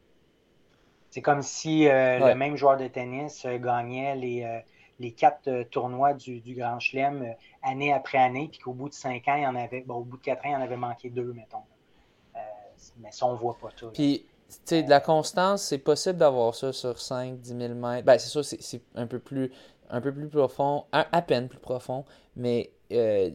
C'est 1.10 1.22
comme 1.22 1.42
si 1.42 1.86
le 1.86 2.34
même 2.34 2.56
joueur 2.56 2.76
de 2.76 2.86
tennis 2.88 3.46
gagnait 3.46 4.14
les, 4.16 4.62
les 4.98 5.12
quatre 5.12 5.62
tournois 5.70 6.12
du, 6.12 6.42
Grand 6.54 6.78
Chelem 6.78 7.34
année 7.62 7.90
après 7.90 8.18
année, 8.18 8.48
puis 8.50 8.58
qu'au 8.58 8.74
bout 8.74 8.90
de 8.90 8.94
cinq 8.94 9.26
ans, 9.28 9.36
il 9.36 9.44
y 9.44 9.46
en 9.46 9.56
avait, 9.56 9.80
bon, 9.80 9.94
au 9.94 10.04
bout 10.04 10.18
de 10.18 10.22
quatre 10.22 10.44
ans, 10.44 10.50
il 10.50 10.52
y 10.52 10.56
en 10.56 10.60
avait 10.60 10.76
manqué 10.76 11.08
deux, 11.08 11.32
mettons. 11.32 11.62
mais 12.98 13.12
ça, 13.12 13.24
on 13.24 13.32
ne 13.32 13.38
voit 13.38 13.56
pas 13.58 13.70
tout. 13.70 13.90
Puis, 13.92 14.26
sais, 14.48 14.82
de 14.82 14.90
la 14.90 15.00
constance, 15.00 15.62
c'est 15.62 15.78
possible 15.78 16.18
d'avoir 16.18 16.54
ça 16.54 16.72
sur 16.72 17.00
5, 17.00 17.40
10 17.40 17.48
000 17.48 17.74
mètres. 17.74 18.04
Ben, 18.04 18.18
c'est 18.18 18.28
sûr, 18.28 18.44
c'est 18.44 18.82
un 18.94 19.06
peu 19.06 19.18
plus 19.18 19.52
un 19.90 20.00
peu 20.00 20.12
plus 20.12 20.28
profond, 20.28 20.84
à, 20.92 21.22
peine 21.22 21.48
plus 21.48 21.58
profond, 21.58 22.04
mais 22.34 22.72
euh, 22.92 23.30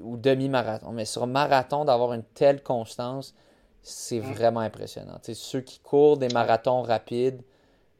ou 0.00 0.16
demi-marathon. 0.16 0.92
Mais 0.92 1.04
sur 1.04 1.26
marathon, 1.26 1.84
d'avoir 1.84 2.12
une 2.12 2.22
telle 2.22 2.62
constance, 2.62 3.34
c'est 3.82 4.20
mm. 4.20 4.32
vraiment 4.32 4.60
impressionnant. 4.60 5.18
ceux 5.22 5.60
qui 5.60 5.78
courent 5.80 6.16
des 6.16 6.28
marathons 6.28 6.82
rapides, 6.82 7.42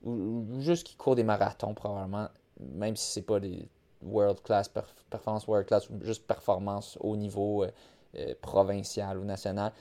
ou, 0.02 0.44
juste 0.60 0.86
qui 0.86 0.96
courent 0.96 1.16
des 1.16 1.24
marathons 1.24 1.74
probablement, 1.74 2.28
même 2.60 2.96
si 2.96 3.12
c'est 3.12 3.22
pas 3.22 3.40
des 3.40 3.68
world 4.02 4.42
class, 4.42 4.68
performance 5.10 5.46
world 5.46 5.66
class, 5.66 5.88
ou 5.90 5.98
juste 6.02 6.26
performance 6.26 6.96
au 7.00 7.16
niveau 7.16 7.64
euh, 7.64 7.70
euh, 8.18 8.34
provincial 8.40 9.18
ou 9.18 9.24
national, 9.24 9.72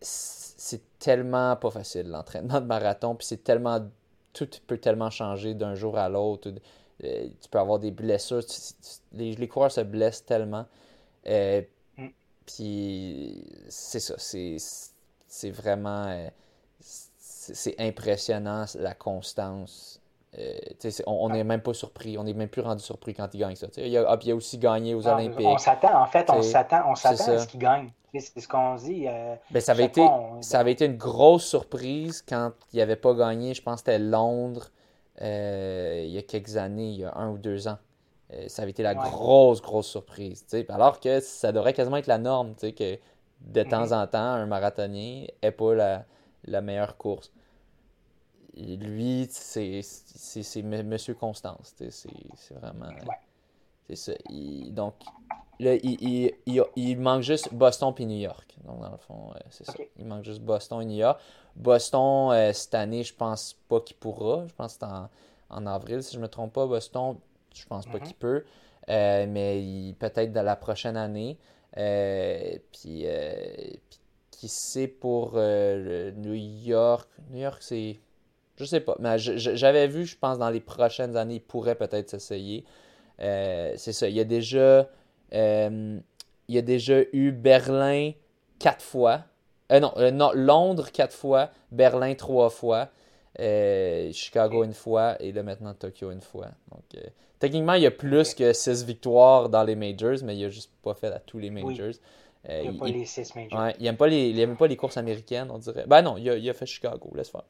c'est 0.00 0.98
tellement 0.98 1.56
pas 1.56 1.70
facile 1.70 2.08
l'entraînement 2.08 2.60
de 2.60 2.66
marathon, 2.66 3.14
puis 3.14 3.26
c'est 3.26 3.44
tellement 3.44 3.80
tout 4.32 4.48
peut 4.66 4.78
tellement 4.78 5.10
changer 5.10 5.54
d'un 5.54 5.74
jour 5.74 5.98
à 5.98 6.08
l'autre. 6.08 6.50
tu 7.00 7.48
peux 7.50 7.58
avoir 7.58 7.78
des 7.78 7.90
blessures. 7.90 8.42
les, 9.12 9.48
coureurs 9.48 9.72
se 9.72 9.80
blessent 9.80 10.24
tellement. 10.24 10.66
Mm. 11.26 12.06
Puis 12.46 13.44
c'est 13.68 14.00
ça, 14.00 14.14
c'est 14.18 15.50
vraiment 15.50 16.30
c'est 17.18 17.80
impressionnant 17.80 18.64
la 18.74 18.94
constance. 18.94 19.99
Euh, 20.38 20.56
on 21.06 21.28
n'est 21.30 21.42
même 21.42 21.60
pas 21.60 21.74
surpris, 21.74 22.16
on 22.16 22.22
n'est 22.22 22.34
même 22.34 22.48
plus 22.48 22.62
rendu 22.62 22.82
surpris 22.82 23.14
quand 23.14 23.28
il 23.34 23.38
gagne 23.40 23.56
ça. 23.56 23.66
Il 23.76 23.96
a, 23.96 24.18
il 24.22 24.30
a 24.30 24.34
aussi 24.34 24.58
gagné 24.58 24.94
aux 24.94 25.06
Olympiques. 25.06 25.46
On 25.46 25.58
s'attend, 25.58 26.00
en 26.00 26.06
fait, 26.06 26.30
on 26.30 26.40
s'attend, 26.40 26.88
on 26.88 26.94
s'attend 26.94 27.32
à 27.32 27.38
ce 27.38 27.48
qu'il 27.48 27.60
gagne. 27.60 27.90
C'est 28.14 28.40
ce 28.40 28.48
qu'on 28.48 28.76
dit. 28.76 29.06
Euh, 29.08 29.34
ben, 29.50 29.60
ça, 29.60 29.72
avait 29.72 29.84
été, 29.84 30.04
ça 30.40 30.60
avait 30.60 30.72
été 30.72 30.84
une 30.84 30.96
grosse 30.96 31.46
surprise 31.46 32.24
quand 32.28 32.52
il 32.72 32.78
n'avait 32.78 32.96
pas 32.96 33.14
gagné. 33.14 33.54
Je 33.54 33.62
pense 33.62 33.82
que 33.82 33.92
c'était 33.92 33.98
Londres 33.98 34.70
euh, 35.20 36.02
il 36.04 36.10
y 36.10 36.18
a 36.18 36.22
quelques 36.22 36.56
années, 36.56 36.90
il 36.90 37.00
y 37.00 37.04
a 37.04 37.16
un 37.16 37.30
ou 37.30 37.38
deux 37.38 37.68
ans. 37.68 37.78
ça 38.46 38.62
avait 38.62 38.70
été 38.70 38.82
la 38.82 38.94
grosse, 38.94 39.60
grosse 39.60 39.88
surprise. 39.88 40.46
Alors 40.68 41.00
que 41.00 41.20
ça 41.20 41.52
devrait 41.52 41.72
quasiment 41.72 41.96
être 41.96 42.06
la 42.06 42.18
norme, 42.18 42.54
que 42.54 42.98
de 43.40 43.62
temps 43.62 43.86
mm-hmm. 43.86 44.02
en 44.02 44.06
temps, 44.06 44.18
un 44.18 44.46
marathonien 44.46 45.26
n'ait 45.42 45.52
pas 45.52 45.74
la, 45.74 46.04
la 46.44 46.60
meilleure 46.60 46.96
course. 46.96 47.32
Lui, 48.56 49.28
c'est 49.30 49.82
Monsieur 50.62 51.14
Constance. 51.14 51.74
C'est 51.90 52.54
vraiment. 52.54 52.90
C'est 53.88 53.96
ça. 53.96 54.12
donc, 54.70 54.94
là, 55.58 55.74
il, 55.74 56.32
il, 56.76 56.98
manque 56.98 57.22
juste 57.22 57.52
Boston 57.52 57.92
puis 57.92 58.06
New 58.06 58.18
York. 58.18 58.56
Donc, 58.64 58.80
dans 58.80 58.90
le 58.90 58.96
fond, 58.98 59.32
euh, 59.34 59.38
c'est 59.50 59.66
ça. 59.66 59.74
Il 59.98 60.06
manque 60.06 60.24
juste 60.24 60.40
Boston 60.40 60.82
et 60.82 60.84
New 60.84 60.98
York. 60.98 61.20
Boston, 61.56 62.30
euh, 62.30 62.52
cette 62.52 62.74
année, 62.74 63.02
je 63.02 63.12
pense 63.12 63.56
pas 63.68 63.80
qu'il 63.80 63.96
pourra. 63.96 64.46
Je 64.46 64.54
pense 64.54 64.74
que 64.74 64.86
c'est 64.86 64.92
en, 65.50 65.66
avril, 65.66 66.04
si 66.04 66.14
je 66.14 66.20
me 66.20 66.28
trompe 66.28 66.52
pas. 66.52 66.66
Boston, 66.66 67.16
je 67.52 67.66
pense 67.66 67.86
pas 67.86 67.98
mm-hmm. 67.98 68.02
qu'il 68.02 68.14
peut. 68.14 68.44
Euh, 68.88 69.26
mais 69.28 69.94
peut-être 69.98 70.32
dans 70.32 70.44
la 70.44 70.54
prochaine 70.54 70.96
année. 70.96 71.36
puis, 71.74 73.06
puis 73.90 74.00
qui 74.40 74.48
c'est 74.48 74.88
pour 74.88 75.32
euh, 75.34 76.12
New 76.12 76.32
York? 76.32 77.06
New 77.30 77.40
York, 77.40 77.58
c'est. 77.60 78.00
Je 78.60 78.66
sais 78.66 78.80
pas. 78.80 78.94
Mais 78.98 79.18
j'avais 79.18 79.88
vu, 79.88 80.04
je 80.04 80.18
pense, 80.18 80.38
dans 80.38 80.50
les 80.50 80.60
prochaines 80.60 81.16
années, 81.16 81.36
il 81.36 81.40
pourrait 81.40 81.76
peut-être 81.76 82.10
s'essayer. 82.10 82.64
Euh, 83.20 83.72
c'est 83.76 83.94
ça. 83.94 84.06
Il 84.06 84.14
y 84.14 84.20
a 84.20 84.24
déjà. 84.24 84.86
Euh, 85.32 85.98
il 86.48 86.54
y 86.54 86.58
a 86.58 86.62
déjà 86.62 87.00
eu 87.12 87.32
Berlin 87.32 88.12
quatre 88.58 88.82
fois. 88.82 89.22
non, 89.70 89.92
non, 90.12 90.32
Londres 90.34 90.90
quatre 90.92 91.14
fois, 91.14 91.50
Berlin 91.72 92.14
trois 92.14 92.50
fois, 92.50 92.90
Chicago 93.38 94.64
une 94.64 94.74
fois 94.74 95.16
et 95.22 95.32
là 95.32 95.42
maintenant 95.42 95.72
Tokyo 95.74 96.10
une 96.10 96.20
fois. 96.20 96.48
Donc, 96.72 97.02
techniquement, 97.38 97.74
il 97.74 97.82
y 97.82 97.86
a 97.86 97.90
plus 97.90 98.34
que 98.34 98.52
six 98.52 98.84
victoires 98.84 99.48
dans 99.48 99.62
les 99.62 99.76
majors, 99.76 100.18
mais 100.24 100.36
il 100.36 100.44
a 100.44 100.48
juste 100.48 100.72
pas 100.82 100.94
fait 100.94 101.12
à 101.12 101.18
tous 101.18 101.38
les 101.38 101.50
majors. 101.50 101.94
Euh, 102.48 102.62
il 102.64 102.70
n'aime 102.70 102.78
pas 102.78 102.86
les 102.86 103.04
six 103.04 103.34
majors. 103.34 103.60
Ouais, 103.60 103.74
il 103.78 103.84
n'aime 103.84 103.96
pas, 103.96 104.06
les, 104.06 104.46
pas 104.46 104.66
les 104.66 104.76
courses 104.76 104.96
américaines, 104.96 105.50
on 105.50 105.58
dirait. 105.58 105.84
Ben 105.86 106.02
non, 106.02 106.16
il 106.16 106.28
a, 106.30 106.36
il 106.36 106.48
a 106.48 106.54
fait 106.54 106.66
Chicago, 106.66 107.10
laisse 107.14 107.30
faire. 107.30 107.44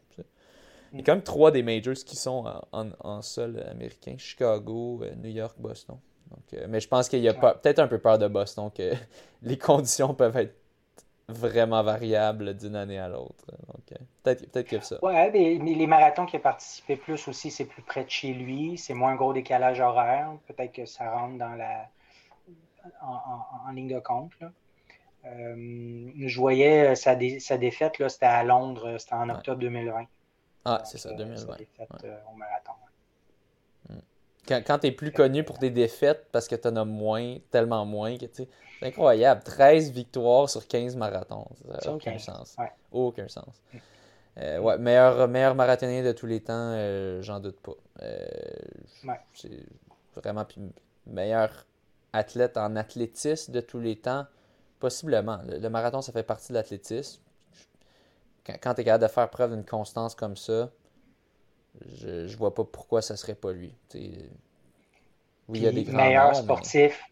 Il 0.92 0.98
y 0.98 1.02
a 1.02 1.04
quand 1.04 1.14
même 1.14 1.22
trois 1.22 1.50
des 1.50 1.62
majors 1.62 1.94
qui 1.94 2.16
sont 2.16 2.44
en, 2.72 2.90
en, 3.00 3.22
sol 3.22 3.64
américain 3.70 4.14
Chicago, 4.18 5.00
euh, 5.02 5.14
New 5.16 5.30
York, 5.30 5.54
Boston. 5.58 5.98
Donc, 6.30 6.54
euh, 6.54 6.66
mais 6.68 6.80
je 6.80 6.88
pense 6.88 7.08
qu'il 7.08 7.20
y 7.20 7.28
a 7.28 7.34
peut-être 7.34 7.78
un 7.78 7.88
peu 7.88 7.98
peur 7.98 8.18
de 8.18 8.28
Boston 8.28 8.70
que 8.74 8.92
les 9.42 9.58
conditions 9.58 10.14
peuvent 10.14 10.36
être 10.36 10.54
vraiment 11.28 11.82
variables 11.82 12.56
d'une 12.56 12.74
année 12.74 12.98
à 12.98 13.08
l'autre. 13.08 13.44
Donc, 13.68 13.98
peut-être 14.22 14.50
peut 14.50 14.62
que 14.62 14.80
ça. 14.80 15.02
Ouais, 15.04 15.30
mais, 15.30 15.58
les 15.58 15.86
marathons 15.86 16.26
qui 16.26 16.36
a 16.36 16.40
participé 16.40 16.96
plus 16.96 17.28
aussi, 17.28 17.50
c'est 17.50 17.66
plus 17.66 17.82
près 17.82 18.04
de 18.04 18.10
chez 18.10 18.32
lui, 18.32 18.76
c'est 18.76 18.94
moins 18.94 19.14
gros 19.14 19.32
décalage 19.32 19.80
horaire. 19.80 20.32
Peut-être 20.48 20.72
que 20.72 20.86
ça 20.86 21.10
rentre 21.10 21.38
dans 21.38 21.54
la 21.54 21.88
en, 23.02 23.68
en 23.68 23.72
ligne 23.72 23.94
de 23.94 24.00
compte. 24.00 24.32
Là. 24.40 24.50
Euh, 25.26 26.10
je 26.16 26.38
voyais 26.38 26.88
euh, 26.88 26.94
sa, 26.94 27.16
sa 27.38 27.58
défaite, 27.58 27.94
c'était 28.08 28.26
à 28.26 28.42
Londres, 28.42 28.88
euh, 28.88 28.98
c'était 28.98 29.14
en 29.14 29.28
octobre 29.28 29.60
2020. 29.60 30.06
Ah, 30.64 30.82
c'est 30.84 30.98
ça, 30.98 31.12
2020. 31.12 31.56
au 32.32 32.36
marathon. 32.36 32.72
Hmm. 33.88 33.98
Quand, 34.46 34.62
quand 34.66 34.78
tu 34.80 34.86
es 34.88 34.92
plus 34.92 35.12
connu 35.12 35.44
pour 35.44 35.58
tes 35.58 35.70
défaites 35.70 36.26
parce 36.32 36.48
que 36.48 36.54
tu 36.54 36.68
en 36.68 36.76
as 36.76 36.84
moins, 36.84 37.38
tellement 37.50 37.84
moins 37.86 38.16
que 38.16 38.26
c'est 38.32 38.48
incroyable. 38.82 39.42
13 39.42 39.90
victoires 39.90 40.48
sur 40.48 40.66
15 40.66 40.96
marathons. 40.96 41.46
Ça 41.80 41.90
n'a 41.90 41.96
aucun 41.96 42.18
sens. 42.18 42.56
Aucun 42.92 43.28
sens. 43.28 43.62
Hmm. 43.72 44.58
ouais, 44.62 44.78
meilleur, 44.78 45.28
meilleur 45.28 45.54
marathonien 45.54 46.02
de 46.02 46.12
tous 46.12 46.26
les 46.26 46.40
temps, 46.40 47.20
j'en 47.22 47.40
doute 47.40 47.60
pas. 47.60 47.76
C'est 49.34 49.50
vraiment 50.16 50.46
meilleur 51.06 51.66
athlète 52.12 52.56
en 52.56 52.76
athlétisme 52.76 53.52
de 53.52 53.60
tous 53.60 53.80
les 53.80 53.96
temps. 53.96 54.26
Possiblement. 54.78 55.40
Le, 55.46 55.68
marathon, 55.68 56.00
ça 56.00 56.12
fait 56.12 56.22
partie 56.22 56.48
de 56.48 56.54
l'athlétisme. 56.54 57.20
Quand, 58.62 58.74
tu 58.74 58.80
es 58.80 58.84
capable 58.84 59.04
de 59.04 59.08
faire 59.08 59.28
preuve 59.28 59.52
d'une 59.52 59.64
constance 59.64 60.14
comme 60.14 60.36
ça, 60.36 60.70
je, 61.86 62.26
je 62.26 62.36
vois 62.36 62.54
pas 62.54 62.64
pourquoi 62.64 63.02
ça 63.02 63.16
serait 63.16 63.34
pas 63.34 63.52
lui. 63.52 63.74
oui, 63.94 64.28
il 65.48 65.62
y 65.62 65.66
a 65.66 65.72
des 65.72 65.84
grands 65.84 65.96
meilleur 65.96 66.34
sportif, 66.34 67.02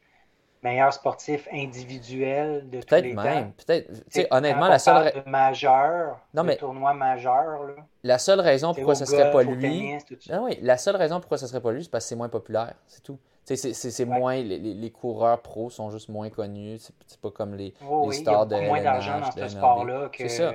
meilleur 0.62 0.92
sportif 0.92 1.48
individuel 1.52 2.68
de 2.70 2.80
tous 2.80 2.94
les 2.96 3.12
même, 3.12 3.52
Peut-être 3.52 3.90
honnêtement, 4.30 4.68
la 4.68 4.78
seule 4.78 5.22
majeur, 5.26 6.18
non, 6.34 6.42
mais... 6.42 6.56
tournoi 6.56 6.94
majeur. 6.94 7.64
Là, 7.64 7.74
la 8.02 8.18
seule 8.18 8.40
raison 8.40 8.74
pourquoi 8.74 8.94
ça 8.94 9.06
serait 9.06 9.30
pas 9.30 9.42
lui. 9.42 9.96
non, 10.30 10.44
oui, 10.44 10.58
la 10.62 10.76
seule 10.76 10.96
raison 10.96 11.20
pourquoi 11.20 11.38
ça 11.38 11.46
serait 11.46 11.60
pas 11.60 11.72
lui, 11.72 11.84
c'est 11.84 11.90
parce 11.90 12.04
que 12.04 12.08
c'est 12.10 12.16
moins 12.16 12.28
populaire. 12.28 12.74
C'est 12.86 13.02
tout. 13.02 13.18
C'est 13.56 14.04
moins, 14.04 14.36
les, 14.36 14.58
les, 14.58 14.90
coureurs 14.90 15.40
pros 15.40 15.70
sont 15.70 15.90
juste 15.90 16.10
moins 16.10 16.28
connus. 16.28 16.80
C'est 17.06 17.20
pas 17.20 17.30
comme 17.30 17.54
les, 17.54 17.72
les 17.80 18.12
stars 18.12 18.46
de. 18.46 18.56
Il 18.56 18.62
y 18.62 18.64
a 18.64 18.68
moins 18.68 18.82
d'argent 18.82 19.20
dans 19.20 19.30
ce 19.30 19.48
sport-là 19.48 20.08
que. 20.10 20.28
C'est 20.28 20.36
ça. 20.36 20.52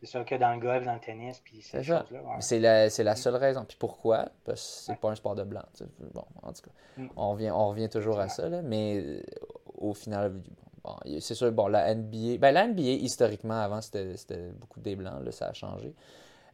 C'est 0.00 0.06
ça 0.06 0.24
que 0.24 0.34
dans 0.34 0.54
le 0.54 0.60
golf, 0.60 0.84
dans 0.84 0.94
le 0.94 1.00
tennis, 1.00 1.40
puis 1.44 1.60
ces 1.60 1.82
choses-là. 1.82 2.04
C'est 2.40 2.58
la, 2.58 2.88
la, 2.88 3.16
seule 3.16 3.36
raison. 3.36 3.64
Puis 3.68 3.76
pourquoi? 3.78 4.30
Parce 4.44 4.60
que 4.60 4.92
c'est 4.92 5.00
pas 5.00 5.10
un 5.10 5.14
sport 5.14 5.34
de 5.34 5.44
blanc. 5.44 5.62
Bon, 6.14 6.24
en 6.42 6.52
tout 6.52 6.62
cas, 6.62 6.70
mm. 6.96 7.08
on, 7.16 7.32
revient, 7.32 7.50
on 7.50 7.68
revient 7.68 7.88
toujours 7.90 8.18
à 8.18 8.28
ça, 8.28 8.48
là, 8.48 8.62
mais 8.62 8.96
euh, 8.96 9.22
au 9.76 9.92
final, 9.92 10.32
bon, 10.82 10.94
c'est 11.20 11.34
sûr, 11.34 11.52
bon, 11.52 11.66
la 11.66 11.94
NBA, 11.94 12.38
ben, 12.38 12.52
la 12.52 12.66
NBA, 12.66 12.82
historiquement, 12.82 13.60
avant, 13.60 13.82
c'était 13.82 14.14
beaucoup 14.58 14.80
des 14.80 14.96
blancs, 14.96 15.22
là, 15.22 15.32
ça 15.32 15.48
a 15.48 15.52
changé. 15.52 15.92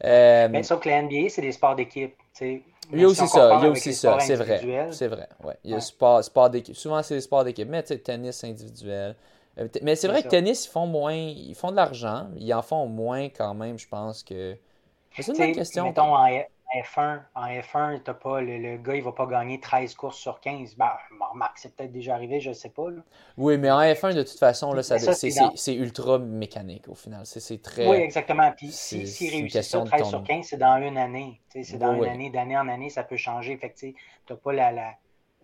Euh, 0.05 0.49
mais 0.51 0.63
sauf 0.63 0.81
que 0.81 0.89
la 0.89 1.03
NBA, 1.03 1.29
c'est 1.29 1.43
des 1.43 1.53
sports 1.53 1.77
d'équipe. 1.77 2.15
Il 2.41 3.01
y 3.01 3.05
a 3.05 3.07
aussi 3.07 3.27
ça, 3.29 3.59
il 3.61 3.65
y 3.65 3.67
a 3.67 3.71
aussi 3.71 3.95
ça, 3.95 4.19
c'est 4.21 4.35
vrai. 4.35 4.89
C'est 4.91 5.09
vrai, 5.09 5.29
ouais. 5.45 5.55
Il 5.65 5.71
y 5.71 5.75
a 5.75 5.81
sport, 5.81 6.23
sport 6.23 6.51
d'équipe. 6.51 6.77
Souvent, 6.77 7.03
c'est 7.03 7.15
des 7.15 7.21
sports 7.21 7.45
d'équipe, 7.45 7.69
mais 7.69 7.83
tu 7.83 7.89
sais, 7.89 7.99
tennis 7.99 8.43
individuel. 8.45 9.15
Euh, 9.59 9.69
mais 9.83 9.97
c'est 9.97 10.09
vrai 10.09 10.23
que 10.23 10.29
tennis, 10.29 10.67
ils 10.67 10.71
font 10.71 10.87
moins, 10.87 11.15
ils 11.15 11.55
font 11.55 11.71
de 11.71 11.77
l'argent, 11.77 12.29
ils 12.37 12.53
en 12.53 12.63
font 12.63 12.87
moins 12.87 13.29
quand 13.29 13.55
même, 13.55 13.79
je 13.79 13.89
pense 13.89 14.23
que. 14.23 14.57
C'est 15.15 15.29
une 15.29 15.39
bonne 15.39 15.53
question. 15.53 15.85
Mettons, 15.85 16.15
en, 16.15 16.27
F1, 16.75 17.21
en 17.35 17.47
F1, 17.47 18.03
t'as 18.03 18.13
pas, 18.13 18.41
le, 18.41 18.59
le, 18.59 18.77
gars, 18.77 18.97
il 18.97 19.03
va 19.03 19.13
pas 19.13 19.27
gagner 19.27 19.61
13 19.61 19.95
courses 19.95 20.19
sur 20.19 20.41
15. 20.41 20.77
Ben, 20.77 20.91
remarque, 21.33 21.59
c'est 21.59 21.75
peut-être 21.75 21.93
déjà 21.93 22.15
arrivé, 22.15 22.41
je 22.41 22.53
sais 22.53 22.69
pas. 22.69 22.91
Là. 22.91 23.03
Oui, 23.37 23.57
mais 23.57 23.71
en 23.71 23.81
F1, 23.81 24.15
de 24.15 24.23
toute 24.23 24.39
façon, 24.39 24.73
là, 24.73 24.83
ça, 24.83 24.99
c'est 24.99 25.75
ultra 25.75 26.19
mécanique 26.19 26.89
au 26.89 26.95
final. 26.95 27.23
C'est 27.25 27.63
très. 27.63 27.89
Oui, 27.89 27.97
exactement. 27.97 28.53
Puis 28.53 28.73
s'il 28.73 29.07
si, 29.09 29.29
si 29.29 29.31
réussit 29.31 29.63
ça 29.63 29.81
13 29.81 30.09
sur 30.09 30.23
15, 30.23 30.47
c'est 30.47 30.57
dans 30.57 30.77
une 30.83 30.99
année. 30.99 31.41
C'est 31.49 31.79
dans 31.79 31.95
une 31.95 32.05
année, 32.05 32.31
d'année 32.31 32.59
en 32.59 32.69
année, 32.69 32.91
ça 32.91 33.05
peut 33.05 33.17
changer. 33.17 33.57
Fait 33.57 33.71
que 33.71 33.79
tu 33.79 33.95
n'as 34.29 34.37
pas 34.37 34.53
la, 34.53 34.73
la 34.73 34.95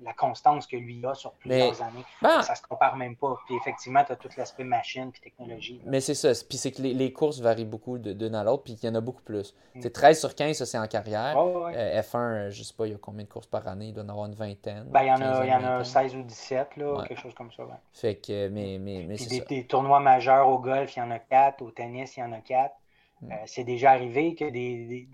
la 0.00 0.12
constance 0.12 0.66
que 0.66 0.76
lui 0.76 1.04
a 1.06 1.14
sur 1.14 1.32
plusieurs 1.32 1.80
années. 1.82 2.04
Ben, 2.20 2.42
ça 2.42 2.54
se 2.54 2.62
compare 2.62 2.96
même 2.96 3.16
pas. 3.16 3.38
Puis 3.46 3.56
effectivement, 3.56 4.02
tu 4.04 4.12
as 4.12 4.16
tout 4.16 4.28
l'aspect 4.36 4.64
machine 4.64 5.10
puis 5.12 5.20
technologie. 5.20 5.80
Mais 5.84 6.00
c'est 6.00 6.14
ça. 6.14 6.32
Puis 6.48 6.58
c'est 6.58 6.72
que 6.72 6.82
les, 6.82 7.12
courses 7.12 7.40
varient 7.40 7.64
beaucoup 7.64 7.98
d'une 7.98 8.34
à 8.34 8.44
l'autre, 8.44 8.64
puis 8.64 8.74
il 8.74 8.86
y 8.86 8.88
en 8.88 8.94
a 8.94 9.00
beaucoup 9.00 9.22
plus. 9.22 9.54
Mm. 9.74 9.88
13 9.88 10.18
sur 10.18 10.34
15, 10.34 10.56
ça 10.56 10.66
c'est 10.66 10.78
en 10.78 10.86
carrière. 10.86 11.36
Euh, 11.36 12.00
F1, 12.00 12.16
euh, 12.16 12.50
je 12.50 12.62
sais 12.62 12.74
pas, 12.74 12.86
il 12.86 12.92
y 12.92 12.94
a 12.94 12.98
combien 12.98 13.24
de 13.24 13.28
courses 13.28 13.46
par 13.46 13.66
année? 13.68 13.86
Il 13.86 13.94
doit 13.94 14.02
y 14.02 14.06
en 14.06 14.10
avoir 14.10 14.26
une 14.26 14.34
vingtaine. 14.34 14.84
Ben, 14.84 15.02
il 15.02 15.08
y 15.08 15.12
en 15.12 15.20
a, 15.20 15.46
y 15.46 15.54
en 15.54 15.64
a 15.64 15.84
16 15.84 16.16
ou 16.16 16.22
17, 16.22 16.76
là, 16.76 17.04
quelque 17.06 17.20
chose 17.20 17.34
comme 17.34 17.52
ça. 17.52 17.64
Fait 17.92 18.16
que, 18.16 18.48
mais, 18.48 18.78
mais, 18.80 19.04
mais 19.06 19.16
c'est 19.16 19.28
des, 19.28 19.40
des, 19.40 19.66
tournois 19.66 20.00
majeurs 20.00 20.48
au 20.48 20.58
golf, 20.58 20.96
il 20.96 21.00
y 21.00 21.02
en 21.02 21.10
a 21.10 21.18
4. 21.18 21.62
Au 21.62 21.70
tennis, 21.70 22.16
il 22.16 22.20
y 22.20 22.22
en 22.22 22.32
a 22.32 22.40
4. 22.40 22.74
Mm. 23.20 23.32
Euh, 23.32 23.34
c'est 23.46 23.64
déjà 23.64 23.92
arrivé 23.92 24.34
que 24.34 24.44
des, 24.44 24.86
des, 24.86 25.08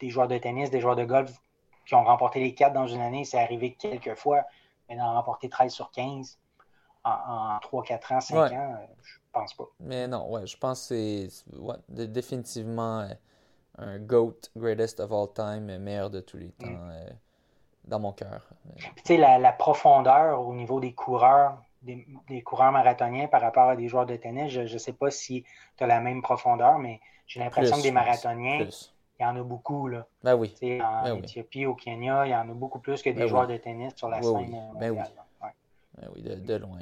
des 0.00 0.08
joueurs 0.08 0.28
de 0.28 0.38
tennis, 0.38 0.70
des 0.70 0.80
joueurs 0.80 0.96
de 0.96 1.04
golf 1.04 1.32
qui 1.86 1.94
ont 1.94 2.04
remporté 2.04 2.40
les 2.40 2.54
quatre 2.54 2.72
dans 2.72 2.86
une 2.86 3.00
année, 3.00 3.24
c'est 3.24 3.38
arrivé 3.38 3.74
quelques 3.74 4.14
fois, 4.14 4.42
mais 4.88 4.96
d'en 4.96 5.14
remporter 5.14 5.48
13 5.48 5.72
sur 5.72 5.90
15, 5.90 6.38
en, 7.04 7.58
3, 7.60 7.82
4 7.82 8.12
ans, 8.12 8.20
5 8.20 8.52
ans, 8.52 8.76
je 9.02 9.14
pense 9.32 9.54
pas. 9.54 9.64
Mais 9.80 10.06
non, 10.06 10.30
ouais, 10.30 10.46
je 10.46 10.56
pense 10.56 10.88
que 10.88 11.28
c'est 11.28 12.12
définitivement 12.12 13.08
un 13.78 13.98
GOAT, 13.98 14.36
greatest 14.56 15.00
of 15.00 15.12
all 15.12 15.32
time, 15.34 15.78
meilleur 15.78 16.10
de 16.10 16.20
tous 16.20 16.36
les 16.36 16.50
temps, 16.50 16.66
mm. 16.66 17.16
dans 17.84 17.98
mon 17.98 18.12
cœur. 18.12 18.46
Tu 18.78 19.02
sais, 19.04 19.16
la, 19.16 19.38
la, 19.38 19.52
profondeur 19.52 20.46
au 20.46 20.54
niveau 20.54 20.78
des 20.78 20.92
coureurs, 20.92 21.60
des, 21.80 22.06
des, 22.28 22.42
coureurs 22.42 22.70
marathoniens 22.70 23.26
par 23.26 23.40
rapport 23.40 23.70
à 23.70 23.76
des 23.76 23.88
joueurs 23.88 24.06
de 24.06 24.16
tennis, 24.16 24.52
je 24.52 24.60
ne 24.60 24.78
sais 24.78 24.92
pas 24.92 25.10
si 25.10 25.44
tu 25.76 25.84
as 25.84 25.86
la 25.86 26.00
même 26.00 26.22
profondeur, 26.22 26.78
mais 26.78 27.00
j'ai 27.26 27.40
l'impression 27.40 27.76
que 27.76 27.82
des 27.82 27.92
marathoniens, 27.92 28.68
il 29.22 29.26
y 29.26 29.28
en 29.28 29.36
a 29.36 29.42
beaucoup. 29.42 29.88
Là. 29.88 30.06
Ben 30.24 30.34
oui. 30.34 30.54
En 30.82 31.04
ben 31.04 31.16
Éthiopie, 31.18 31.66
au 31.66 31.74
Kenya, 31.74 32.26
il 32.26 32.30
y 32.30 32.34
en 32.34 32.48
a 32.50 32.54
beaucoup 32.54 32.80
plus 32.80 33.02
que 33.02 33.10
des 33.10 33.20
ben 33.20 33.28
joueurs 33.28 33.46
de 33.46 33.56
tennis 33.56 33.92
sur 33.94 34.08
la 34.08 34.20
scène 34.20 34.34
oui. 34.34 34.78
Ben 34.80 34.90
oui. 34.90 34.98
Ben 35.98 36.08
oui, 36.14 36.22
de, 36.22 36.34
de 36.34 36.54
loin. 36.54 36.78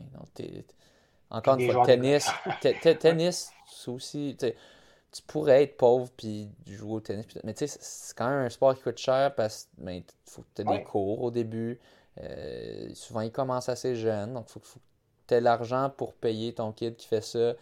Encore 1.30 1.58
une 1.58 1.70
fois, 1.70 1.84
tennis, 1.84 2.30
tennis, 3.00 3.52
c'est 3.66 3.90
aussi 3.90 4.36
tu 4.38 5.22
pourrais 5.22 5.64
être 5.64 5.76
pauvre 5.76 6.08
puis 6.16 6.48
jouer 6.66 6.92
au 6.92 7.00
tennis. 7.00 7.26
Mais 7.44 7.52
tu 7.52 7.66
sais, 7.66 7.78
c'est 7.80 8.16
quand 8.16 8.28
même 8.28 8.46
un 8.46 8.48
sport 8.48 8.74
qui 8.76 8.82
coûte 8.82 8.98
cher 8.98 9.34
parce 9.34 9.64
que 9.64 9.84
ben, 9.84 10.02
faut 10.24 10.42
que 10.42 10.48
tu 10.54 10.62
aies 10.62 10.78
des 10.78 10.84
cours 10.84 11.22
au 11.22 11.30
début. 11.30 11.78
Euh, 12.20 12.90
souvent, 12.94 13.20
ils 13.20 13.32
commencent 13.32 13.68
assez 13.68 13.96
jeunes. 13.96 14.34
Donc, 14.34 14.46
il 14.48 14.52
faut, 14.52 14.60
faut, 14.60 14.78
que 14.78 14.84
tu 15.26 15.34
aies 15.34 15.40
l'argent 15.40 15.90
pour 15.90 16.14
payer 16.14 16.52
ton 16.54 16.72
kid 16.72 16.96
qui 16.96 17.08
fait 17.08 17.22
ça. 17.22 17.54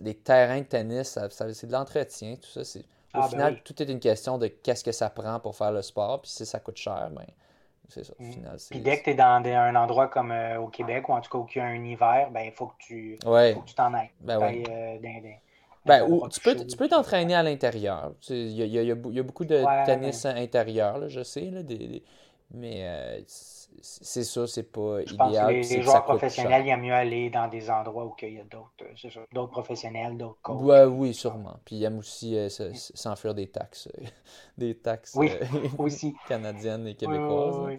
Des 0.00 0.14
terrains 0.14 0.60
de 0.60 0.66
tennis, 0.66 1.18
c'est 1.30 1.66
de 1.66 1.72
l'entretien, 1.72 2.36
tout 2.36 2.62
ça. 2.64 2.80
Au 3.16 3.20
ah, 3.20 3.22
ben 3.22 3.28
final, 3.28 3.62
tout 3.62 3.82
est 3.82 3.90
une 3.90 4.00
question 4.00 4.38
de 4.38 4.48
qu'est-ce 4.48 4.84
que 4.84 4.92
ça 4.92 5.10
prend 5.10 5.40
pour 5.40 5.56
faire 5.56 5.72
le 5.72 5.82
sport. 5.82 6.22
Puis 6.22 6.30
si 6.30 6.46
ça 6.46 6.60
coûte 6.60 6.76
cher, 6.76 7.10
ben, 7.10 7.26
c'est 7.88 8.04
ça. 8.04 8.12
Au 8.18 8.22
mm. 8.22 8.32
final, 8.32 8.56
Puis 8.70 8.80
dès 8.80 8.98
que 8.98 9.04
tu 9.04 9.10
es 9.10 9.14
dans 9.14 9.42
un 9.44 9.74
endroit 9.76 10.08
comme 10.08 10.32
euh, 10.32 10.60
au 10.60 10.68
Québec, 10.68 11.08
ou 11.08 11.12
en 11.12 11.20
tout 11.20 11.30
cas 11.30 11.38
où 11.38 11.46
il 11.54 11.58
y 11.58 11.60
a 11.60 11.64
un 11.64 11.84
hiver, 11.84 12.28
ben, 12.30 12.42
il 12.42 12.52
faut 12.52 12.66
que 12.66 12.74
tu 12.78 13.18
t'en 13.74 13.94
ailles. 13.94 14.10
Ben, 14.20 14.38
ouais. 14.38 14.64
euh, 14.68 14.98
ben, 15.84 16.02
ou, 16.08 16.28
tu 16.28 16.40
peux 16.40 16.56
tu 16.56 16.76
peux 16.76 16.88
t'entraîner 16.88 17.34
à 17.34 17.44
l'intérieur. 17.44 18.12
Il 18.28 18.50
y 18.50 18.62
a, 18.62 18.66
y, 18.66 18.78
a, 18.78 18.82
y 18.82 18.90
a, 18.90 19.22
beaucoup 19.22 19.44
de 19.44 19.64
tennis 19.86 20.26
intérieur, 20.26 20.98
là, 20.98 21.08
je 21.08 21.22
sais, 21.22 21.42
là, 21.42 21.62
des, 21.62 22.02
mais 22.50 22.80
euh, 22.82 23.20
c'est 23.82 24.24
ça, 24.24 24.46
c'est 24.46 24.62
pas 24.64 25.04
je 25.04 25.14
idéal. 25.14 25.56
Pense 25.56 25.68
que 25.68 25.74
les, 25.74 25.82
joueurs 25.82 26.04
professionnels, 26.04 26.62
il 26.62 26.68
y 26.68 26.72
a 26.72 26.76
mieux 26.76 26.92
aller 26.92 27.30
dans 27.30 27.48
des 27.48 27.70
endroits 27.70 28.04
où 28.06 28.14
il 28.22 28.34
y 28.34 28.40
a 28.40 28.44
d'autres 28.44 28.70
euh, 28.82 29.24
d'autres 29.32 29.50
professionnels, 29.50 30.16
d'autres 30.16 30.38
coachs. 30.42 30.60
Ouais, 30.60 30.84
oui, 30.84 31.14
sûrement. 31.14 31.56
Puis 31.64 31.76
il 31.76 31.84
aime 31.84 31.98
aussi 31.98 32.36
euh, 32.36 32.48
s'enfuir 32.48 33.34
des 33.34 33.48
taxes, 33.48 33.88
des 34.58 34.76
taxes 34.76 35.14
oui, 35.16 35.30
aussi. 35.78 36.14
canadiennes 36.28 36.86
et 36.86 36.94
québécoises. 36.94 37.58
Oui, 37.58 37.78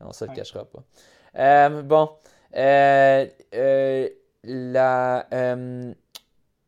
On 0.00 0.08
ne 0.08 0.12
se 0.12 0.24
le 0.24 0.34
cachera 0.34 0.64
pas. 0.64 0.82
bon, 1.82 2.10
la 4.44 5.26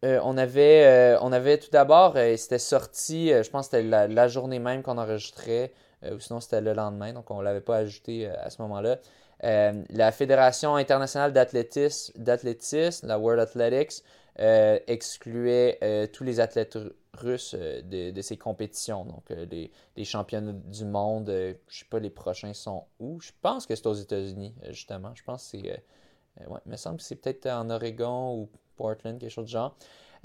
euh, 0.03 0.19
on, 0.25 0.39
avait, 0.39 0.87
euh, 0.87 1.19
on 1.21 1.31
avait 1.31 1.59
tout 1.59 1.71
d'abord, 1.71 2.15
euh, 2.17 2.35
c'était 2.39 2.59
sorti, 2.59 3.29
je 3.29 3.51
pense 3.51 3.69
que 3.69 3.77
c'était 3.77 4.07
la, 4.09 4.29
journée 4.29 4.59
même 4.59 4.83
qu'on 4.83 4.97
enregistrait, 4.97 5.73
ou 6.03 6.19
sinon 6.19 6.41
c'était 6.41 6.61
le 6.61 6.73
lendemain, 6.73 7.13
donc 7.13 7.31
on 7.31 7.39
ne 7.39 7.45
l'avait 7.45 7.61
pas 7.61 7.77
ajouté 7.79 8.27
à 8.27 8.51
ce 8.51 8.63
moment-là. 8.63 8.99
la 9.43 10.13
Fédération 10.13 10.77
internationale 10.77 11.33
d'athlétisme, 11.33 13.07
la 13.07 13.19
World 13.19 13.41
Athletics, 13.41 14.03
excluait 14.37 16.09
tous 16.13 16.25
les 16.25 16.41
athlètes 16.41 16.79
russes 17.15 17.55
de, 17.55 18.11
de, 18.11 18.23
ces 18.23 18.37
compétitions. 18.37 19.05
Donc 19.05 19.29
les, 19.31 19.71
les, 19.97 20.05
championnats 20.05 20.53
du 20.53 20.85
monde, 20.85 21.27
je 21.29 21.49
ne 21.51 21.55
sais 21.69 21.85
pas 21.91 21.99
les 21.99 22.11
prochains 22.11 22.55
sont 22.55 22.85
où. 22.99 23.21
Je 23.21 23.33
pense 23.43 23.67
que 23.67 23.75
c'est 23.75 23.87
aux 23.87 23.95
États-Unis, 23.95 24.55
justement. 24.71 25.13
Je 25.15 25.23
pense 25.23 25.51
que 25.51 25.59
c'est... 25.59 26.47
ouais, 26.47 26.61
il 26.65 26.71
me 26.71 26.77
semble 26.77 26.99
que 26.99 27.03
c'est 27.03 27.17
peut-être 27.17 27.47
en 27.47 27.69
Oregon 27.69 28.39
ou 28.39 28.49
Portland, 28.81 29.19
quelque 29.19 29.31
chose 29.31 29.45
de 29.47 29.51
genre. 29.51 29.77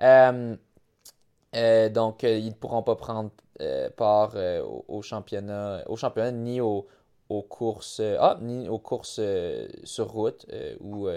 Euh, 0.02 0.56
euh, 1.56 1.90
donc, 1.90 2.24
euh, 2.24 2.38
ils 2.38 2.50
ne 2.50 2.54
pourront 2.54 2.84
pas 2.84 2.96
prendre 2.96 3.32
part 3.96 4.36
au, 4.88 5.02
championnat, 5.02 5.84
au 5.88 5.96
championnat 5.96 6.32
ni 6.32 6.62
aux, 6.62 6.86
courses, 7.50 8.02
ah, 8.20 8.38
ni 8.42 8.68
aux 8.70 8.80
courses 8.80 9.22
sur 9.84 10.08
route 10.12 10.46
ou 10.82 11.08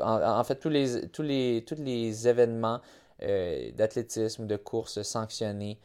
en, 0.00 0.44
fait 0.44 0.56
tous 0.56 0.68
les, 0.68 1.08
tous 1.08 1.22
les, 1.22 1.64
tous 1.66 1.76
les 1.76 2.28
événements 2.28 2.80
d'athlétisme 3.20 4.46
de 4.46 4.56
courses 4.56 5.02
sanctionnés 5.02 5.78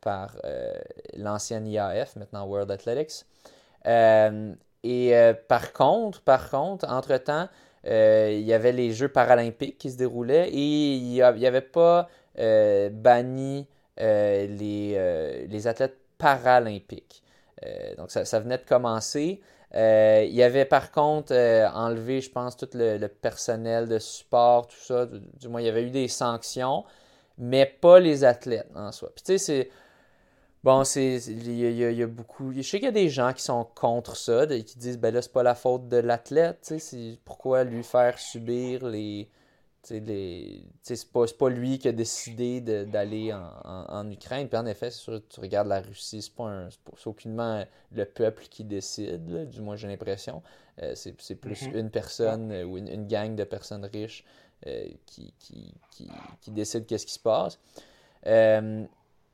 par 0.00 0.36
l'ancienne 1.16 1.66
IAF, 1.66 2.16
maintenant 2.16 2.46
World 2.46 2.70
Athletics. 2.70 3.24
et 3.86 5.32
par 5.48 5.72
contre, 5.72 6.20
par 6.22 6.50
contre, 6.50 6.88
entre-temps, 6.88 7.48
euh, 7.86 8.30
il 8.32 8.44
y 8.44 8.52
avait 8.52 8.72
les 8.72 8.92
Jeux 8.92 9.08
paralympiques 9.08 9.78
qui 9.78 9.90
se 9.90 9.96
déroulaient 9.96 10.48
et 10.48 10.94
il 10.94 11.10
n'y 11.10 11.22
avait 11.22 11.60
pas 11.60 12.08
euh, 12.38 12.88
banni 12.90 13.60
euh, 13.60 13.73
les, 13.98 15.46
les, 15.48 15.66
athlètes 15.66 15.98
paralympiques. 16.18 17.22
donc 17.96 18.10
ça, 18.10 18.24
ça, 18.24 18.40
venait 18.40 18.58
de 18.58 18.64
commencer. 18.64 19.40
il 19.74 20.34
y 20.34 20.42
avait 20.42 20.64
par 20.64 20.90
contre 20.90 21.32
enlevé, 21.74 22.20
je 22.20 22.30
pense, 22.30 22.56
tout 22.56 22.68
le, 22.74 23.06
personnel 23.06 23.88
de 23.88 23.98
support, 23.98 24.66
tout 24.66 24.80
ça. 24.80 25.06
Du, 25.06 25.48
moins, 25.48 25.60
il 25.60 25.66
y 25.66 25.68
avait 25.68 25.84
eu 25.84 25.90
des 25.90 26.08
sanctions, 26.08 26.84
mais 27.38 27.66
pas 27.66 28.00
les 28.00 28.24
athlètes 28.24 28.68
en 28.74 28.92
soi. 28.92 29.10
Puis 29.14 29.24
tu 29.24 29.32
sais, 29.32 29.38
c'est 29.38 29.70
Bon, 30.64 30.82
c'est 30.82 31.16
il 31.26 31.52
y, 31.52 32.02
a 32.02 32.06
beaucoup. 32.06 32.50
Je 32.50 32.62
sais 32.62 32.78
qu'il 32.78 32.86
y 32.86 32.88
a 32.88 32.90
des 32.90 33.10
gens 33.10 33.34
qui 33.34 33.42
sont 33.42 33.64
contre 33.74 34.16
ça, 34.16 34.46
qui 34.46 34.78
disent 34.78 34.96
ben 34.98 35.12
là, 35.12 35.20
c'est 35.20 35.30
pas 35.30 35.42
la 35.42 35.54
faute 35.54 35.88
de 35.88 35.98
l'athlète, 35.98 36.72
pourquoi 37.26 37.64
lui 37.64 37.82
faire 37.82 38.18
subir 38.18 38.86
les. 38.86 39.28
C'est 39.84 41.12
pas, 41.12 41.24
pas 41.38 41.48
lui 41.48 41.78
qui 41.78 41.88
a 41.88 41.92
décidé 41.92 42.60
d'aller 42.60 43.32
en, 43.32 43.42
en, 43.64 44.10
Ukraine. 44.10 44.48
Puis 44.48 44.56
en 44.56 44.66
effet, 44.66 44.90
sûr, 44.90 45.20
tu 45.28 45.40
regardes 45.40 45.68
la 45.68 45.80
Russie, 45.80 46.22
c'est 46.22 46.34
pas, 46.34 46.68
aucunement 47.04 47.64
le 47.92 48.04
peuple 48.04 48.44
qui 48.48 48.64
décide, 48.64 49.48
du 49.50 49.60
moins 49.60 49.76
j'ai 49.76 49.88
l'impression. 49.88 50.42
Euh, 50.82 50.94
c'est 50.94 51.34
plus 51.36 51.62
mm-hmm. 51.62 51.78
une 51.78 51.90
personne 51.90 52.50
euh, 52.50 52.64
ou 52.64 52.78
une, 52.78 53.06
gang 53.06 53.36
de 53.36 53.44
personnes 53.44 53.84
riches 53.84 54.24
euh, 54.66 54.88
qui, 55.06 55.32
qui, 55.38 55.72
qui, 55.90 56.10
qui, 56.40 56.50
décide 56.50 56.86
qu'est-ce 56.86 57.06
qui 57.06 57.12
se 57.12 57.18
passe. 57.20 57.60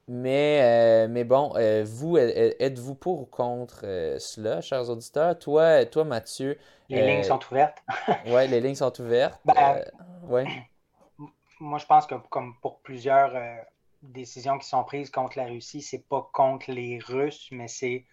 Mais, 0.08 0.60
euh, 0.62 1.08
mais 1.08 1.24
bon, 1.24 1.52
euh, 1.56 1.84
vous, 1.86 2.16
êtes-vous 2.16 2.94
pour 2.96 3.20
ou 3.20 3.26
contre 3.26 3.82
euh, 3.84 4.18
cela, 4.18 4.60
chers 4.60 4.90
auditeurs? 4.90 5.38
Toi, 5.38 5.84
toi 5.86 6.04
Mathieu. 6.04 6.58
Les 6.88 7.06
lignes 7.06 7.22
sont 7.22 7.40
ouvertes. 7.50 7.82
oui, 8.26 8.48
les 8.48 8.60
lignes 8.60 8.74
sont 8.74 9.00
ouvertes. 9.00 9.40
Ben, 9.44 9.84
ouais. 10.24 10.46
Moi, 11.60 11.78
je 11.78 11.86
pense 11.86 12.06
que 12.06 12.16
comme 12.30 12.56
pour 12.60 12.80
plusieurs 12.80 13.32
décisions 14.02 14.58
qui 14.58 14.66
sont 14.66 14.82
prises 14.82 15.10
contre 15.10 15.38
la 15.38 15.44
Russie, 15.44 15.82
c'est 15.82 16.08
pas 16.08 16.28
contre 16.32 16.72
les 16.72 16.98
Russes, 16.98 17.48
mais 17.52 17.68
c'est 17.68 18.04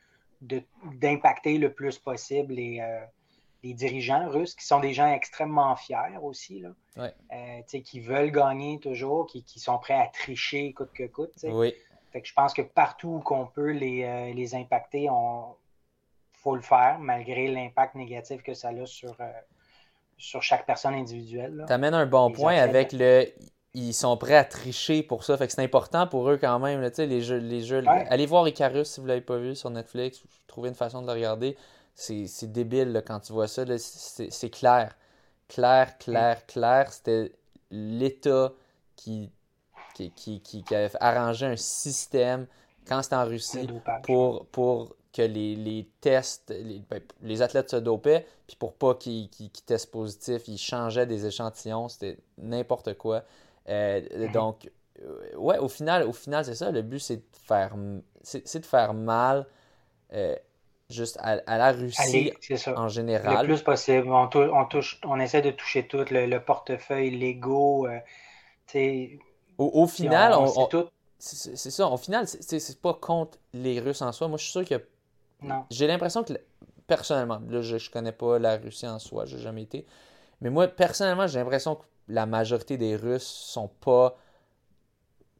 d'impacter 0.42 1.58
le 1.58 1.74
plus 1.74 1.98
possible 1.98 2.54
les, 2.54 2.80
les 3.64 3.74
dirigeants 3.74 4.30
russes, 4.30 4.56
qui 4.56 4.66
sont 4.66 4.80
des 4.80 4.94
gens 4.94 5.12
extrêmement 5.12 5.76
fiers 5.76 6.18
aussi, 6.22 6.60
là, 6.60 6.70
ouais. 6.98 7.64
qui 7.84 8.00
veulent 8.00 8.32
gagner 8.32 8.80
toujours, 8.80 9.28
qui, 9.28 9.44
qui, 9.44 9.60
sont 9.60 9.78
prêts 9.78 9.96
à 9.96 10.08
tricher 10.08 10.74
coûte 10.74 10.92
que 10.94 11.08
coûte. 11.08 11.34
Oui 11.44 11.74
je 12.24 12.34
pense 12.34 12.54
que 12.54 12.62
partout 12.62 13.22
qu'on 13.24 13.46
peut 13.46 13.72
les, 13.72 14.04
euh, 14.04 14.34
les 14.34 14.56
impacter, 14.56 15.04
il 15.04 15.10
faut 16.34 16.56
le 16.56 16.62
faire, 16.62 16.98
malgré 17.00 17.48
l'impact 17.48 17.96
négatif 17.96 18.42
que 18.44 18.54
ça 18.54 18.70
a 18.70 18.86
sur, 18.86 19.16
euh, 19.20 19.32
sur 20.18 20.42
chaque 20.42 20.66
personne 20.66 20.94
individuelle. 20.94 21.64
Tu 21.68 21.74
amènes 21.74 21.94
un 21.94 22.06
bon 22.06 22.32
point 22.32 22.56
avec 22.56 22.94
le. 22.94 23.26
Ils 23.74 23.94
sont 23.94 24.18
prêts 24.18 24.36
à 24.36 24.44
tricher 24.44 25.04
pour 25.04 25.24
ça. 25.24 25.38
Fait 25.38 25.46
que 25.46 25.54
c'est 25.54 25.62
important 25.62 26.08
pour 26.08 26.28
eux 26.32 26.38
quand 26.38 26.58
même. 26.58 26.82
les 26.82 27.22
jeux, 27.22 27.38
les 27.38 27.62
jeux, 27.62 27.84
Allez 28.10 28.26
voir 28.26 28.48
Icarus 28.48 28.90
si 28.90 29.00
vous 29.00 29.06
ne 29.06 29.10
l'avez 29.10 29.22
pas 29.22 29.38
vu 29.38 29.56
sur 29.56 29.70
Netflix. 29.70 30.24
Trouver 30.48 30.70
une 30.70 30.76
façon 30.76 31.02
de 31.02 31.08
le 31.08 31.14
regarder. 31.14 31.56
C'est 32.00 32.52
débile 32.52 33.04
quand 33.06 33.20
tu 33.22 33.34
vois 33.34 33.48
ça. 33.48 33.66
C'est 33.78 34.50
clair. 34.50 34.96
Clair, 35.48 35.98
clair, 35.98 36.46
clair. 36.46 36.94
C'était 36.94 37.32
l'État 37.72 38.54
qui 38.96 39.32
qui, 40.16 40.42
qui, 40.42 40.76
avait 40.76 40.92
arrangé 41.00 41.48
un 41.48 41.56
système 41.56 42.46
quand 42.88 43.02
c'était 43.02 43.16
en 43.16 43.26
Russie 43.26 43.68
pour, 44.04 44.46
pour 44.48 44.96
que 45.12 45.24
les, 45.24 45.56
les 45.56 45.90
tests, 46.00 46.52
les, 46.52 46.84
ben, 46.88 47.02
les, 47.22 47.42
athlètes 47.42 47.72
se 47.72 47.78
dopaient, 47.78 48.26
puis 48.46 48.56
pour 48.56 48.74
pas 48.74 48.94
qu'ils 48.94 49.30
testent 49.66 49.92
positif, 49.92 50.48
ils 50.48 50.58
changeaient 50.58 51.08
des 51.08 51.26
échantillons, 51.26 51.90
c'était 51.90 52.20
n'importe 52.38 52.94
quoi. 52.94 53.24
Euh, 53.68 54.02
mhm. 54.16 54.32
Donc, 54.32 54.72
euh, 55.02 55.36
ouais, 55.36 55.58
au 55.58 55.68
final, 55.68 56.04
au 56.04 56.14
final 56.14 56.46
c'est 56.46 56.56
ça, 56.56 56.72
le 56.72 56.82
but 56.82 57.00
c'est 57.00 57.18
de 57.18 57.26
faire, 57.44 57.76
c'est 58.22 58.60
de 58.60 58.66
faire 58.66 58.94
mal. 58.94 59.48
Euh, 60.14 60.36
juste 60.90 61.18
à, 61.22 61.58
la 61.58 61.72
Russie 61.72 62.32
en 62.76 62.88
général. 62.88 63.46
Le 63.46 63.54
plus 63.54 63.64
possible. 63.64 64.08
On, 64.10 64.30
on, 64.34 64.66
touche, 64.66 65.00
on 65.04 65.20
essaie 65.20 65.42
de 65.42 65.52
toucher 65.52 65.88
tout, 65.88 66.06
le, 66.10 66.26
le 66.26 66.40
portefeuille, 66.40 67.12
l'ego. 67.12 67.88
Au, 69.58 69.88
final, 69.88 70.34
on, 70.34 70.70
c'est 71.20 71.72
ça. 71.72 71.88
Au 71.88 71.98
final, 71.98 72.28
c'est 72.28 72.82
pas 72.82 72.94
contre 72.94 73.38
les 73.54 73.80
Russes 73.80 74.02
en 74.02 74.12
soi. 74.12 74.28
Moi, 74.28 74.38
je 74.38 74.44
suis 74.44 74.52
sûr 74.52 74.66
que. 74.66 74.84
J'ai 75.70 75.88
l'impression 75.88 76.24
que 76.24 76.34
personnellement, 76.88 77.40
là, 77.50 77.62
je, 77.62 77.78
je 77.78 77.92
connais 77.92 78.12
pas 78.12 78.40
la 78.40 78.58
Russie 78.58 78.88
en 78.88 78.98
soi, 78.98 79.26
j'ai 79.26 79.38
jamais 79.38 79.64
été. 79.64 79.86
Mais 80.42 80.50
moi, 80.50 80.68
personnellement, 80.68 81.28
j'ai 81.28 81.40
l'impression 81.40 81.76
que 81.76 81.84
la 82.08 82.26
majorité 82.26 82.78
des 82.78 82.96
Russes 82.96 83.28
sont 83.28 83.68
pas 83.68 84.18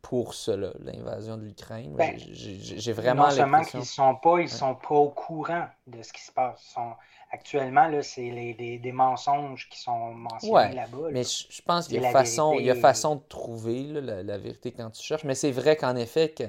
pour 0.02 0.34
cela, 0.34 0.72
l'invasion 0.80 1.38
de 1.38 1.44
l'Ukraine. 1.44 1.94
Ben, 1.96 2.16
j'ai 2.18 2.94
vraiment 2.94 3.26
Non 3.26 3.32
seulement 3.32 3.64
qu'ils 3.64 3.86
sont 3.86 4.16
pas, 4.16 4.40
ils 4.40 4.50
sont 4.50 4.76
pas 4.76 4.96
au 4.96 5.10
courant 5.10 5.68
de 5.88 6.02
ce 6.02 6.14
qui 6.14 6.22
se 6.22 6.32
passe. 6.32 6.62
Sont... 6.62 6.94
Actuellement, 7.32 7.90
c'est 8.02 8.30
les, 8.30 8.54
des, 8.54 8.78
des 8.78 8.92
mensonges 8.94 9.68
qui 9.70 9.80
sont 9.80 10.14
mentionnés 10.14 10.76
là-bas. 10.76 11.10
Mais 11.12 11.24
je, 11.24 11.62
pense 11.62 11.88
qu'il 11.88 12.02
y, 12.02 12.06
a 12.06 12.12
façon, 12.12 12.54
il 12.54 12.66
y 12.66 12.70
a 12.70 12.76
façon 12.76 13.16
de 13.16 13.22
trouver 13.28 13.84
là, 13.84 14.24
la, 14.24 14.38
vérité 14.38 14.72
quand 14.72 14.90
tu 14.92 15.04
cherches. 15.04 15.26
Mais 15.26 15.36
c'est 15.36 15.52
vrai 15.52 15.76
qu'en 15.76 15.98
effet, 15.98 16.30
que 16.30 16.46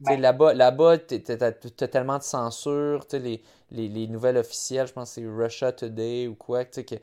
ben 0.00 0.20
là-bas, 0.20 0.54
là-bas 0.54 0.98
tu 0.98 1.20
as, 1.28 1.88
tellement 1.88 2.18
de 2.18 2.22
censure. 2.22 3.04
Les, 3.12 3.42
les, 3.72 3.88
les, 3.88 4.06
nouvelles 4.06 4.36
officielles, 4.36 4.86
je 4.86 4.92
pense 4.92 5.14
que 5.14 5.20
c'est 5.20 5.26
Russia 5.26 5.72
Today 5.72 6.28
ou 6.28 6.34
quoi, 6.34 6.64
que, 6.64 6.94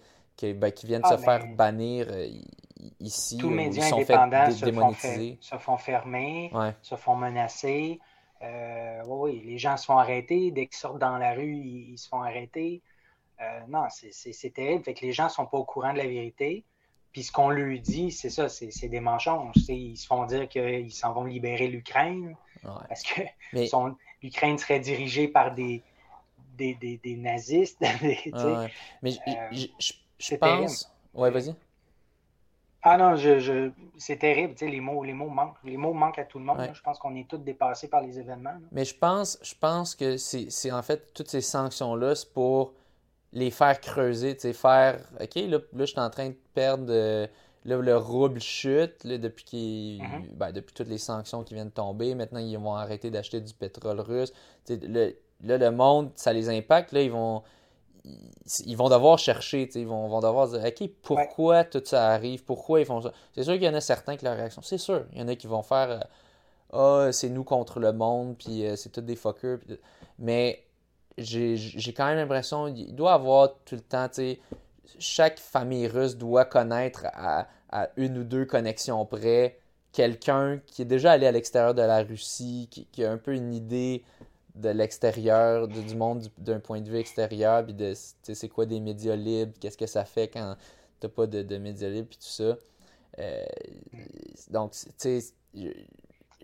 ben, 0.42 0.72
qui 0.72 0.86
viennent 0.86 1.02
ah, 1.04 1.18
se 1.18 1.24
faire 1.24 1.48
bannir 1.48 2.08
euh, 2.10 2.28
ici. 3.00 3.38
Tous 3.38 3.50
les 3.50 3.56
médias 3.56 3.94
indépendants 3.94 4.52
se, 4.52 4.72
font 4.72 4.94
se, 4.94 5.58
font 5.58 5.78
fermer, 5.78 6.52
se 6.82 6.96
font 6.96 7.16
menacer. 7.16 8.00
Euh, 8.44 9.02
oui, 9.08 9.42
les 9.46 9.58
gens 9.58 9.78
se 9.78 9.86
font 9.86 9.98
arrêter. 9.98 10.52
Dès 10.52 10.68
qu'ils 10.68 10.78
sortent 10.78 11.00
dans 11.00 11.18
la 11.18 11.34
rue, 11.34 11.56
ils, 11.56 11.98
se 11.98 12.08
font 12.08 12.22
arrêter. 12.22 12.82
Euh, 13.42 13.60
non, 13.68 13.86
c'est 13.90 14.54
terrible. 14.54 14.84
Fait 14.84 14.94
que 14.94 15.06
les 15.06 15.14
gens 15.14 15.26
ne 15.26 15.30
sont 15.30 15.46
pas 15.46 15.58
au 15.58 15.66
courant 15.66 15.94
de 15.94 15.98
la 15.98 16.08
vérité. 16.08 16.64
Puis 17.12 17.24
ce 17.24 17.32
qu'on 17.32 17.50
lui 17.50 17.80
dit, 17.80 18.12
c'est 18.12 18.30
ça, 18.30 18.48
c'est 18.50 18.90
des 18.90 19.00
mensonges. 19.00 19.56
Ils 19.70 19.98
se 19.98 20.06
font 20.06 20.26
dire 20.26 20.48
qu'ils 20.48 20.94
s'en 20.94 21.14
vont 21.14 21.24
libérer 21.24 21.68
l'Ukraine. 21.68 22.36
Parce 22.64 23.04
que 23.04 23.22
l'Ukraine 24.22 24.58
serait 24.58 24.80
dirigée 24.80 25.28
par 25.28 25.54
des, 25.54 25.82
des, 26.58 26.76
des, 26.76 27.16
nazistes. 27.16 27.82
Mais 29.02 29.12
je, 29.52 29.94
pense. 30.36 30.92
Ouais, 31.14 31.32
vas-y. 31.32 31.56
Ah 32.84 32.98
non, 32.98 33.16
je, 33.16 33.72
c'est 33.98 34.18
terrible, 34.18 34.54
les 34.62 34.80
mots, 34.80 35.04
les 35.04 35.14
mots 35.14 35.30
manquent. 35.30 35.58
Les 35.64 35.78
mots 35.78 35.94
manquent 35.94 36.20
à 36.20 36.26
tout 36.26 36.40
le 36.40 36.46
monde. 36.46 36.58
Je 36.74 36.82
pense 36.82 37.00
qu'on 37.00 37.16
est 37.16 37.28
tous 37.28 37.38
dépassés 37.38 37.90
par 37.90 38.02
les 38.02 38.18
événements. 38.20 38.56
Mais 38.72 38.86
je 38.86 38.96
pense, 38.96 39.38
je 39.42 39.56
pense 39.60 39.96
que 39.96 40.18
c'est 40.18 40.72
en 40.72 40.82
fait 40.82 41.14
toutes 41.14 41.30
ces 41.30 41.42
sanctions-là, 41.42 42.16
c'est 42.16 42.32
pour 42.32 42.74
les 43.34 43.52
faire 43.52 43.80
creuser, 43.82 44.36
faire 44.54 45.00
OK, 45.20 45.36
là, 45.36 45.58
là 45.58 45.60
je 45.80 45.86
suis 45.86 46.00
en 46.00 46.10
train 46.10 46.30
de 46.30 46.38
perdre 46.54 46.88
euh, 46.90 47.28
le 47.66 47.98
rouble 47.98 48.40
chute 48.40 49.06
depuis, 49.06 50.00
mm-hmm. 50.00 50.36
ben, 50.36 50.52
depuis 50.54 50.74
toutes 50.74 50.88
les 50.88 50.98
sanctions 50.98 51.44
qui 51.44 51.54
viennent 51.54 51.68
de 51.68 51.74
tomber. 51.74 52.16
Maintenant, 52.16 52.40
ils 52.40 52.58
vont 52.58 52.76
arrêter 52.76 53.12
d'acheter 53.12 53.42
du 53.42 53.54
pétrole 53.54 54.00
russe. 54.00 54.32
Le, 54.70 55.14
là, 55.44 55.58
le 55.58 55.72
monde, 55.72 56.12
ça 56.16 56.32
les 56.32 56.50
impacte. 56.50 56.94
Là, 56.94 57.02
ils 57.02 57.12
vont 57.12 57.44
ils 58.66 58.78
vont 58.78 58.90
devoir 58.90 59.20
chercher, 59.20 59.70
ils 59.76 59.88
vont, 59.88 60.08
vont 60.08 60.20
devoir 60.20 60.48
dire 60.48 60.64
OK, 60.66 60.90
pourquoi 61.02 61.64
tout 61.64 61.82
ça 61.84 62.10
arrive, 62.10 62.44
pourquoi 62.44 62.80
ils 62.80 62.86
font 62.86 63.02
ça? 63.02 63.12
C'est 63.34 63.44
sûr 63.44 63.54
qu'il 63.54 63.64
y 63.64 63.70
en 63.70 63.74
a 63.74 63.82
certains 63.82 64.18
qui 64.18 64.26
leur 64.26 64.36
réaction, 64.36 64.62
c'est 64.62 64.78
sûr. 64.78 65.06
Il 65.14 65.20
y 65.20 65.22
en 65.22 65.28
a 65.28 65.36
qui 65.36 65.48
vont 65.48 65.64
faire 65.64 66.06
Ah, 66.72 67.10
c'est 67.12 67.30
nous 67.30 67.44
contre 67.44 67.80
le 67.80 67.94
monde, 67.94 68.36
puis 68.38 68.66
euh, 68.66 68.76
c'est 68.76 68.90
tous 68.90 69.02
des 69.02 69.16
fuckers. 69.16 69.60
Mais 70.20 70.64
j'ai 71.18 71.94
quand 71.96 72.06
même 72.06 72.18
l'impression 72.18 72.68
il 72.68 72.96
doit 72.96 73.14
avoir 73.14 73.56
tout 73.66 73.76
le 73.76 73.82
temps, 73.82 74.08
tu 74.08 74.16
sais, 74.16 74.40
chaque 75.00 75.40
famille 75.40 75.88
russe 75.88 76.16
doit 76.16 76.46
connaître 76.46 77.06
à, 77.14 77.48
une 77.98 78.20
ou 78.20 78.24
deux 78.24 78.46
connexions 78.46 79.06
près 79.06 79.60
quelqu'un 79.92 80.60
qui 80.66 80.84
est 80.84 80.86
déjà 80.86 81.12
allé 81.12 81.28
à 81.28 81.32
l'extérieur 81.32 81.74
de 81.74 81.82
la 81.82 82.04
Russie, 82.04 82.70
qui, 82.92 83.04
a 83.04 83.12
un 83.12 83.18
peu 83.18 83.34
une 83.34 83.54
idée 83.54 84.04
de 84.58 84.70
l'extérieur, 84.70 85.68
du 85.68 85.96
monde 85.96 86.28
d'un 86.38 86.60
point 86.60 86.82
de 86.82 86.90
vue 86.90 86.98
extérieur, 86.98 87.64
puis 87.64 87.74
de 87.74 87.94
c'est 87.96 88.50
quoi 88.50 88.66
des 88.66 88.80
médias 88.80 89.16
libres, 89.16 89.54
qu'est-ce 89.60 89.78
que 89.78 89.88
ça 89.88 90.06
fait 90.06 90.28
quand 90.28 90.56
t'as 91.00 91.10
pas 91.10 91.28
de, 91.28 91.44
de, 91.44 91.58
médias 91.58 91.90
libres, 91.90 92.08
puis 92.10 92.18
tout 92.18 92.26
ça. 92.26 92.58
Euh, 93.20 93.46
donc, 94.50 94.72
tu 94.72 94.90
sais, 94.98 95.34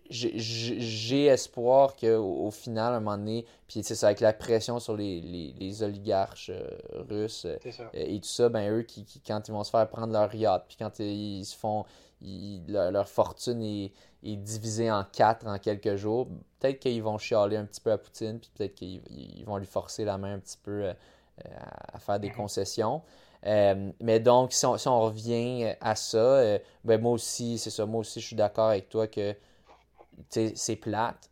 j'ai 0.10 1.26
espoir 1.26 1.95
qu'au 1.95 2.45
au 2.45 2.52
final, 2.52 2.93
à 2.93 2.97
un 2.97 2.99
moment 2.99 3.17
donné, 3.17 3.45
puis 3.67 3.84
c'est 3.84 3.95
ça, 3.95 4.08
avec 4.08 4.19
la 4.19 4.34
pression 4.34 4.80
sur 4.80 4.95
les, 4.95 5.21
les, 5.21 5.54
les 5.58 5.84
oligarches 5.84 6.52
euh, 6.54 6.69
russes 7.10 7.45
euh, 7.45 7.58
et 7.93 8.19
tout 8.19 8.28
ça, 8.28 8.49
ben 8.49 8.71
eux, 8.71 8.84
qui, 8.84 9.06
quand 9.26 9.47
ils 9.47 9.52
vont 9.52 9.63
se 9.63 9.71
faire 9.71 9.88
prendre 9.89 10.13
leur 10.13 10.34
yacht, 10.36 10.65
puis 10.67 10.78
quand 10.78 10.99
ils 10.99 11.45
se 11.45 11.56
font, 11.56 11.86
leur, 12.67 13.08
fortune 13.10 13.62
est, 13.62 13.91
est, 14.24 14.36
divisée 14.36 14.92
en 14.92 15.04
quatre 15.04 15.48
en 15.48 15.58
quelques 15.60 15.96
jours, 15.96 16.28
peut-être 16.60 16.80
qu'ils 16.80 17.04
vont 17.04 17.18
chialer 17.18 17.58
un 17.58 17.66
petit 17.66 17.82
peu 17.82 17.92
à 17.92 17.98
Poutine, 17.98 18.40
puis 18.40 18.52
peut-être 18.56 18.76
qu'ils 18.76 19.44
vont 19.46 19.58
lui 19.58 19.66
forcer 19.66 20.06
la 20.06 20.18
main 20.18 20.36
un 20.36 20.40
petit 20.40 20.58
peu 20.62 20.86
euh, 20.86 20.94
à, 21.94 22.00
faire 22.00 22.20
des 22.20 22.30
concessions. 22.32 23.02
mais 23.44 24.20
donc, 24.20 24.54
si 24.54 24.66
on, 24.66 24.78
si 24.78 24.88
on, 24.88 25.02
revient 25.02 25.76
à 25.82 25.96
ça, 25.96 26.58
ben 26.84 27.02
moi 27.02 27.12
aussi, 27.12 27.58
c'est 27.58 27.70
ça, 27.70 27.86
moi 27.86 28.02
aussi, 28.02 28.22
je 28.22 28.28
suis 28.28 28.36
d'accord 28.36 28.70
avec 28.70 28.90
toi 28.90 29.08
que 29.08 29.36
c'est 30.30 30.76
plate. 30.76 31.30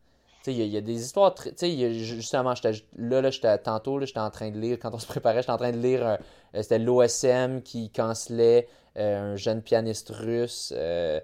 Il 0.47 0.55
y, 0.55 0.77
a 0.77 0.81
des 0.81 0.99
histoires. 0.99 1.35
justement, 1.61 2.53
là, 2.63 3.21
là 3.21 3.29
j'étais 3.29 3.57
tantôt, 3.59 4.03
j'étais 4.03 4.19
en 4.19 4.31
train 4.31 4.49
de 4.49 4.57
lire, 4.57 4.79
quand 4.81 4.91
on 4.91 4.97
se 4.97 5.05
préparait, 5.05 5.41
j'étais 5.41 5.51
en 5.51 5.57
train 5.57 5.71
de 5.71 5.77
lire. 5.77 6.03
Euh, 6.03 6.17
c'était 6.61 6.79
l'OSM 6.79 7.61
qui 7.61 7.91
cancelait 7.91 8.67
euh, 8.97 9.33
un 9.33 9.35
jeune 9.35 9.61
pianiste 9.61 10.09
russe, 10.09 10.73
euh, 10.75 11.19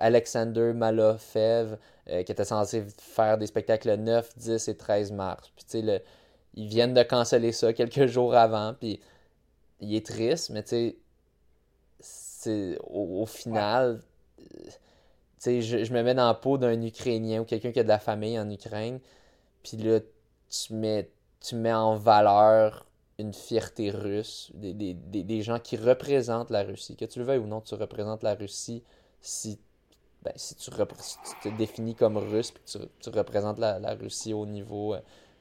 Alexander 0.00 0.72
Malofev, 0.74 1.76
qui 2.06 2.32
était 2.32 2.44
censé 2.44 2.84
faire 2.98 3.38
des 3.38 3.46
spectacles 3.46 3.88
le 3.88 3.96
9, 3.96 4.36
10 4.36 4.68
et 4.68 4.76
13 4.76 5.12
mars. 5.12 5.50
Puis, 5.56 5.82
le, 5.82 6.00
ils 6.54 6.68
viennent 6.68 6.94
de 6.94 7.02
canceller 7.02 7.52
ça 7.52 7.72
quelques 7.72 8.06
jours 8.08 8.34
avant. 8.34 8.74
Puis, 8.74 9.00
il 9.80 9.94
est 9.94 10.06
triste, 10.06 10.50
mais 10.50 10.62
tu 10.62 10.96
sais, 12.00 12.78
au, 12.84 13.22
au, 13.22 13.26
final 13.26 14.00
je, 15.50 15.92
me 15.92 16.02
mets 16.02 16.14
dans 16.14 16.26
la 16.26 16.34
peau 16.34 16.58
d'un 16.58 16.80
Ukrainien 16.82 17.40
ou 17.40 17.44
quelqu'un 17.44 17.72
qui 17.72 17.80
a 17.80 17.82
de 17.82 17.88
la 17.88 17.98
famille 17.98 18.38
en 18.38 18.48
Ukraine, 18.50 19.00
puis 19.62 19.76
là, 19.76 20.00
tu 20.50 20.74
mets, 20.74 21.10
tu 21.40 21.56
mets 21.56 21.72
en 21.72 21.96
valeur 21.96 22.86
une 23.18 23.32
fierté 23.32 23.90
russe, 23.90 24.50
des, 24.54 25.42
gens 25.42 25.58
qui 25.58 25.76
représentent 25.76 26.50
la 26.50 26.62
Russie. 26.62 26.96
Que 26.96 27.04
tu 27.04 27.18
le 27.18 27.24
veuilles 27.24 27.38
ou 27.38 27.46
non, 27.46 27.60
tu 27.60 27.74
représentes 27.74 28.22
la 28.22 28.34
Russie 28.34 28.82
si, 29.22 29.58
ben, 30.22 30.32
si, 30.36 30.54
tu, 30.56 30.70
te 30.70 31.48
définis 31.56 31.94
comme 31.94 32.18
russe, 32.18 32.50
puis 32.50 32.62
tu, 32.66 32.78
tu 33.00 33.08
représentes 33.10 33.58
la, 33.58 33.94
Russie 33.94 34.34
au 34.34 34.46
niveau... 34.46 34.94
Euh, 34.94 35.00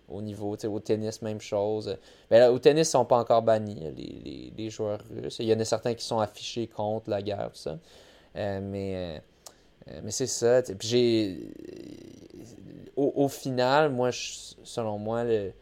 au 0.10 0.22
niveau, 0.22 0.58
au 0.58 0.80
tennis, 0.82 1.22
même 1.22 1.40
chose. 1.40 1.98
Ben, 2.30 2.52
au 2.52 2.60
tennis, 2.60 2.90
ils 2.90 2.92
sont 2.92 3.06
pas 3.06 3.18
encore 3.18 3.44
bannis, 3.44 3.80
les, 3.96 4.52
les, 4.58 4.70
joueurs 4.70 5.00
russes. 5.10 5.38
Il 5.40 5.46
y 5.46 5.54
en 5.54 5.60
a 5.62 5.64
certains 5.64 5.94
qui 5.94 6.04
sont 6.04 6.20
affichés 6.20 6.68
contre 6.68 7.10
la 7.10 7.22
guerre, 7.22 7.50
tout 7.54 7.60
ça. 7.60 7.80
Euh, 8.36 8.60
mais 8.62 8.94
euh, 8.96 9.20
euh, 9.90 10.02
mais 10.04 10.12
c'est 10.12 10.28
ça. 10.28 10.62
Puis 10.62 10.88
j'ai. 10.88 11.54
Au, 12.96 13.28
final, 13.30 13.92
moi, 13.92 14.10
selon 14.12 15.00
moi, 15.00 15.24
le, 15.24 15.54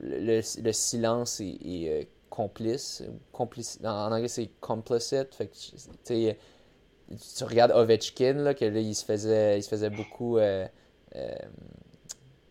le, 0.00 0.72
silence 0.72 1.40
est, 1.40 1.88
euh, 1.88 2.04
complice. 2.30 3.02
complice. 3.32 3.80
En, 3.82 4.12
anglais, 4.12 4.28
c'est 4.28 4.50
complicit. 4.60 5.34
Fait 5.34 5.48
que, 5.48 6.36
tu 7.36 7.44
regardes 7.44 7.72
Ovechkin, 7.72 8.34
là, 8.34 8.54
que 8.54 8.64
là, 8.64 8.80
il 8.80 8.94
se 8.94 9.04
faisait, 9.04 9.58
il 9.58 9.62
se 9.62 9.68
faisait 9.68 9.90
beaucoup 9.90 10.38
euh, 10.38 10.66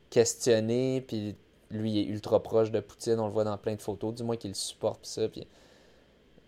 questionner. 0.10 1.02
Puis 1.02 1.36
lui, 1.70 1.92
il 1.92 2.00
est 2.00 2.06
ultra 2.06 2.42
proche 2.42 2.72
de 2.72 2.80
Poutine. 2.80 3.20
On 3.20 3.28
le 3.28 3.34
voit 3.34 3.44
dans 3.44 3.58
plein 3.58 3.76
de 3.76 3.82
photos. 3.82 4.16
Du 4.16 4.24
moins 4.24 4.38
qu'il 4.38 4.52
le 4.52 4.56
supporte. 4.56 5.02
Puis 5.02 5.10
ça. 5.10 5.28
Puis 5.28 5.48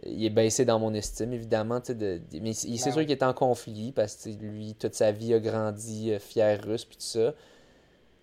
il 0.03 0.25
est 0.25 0.29
baissé 0.29 0.65
dans 0.65 0.79
mon 0.79 0.93
estime, 0.93 1.33
évidemment. 1.33 1.79
De, 1.87 2.21
mais 2.41 2.53
c'est 2.53 2.77
sûr 2.77 3.01
qu'il 3.01 3.11
est 3.11 3.23
en 3.23 3.33
conflit 3.33 3.91
parce 3.91 4.15
que 4.15 4.29
lui, 4.29 4.75
toute 4.75 4.95
sa 4.95 5.11
vie 5.11 5.33
a 5.33 5.39
grandi 5.39 6.11
euh, 6.11 6.19
fier 6.19 6.59
russe 6.63 6.85
puis 6.85 6.97
tout 6.97 7.03
ça. 7.03 7.33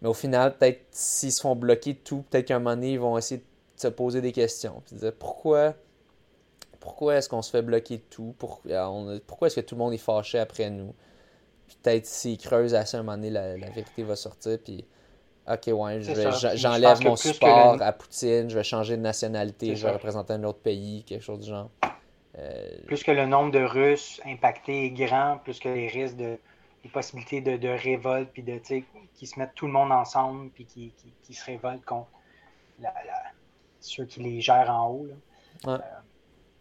Mais 0.03 0.09
au 0.09 0.15
final, 0.15 0.57
peut-être 0.57 0.83
s'ils 0.91 1.33
se 1.33 1.41
font 1.41 1.57
bloquer 1.57 1.95
tout, 1.95 2.25
peut-être 2.31 2.47
qu'à 2.47 2.57
un 2.57 2.59
moment 2.59 2.77
donné, 2.77 2.93
ils 2.93 3.01
vont 3.01 3.17
essayer 3.17 3.41
de 3.41 3.81
se 3.81 3.89
poser 3.89 4.21
des 4.21 4.33
questions. 4.33 4.83
Puis 4.85 4.97
dire 4.97 5.13
pourquoi, 5.13 5.75
pourquoi 6.87 7.17
est-ce 7.17 7.29
qu'on 7.29 7.43
se 7.43 7.51
fait 7.51 7.63
bloquer 7.63 7.99
tout? 7.99 8.37
Euh, 8.69 9.19
pourquoi 9.27 9.49
est-ce 9.49 9.57
que 9.57 9.61
tout 9.61 9.75
le 9.75 9.81
monde 9.81 9.93
est 9.93 9.99
fâché 9.99 10.39
après 10.39 10.71
nous? 10.71 10.95
Peut-être 11.83 12.07
s'ils 12.07 12.39
creusent 12.39 12.77
assez, 12.77 12.97
à 12.97 13.01
un 13.01 13.03
moment 13.03 13.17
donné, 13.17 13.31
la, 13.31 13.57
la 13.57 13.71
vérité 13.71 14.05
va 14.05 14.15
sortir. 14.15 14.57
Puis 14.65 14.85
OK, 15.51 15.67
ouais, 15.67 16.01
j'enlève 16.55 17.03
mon 17.03 17.17
support 17.17 17.83
à 17.83 17.93
Poutine, 17.93 18.49
je 18.49 18.55
vais 18.55 18.63
changer 18.63 18.97
de 18.97 19.03
nationalité, 19.03 19.75
je 19.75 19.85
vais 19.85 19.95
représenter 19.95 20.35
un 20.35 20.45
autre 20.45 20.61
pays, 20.61 21.03
quelque 21.03 21.25
chose 21.25 21.41
du 21.41 21.51
genre. 21.51 21.71
Euh, 22.39 22.69
plus 22.87 23.03
que 23.03 23.11
le 23.11 23.27
nombre 23.27 23.51
de 23.51 23.65
Russes 23.65 24.21
impactés 24.25 24.85
est 24.85 24.91
grand, 24.91 25.39
plus 25.43 25.59
que 25.59 25.69
les 25.69 25.89
risques 25.89 26.17
de 26.17 26.39
les 26.85 26.91
possibilités 26.91 27.41
de, 27.41 27.57
de 27.57 27.69
révolte, 27.69 28.31
puis 28.33 28.45
de 28.45 28.61
qui 29.15 29.27
se 29.27 29.41
mettent 29.41 29.57
tout 29.57 29.67
le 29.67 29.73
monde 29.73 29.91
ensemble, 29.91 30.51
puis 30.51 30.67
qui, 30.67 30.93
qui, 31.25 31.35
se 31.35 31.45
révoltent 31.45 31.85
contre 31.85 32.11
la, 32.81 32.93
ceux 33.81 34.05
qui 34.05 34.21
les 34.21 34.41
gèrent 34.41 34.71
en 34.71 34.91
haut. 34.91 35.09
Euh, 35.67 35.79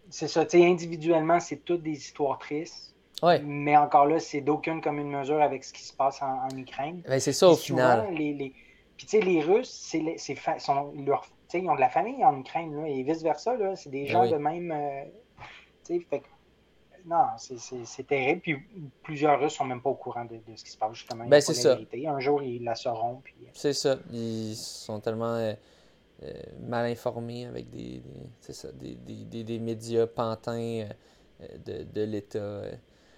c'est 0.09 0.27
ça, 0.27 0.45
tu 0.45 0.57
sais, 0.57 0.65
individuellement, 0.65 1.39
c'est 1.39 1.63
toutes 1.63 1.83
des 1.83 1.97
histoires 1.97 2.37
tristes. 2.37 2.93
Mais 3.43 3.75
encore 3.75 4.05
là, 4.05 4.19
c'est 4.19 4.41
d'aucune 4.41 4.81
commune 4.81 5.09
mesure 5.09 5.41
avec 5.41 5.63
ce 5.63 5.73
qui 5.73 5.83
se 5.83 5.93
passe 5.93 6.21
en, 6.21 6.55
Ukraine. 6.55 7.01
Ben, 7.07 7.19
c'est 7.19 7.33
ça 7.33 7.49
au 7.49 7.55
final. 7.55 8.13
Les, 8.13 8.53
puis, 8.97 9.07
tu 9.07 9.17
sais, 9.17 9.19
les 9.19 9.41
Russes, 9.41 9.69
c'est, 9.71 9.99
leur 11.05 11.25
ils 11.53 11.69
ont 11.69 11.75
de 11.75 11.79
la 11.79 11.89
famille 11.89 12.23
en 12.25 12.37
Ukraine, 12.37 12.75
là, 12.75 12.87
et 12.87 13.03
vice-versa. 13.03 13.55
C'est 13.75 13.89
des 13.89 14.03
ben 14.03 14.11
gens 14.11 14.29
de 14.29 14.35
même. 14.35 14.73
fait 15.87 16.23
non, 17.05 17.25
c'est 17.37 18.07
terrible. 18.07 18.41
Puis 18.41 18.57
plusieurs 19.03 19.39
Russes 19.39 19.53
sont 19.53 19.65
même 19.65 19.81
pas 19.81 19.91
au 19.91 19.95
courant 19.95 20.25
de, 20.25 20.39
ce 20.55 20.63
qui 20.63 20.71
se 20.71 20.77
passe, 20.77 20.93
justement. 20.93 21.25
Ben, 21.25 21.39
c'est 21.39 21.53
ça. 21.53 21.77
Un 22.07 22.19
jour, 22.19 22.41
ils 22.41 22.63
la 22.63 22.75
sauront. 22.75 23.21
Puis... 23.23 23.35
Euh, 23.43 23.49
c'est 23.53 23.73
ça. 23.73 23.97
Ils 24.11 24.55
sont 24.55 24.99
tellement 24.99 25.53
euh, 26.23 26.27
euh, 26.27 26.31
mal 26.67 26.85
informés 26.85 27.45
avec 27.45 27.69
des, 27.69 28.01
ça, 28.39 28.69
des, 28.71 28.95
des, 28.95 29.43
des, 29.43 29.59
médias 29.59 30.07
pantins 30.07 30.85
de, 31.65 31.83
de 31.83 32.01
l'État. 32.03 32.61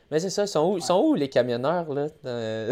Mais 0.09 0.19
c'est 0.19 0.29
ça, 0.29 0.43
ils 0.43 0.47
sont 0.47 0.73
où, 0.73 0.79
sont 0.79 1.01
où 1.01 1.15
les 1.15 1.29
camionneurs, 1.29 1.93
là? 1.93 2.07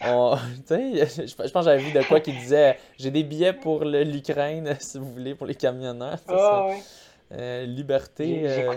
On, 0.02 0.34
je 0.70 1.34
pense 1.34 1.52
que 1.52 1.62
j'avais 1.62 1.82
vu 1.82 1.92
de 1.92 2.02
quoi 2.02 2.20
qui 2.20 2.32
disait 2.32 2.78
j'ai 2.98 3.10
des 3.10 3.22
billets 3.22 3.52
pour 3.52 3.84
l'Ukraine, 3.84 4.76
si 4.80 4.98
vous 4.98 5.12
voulez, 5.12 5.34
pour 5.34 5.46
les 5.46 5.54
camionneurs. 5.54 6.18
Ah, 6.26 6.68
oui. 6.70 6.76
Euh, 7.32 7.64
liberté. 7.64 8.44
Euh, 8.44 8.72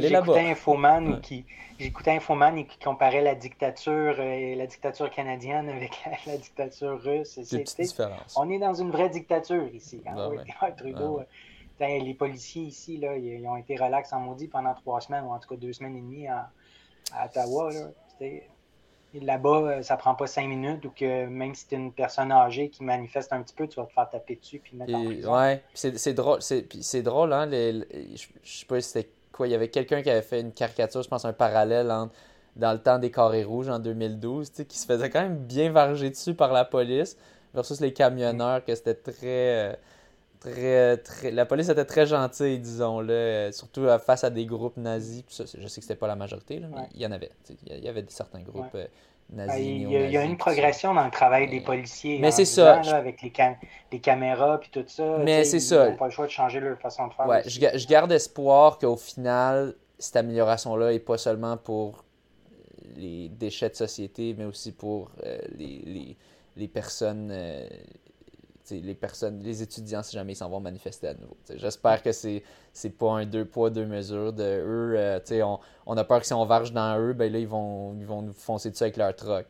j'écoutais 0.00 0.50
Infoman 0.50 1.20
qui 1.20 1.44
j'écoutais 1.78 2.12
Infoman 2.12 2.64
qui 2.64 2.78
comparait 2.78 3.20
la 3.20 3.34
dictature 3.34 4.14
euh, 4.18 4.54
la 4.54 4.66
dictature 4.66 5.10
canadienne 5.10 5.68
avec 5.68 5.92
la, 6.26 6.38
dictature 6.38 6.98
russe. 7.02 7.38
On 8.36 8.48
est 8.48 8.58
dans 8.58 8.72
une 8.72 8.90
vraie 8.90 9.10
dictature 9.10 9.66
ici. 9.74 10.02
Hein, 10.06 10.30
les 11.80 12.14
policiers 12.14 12.62
ici, 12.62 12.96
là, 12.96 13.16
ils, 13.16 13.46
ont 13.46 13.56
été 13.56 13.76
relax 13.76 14.12
en 14.14 14.20
maudit 14.20 14.48
pendant 14.48 14.72
trois 14.72 15.00
semaines, 15.02 15.24
ou 15.24 15.32
en 15.32 15.38
tout 15.38 15.48
cas 15.48 15.56
deux 15.56 15.72
semaines 15.74 15.96
et 15.96 16.00
demie 16.00 16.28
à, 16.28 16.50
Ottawa. 17.24 17.70
Là. 17.72 17.90
Là-bas, 19.20 19.48
euh, 19.48 19.82
ça 19.82 19.96
prend 19.96 20.14
pas 20.14 20.26
cinq 20.26 20.46
minutes 20.46 20.84
ou 20.84 20.90
que 20.90 21.26
même 21.26 21.54
si 21.54 21.68
tu 21.68 21.74
es 21.74 21.78
une 21.78 21.92
personne 21.92 22.32
âgée 22.32 22.70
qui 22.70 22.82
manifeste 22.82 23.32
un 23.32 23.42
petit 23.42 23.54
peu, 23.54 23.68
tu 23.68 23.78
vas 23.78 23.86
te 23.86 23.92
faire 23.92 24.08
taper 24.08 24.36
dessus 24.36 24.58
puis 24.58 24.76
mettre 24.76 24.94
en 24.94 25.04
prison. 25.04 25.34
Ouais, 25.34 25.62
c'est 25.74 26.14
drôle, 26.14 26.40
c'est 26.40 27.02
drôle, 27.02 27.32
hein, 27.32 27.48
je 27.50 28.26
sais 28.44 28.66
pas 28.66 28.80
si 28.80 28.88
c'était 28.88 29.10
quoi, 29.30 29.48
il 29.48 29.50
y 29.50 29.54
avait 29.54 29.68
quelqu'un 29.68 30.02
qui 30.02 30.10
avait 30.10 30.22
fait 30.22 30.40
une 30.40 30.52
caricature, 30.52 31.02
je 31.02 31.08
pense 31.08 31.24
un 31.24 31.32
parallèle 31.32 31.90
entre 31.90 32.14
dans 32.56 32.72
le 32.72 32.78
temps 32.78 32.98
des 32.98 33.10
carrés 33.10 33.44
rouges 33.44 33.68
en 33.68 33.78
2012, 33.78 34.50
qui 34.68 34.78
se 34.78 34.86
faisait 34.86 35.10
quand 35.10 35.22
même 35.22 35.38
bien 35.38 35.70
varger 35.70 36.10
dessus 36.10 36.34
par 36.34 36.52
la 36.52 36.64
police 36.64 37.16
versus 37.54 37.80
les 37.80 37.92
camionneurs, 37.92 38.64
que 38.64 38.74
c'était 38.74 38.94
très... 38.94 39.78
Euh, 40.46 40.96
très, 40.96 40.98
très, 40.98 41.30
la 41.30 41.46
police 41.46 41.68
était 41.68 41.84
très 41.84 42.06
gentille, 42.06 42.58
disons-le, 42.58 43.12
euh, 43.12 43.52
surtout 43.52 43.86
face 44.04 44.24
à 44.24 44.30
des 44.30 44.46
groupes 44.46 44.76
nazis. 44.76 45.24
je 45.30 45.44
sais 45.44 45.80
que 45.80 45.86
c'était 45.86 45.96
pas 45.96 46.06
la 46.06 46.16
majorité, 46.16 46.60
mais 46.60 46.88
il 46.94 47.00
y 47.00 47.06
en 47.06 47.12
avait. 47.12 47.30
Il 47.66 47.84
y 47.84 47.88
avait 47.88 48.04
certains 48.08 48.40
groupes 48.40 48.74
euh, 48.74 48.86
nazis. 49.30 49.60
Il 49.60 49.90
y, 49.90 50.16
a, 50.16 50.24
une 50.24 50.36
progression 50.36 50.94
dans 50.94 51.04
le 51.04 51.10
travail 51.10 51.48
des 51.48 51.60
policiers. 51.60 52.18
Mais 52.18 52.30
c'est 52.30 52.44
ça. 52.44 52.80
avec 52.94 53.22
les, 53.22 53.32
les 53.90 54.00
caméras 54.00 54.60
et 54.62 54.68
tout 54.70 54.84
ça. 54.88 55.18
Mais 55.18 55.44
c'est 55.44 55.60
ça. 55.60 55.86
Ils 55.86 55.90
n'ont 55.90 55.96
pas 55.96 56.06
le 56.06 56.12
choix 56.12 56.26
de 56.26 56.30
changer 56.30 56.60
leur 56.60 56.78
façon 56.78 57.08
de 57.08 57.14
faire. 57.14 57.26
Ouais, 57.26 57.42
je, 57.46 57.86
garde 57.86 58.12
espoir 58.12 58.78
qu'au 58.78 58.96
final, 58.96 59.74
cette 59.98 60.16
amélioration-là 60.16 60.92
n'est 60.92 60.98
pas 60.98 61.18
seulement 61.18 61.56
pour 61.56 62.04
les 62.96 63.28
déchets 63.28 63.70
de 63.70 63.76
société, 63.76 64.34
mais 64.36 64.44
aussi 64.44 64.72
pour 64.72 65.10
euh, 65.24 65.38
les, 65.56 65.82
les, 65.86 66.16
les, 66.56 66.68
personnes 66.68 67.30
les 68.70 68.94
personnes, 68.94 69.40
les 69.42 69.62
étudiants, 69.62 70.02
si 70.02 70.12
jamais 70.12 70.32
ils 70.32 70.36
s'en 70.36 70.48
vont 70.48 70.60
manifester 70.60 71.08
à 71.08 71.14
nouveau. 71.14 71.36
J'espère 71.56 72.02
que 72.02 72.12
c'est 72.12 72.42
c'est 72.72 72.90
pas 72.90 73.12
un 73.12 73.26
deux 73.26 73.44
poids, 73.44 73.70
deux 73.70 73.86
mesures 73.86 74.32
de 74.32 74.42
eux. 74.42 74.94
Euh, 74.96 75.20
on, 75.44 75.58
on, 75.86 75.96
a 75.96 76.04
peur 76.04 76.20
que 76.20 76.26
si 76.26 76.32
on 76.32 76.44
varge 76.44 76.72
dans 76.72 76.98
eux, 76.98 77.12
ben 77.12 77.30
là, 77.30 77.38
ils 77.38 77.48
vont, 77.48 77.94
ils 77.98 78.06
vont 78.06 78.22
nous 78.22 78.32
foncer 78.32 78.70
dessus 78.70 78.84
avec 78.84 78.96
leur 78.96 79.14
truck. 79.14 79.46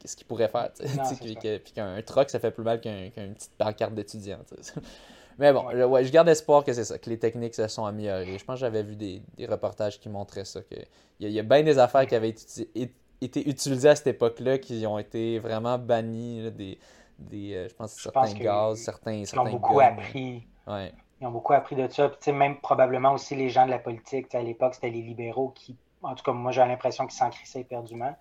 Qu'est-ce 0.00 0.16
qu'ils 0.16 0.26
pourraient 0.26 0.48
faire? 0.48 0.70
Puis 1.20 1.72
qu'un 1.74 2.02
truck, 2.02 2.30
ça 2.30 2.38
fait 2.38 2.50
plus 2.50 2.64
mal 2.64 2.80
qu'une 2.80 3.10
petite 3.10 3.52
pancarte 3.58 3.94
d'étudiant. 3.94 4.38
Mais 5.38 5.52
bon, 5.54 5.64
ouais, 5.64 6.04
je 6.04 6.12
garde 6.12 6.28
espoir 6.28 6.64
que 6.64 6.72
c'est 6.72 6.84
ça, 6.84 6.98
que 6.98 7.08
les 7.08 7.18
techniques 7.18 7.54
se 7.54 7.66
sont 7.68 7.86
améliorées. 7.86 8.36
Je 8.38 8.44
pense 8.44 8.56
que 8.56 8.60
j'avais 8.60 8.82
vu 8.82 8.94
des, 8.94 9.22
des, 9.38 9.46
reportages 9.46 9.98
qui 9.98 10.10
montraient 10.10 10.44
ça. 10.44 10.60
Que 10.60 10.74
il, 11.18 11.30
y 11.30 11.38
a, 11.38 11.42
bien 11.42 11.62
des 11.62 11.78
affaires 11.78 12.06
qui 12.06 12.14
avaient 12.14 12.28
été, 12.28 12.92
été 13.20 13.48
utilisées 13.48 13.88
à 13.88 13.96
cette 13.96 14.08
époque-là 14.08 14.58
qui 14.58 14.86
ont 14.86 14.98
été 14.98 15.38
vraiment 15.38 15.78
bannies. 15.78 16.50
des, 16.50 16.78
des, 17.20 17.54
euh, 17.54 17.68
je 17.68 17.74
pense, 17.74 17.92
certains 17.92 18.32
gaz, 18.34 18.78
certains, 18.78 19.12
ils 19.12 19.38
ont 19.38 19.50
beaucoup 19.50 19.80
appris. 19.80 20.46
Ils 20.68 21.26
ont 21.26 21.30
beaucoup 21.30 21.52
appris 21.52 21.76
de 21.76 21.86
ça. 21.88 22.08
Puis, 22.08 22.32
même 22.32 22.60
probablement 22.60 23.12
aussi 23.12 23.36
les 23.36 23.50
gens 23.50 23.66
de 23.66 23.70
la 23.70 23.78
politique. 23.78 24.34
À 24.34 24.42
l'époque, 24.42 24.74
c'était 24.74 24.90
les 24.90 25.02
libéraux 25.02 25.50
qui, 25.50 25.76
en 26.02 26.14
tout 26.14 26.24
cas, 26.24 26.32
moi, 26.32 26.50
j'ai 26.50 26.60
l'impression 26.60 27.06
qu'ils 27.06 27.18
s'en 27.18 27.30
crissaient 27.30 27.60
éperdument. 27.60 28.16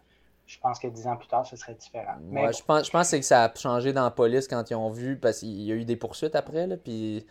Je 0.46 0.58
pense 0.60 0.80
que 0.80 0.88
dix 0.88 1.08
ans 1.08 1.16
plus 1.16 1.28
tard, 1.28 1.46
ce 1.46 1.56
serait 1.56 1.76
différent. 1.76 2.16
Mais 2.22 2.52
je 2.52 2.64
pense, 2.64 2.88
je 2.88 2.92
pense 2.92 3.12
que 3.12 3.22
ça 3.22 3.44
a 3.44 3.56
changé 3.56 3.94
dans 3.94 4.04
la 4.04 4.12
police 4.12 4.48
quand 4.48 4.70
ils 4.70 4.76
ont 4.76 4.90
vu, 4.90 5.18
parce 5.18 5.40
qu'il 5.40 5.62
y 5.62 5.72
a 5.72 5.76
eu 5.76 5.86
des 5.86 5.96
poursuites 5.96 6.36
après, 6.36 6.66
là, 6.66 6.76
puis 6.76 7.26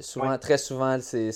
Souvent, 0.00 0.38
Très 0.38 0.58
souvent, 0.58 0.96
ben, 1.12 1.32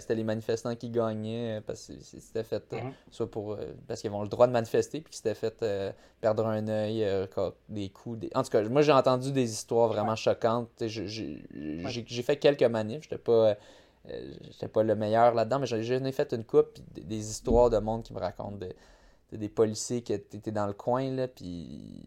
c'était 0.00 0.14
les 0.14 0.24
manifestants 0.24 0.74
qui 0.74 0.90
gagnaient 0.90 1.58
euh, 1.58 1.60
parce 1.66 1.86
que 1.86 1.92
c'était 2.00 2.42
fait 2.42 2.62
euh, 2.72 2.82
mhm. 2.82 2.92
soit 3.10 3.30
pour 3.30 3.52
euh, 3.52 3.72
parce 3.86 4.00
qu'ils 4.00 4.10
ont 4.10 4.22
le 4.22 4.28
droit 4.28 4.46
de 4.46 4.52
manifester 4.52 5.00
puis 5.00 5.10
qu'ils 5.10 5.18
s'étaient 5.18 5.34
fait 5.34 5.94
perdre 6.20 6.46
un 6.46 6.68
œil, 6.68 7.06
des 7.68 7.88
coups. 7.90 8.26
En 8.34 8.42
tout 8.42 8.50
cas, 8.50 8.62
moi 8.68 8.82
j'ai 8.82 8.92
entendu 8.92 9.32
des 9.32 9.50
histoires 9.52 9.88
vraiment 9.88 10.16
choquantes. 10.16 10.70
J'ai 10.80 12.22
fait 12.22 12.36
quelques 12.36 12.62
manifs, 12.62 13.02
j'étais 13.04 13.18
pas 13.18 13.56
j'étais 14.50 14.68
pas 14.68 14.84
le 14.84 14.94
meilleur 14.94 15.34
là-dedans, 15.34 15.58
mais 15.60 15.66
j'en 15.66 16.04
ai 16.04 16.12
fait 16.12 16.32
une 16.32 16.44
coupe 16.44 16.78
des, 16.92 17.30
histoires 17.30 17.70
de 17.70 17.78
monde 17.78 18.04
qui 18.04 18.12
me 18.12 18.20
racontent 18.20 18.64
des 19.32 19.48
policiers 19.48 20.02
qui 20.02 20.12
étaient 20.12 20.52
dans 20.52 20.68
le 20.68 20.72
coin 20.72 21.10
là 21.10 21.26
puis 21.26 22.04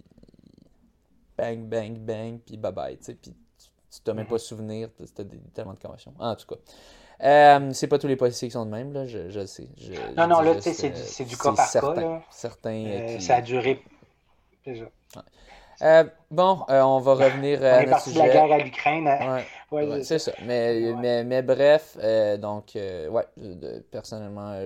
bang 1.37 1.67
bang 1.67 1.97
bang 1.97 2.39
puis 2.39 2.55
bye 2.57 2.71
bye, 2.71 2.97
puis 2.97 3.33
tu 3.91 3.99
t'as 4.03 4.13
même 4.13 4.27
pas 4.27 4.37
souvenir, 4.37 4.89
c'était 5.03 5.25
tellement 5.53 5.73
de 5.73 5.79
commotion. 5.79 6.13
en 6.19 6.35
tout 6.35 6.47
cas. 6.47 6.61
Euh, 7.21 7.71
c'est 7.73 7.87
pas 7.87 7.97
tous 7.97 8.07
les 8.07 8.15
policiers 8.15 8.47
qui 8.47 8.53
sont 8.53 8.65
de 8.65 8.71
même, 8.71 8.93
là, 8.93 9.05
je, 9.05 9.29
je 9.29 9.45
sais. 9.45 9.67
non, 10.15 10.27
non, 10.27 10.39
là, 10.41 10.55
tu 10.55 10.61
sais, 10.61 10.73
c'est 10.73 11.25
du, 11.25 11.35
cas 11.35 11.51
par 11.51 11.67
certains, 11.67 11.93
cas. 11.95 12.01
Là. 12.01 12.21
Certains 12.29 12.85
euh, 12.85 13.19
Ça 13.19 13.35
a 13.37 13.41
duré. 13.41 13.83
Euh, 15.81 16.03
bon, 16.31 16.59
on 16.69 16.99
va 16.99 17.13
revenir 17.13 17.63
à 17.63 17.85
notre 17.85 18.01
sujet. 18.01 18.21
de 18.21 18.27
la 18.27 18.33
guerre 18.33 18.51
à 18.51 18.57
l'Ukraine. 18.59 19.07
Hein. 19.07 19.41
Ouais, 19.71 20.03
c'est 20.03 20.19
ça. 20.19 20.31
Mais, 20.45 20.93
mais, 20.97 21.23
mais, 21.25 21.41
bref, 21.41 21.97
donc, 22.39 22.71
ouais, 22.75 23.27
personnellement, 23.91 24.57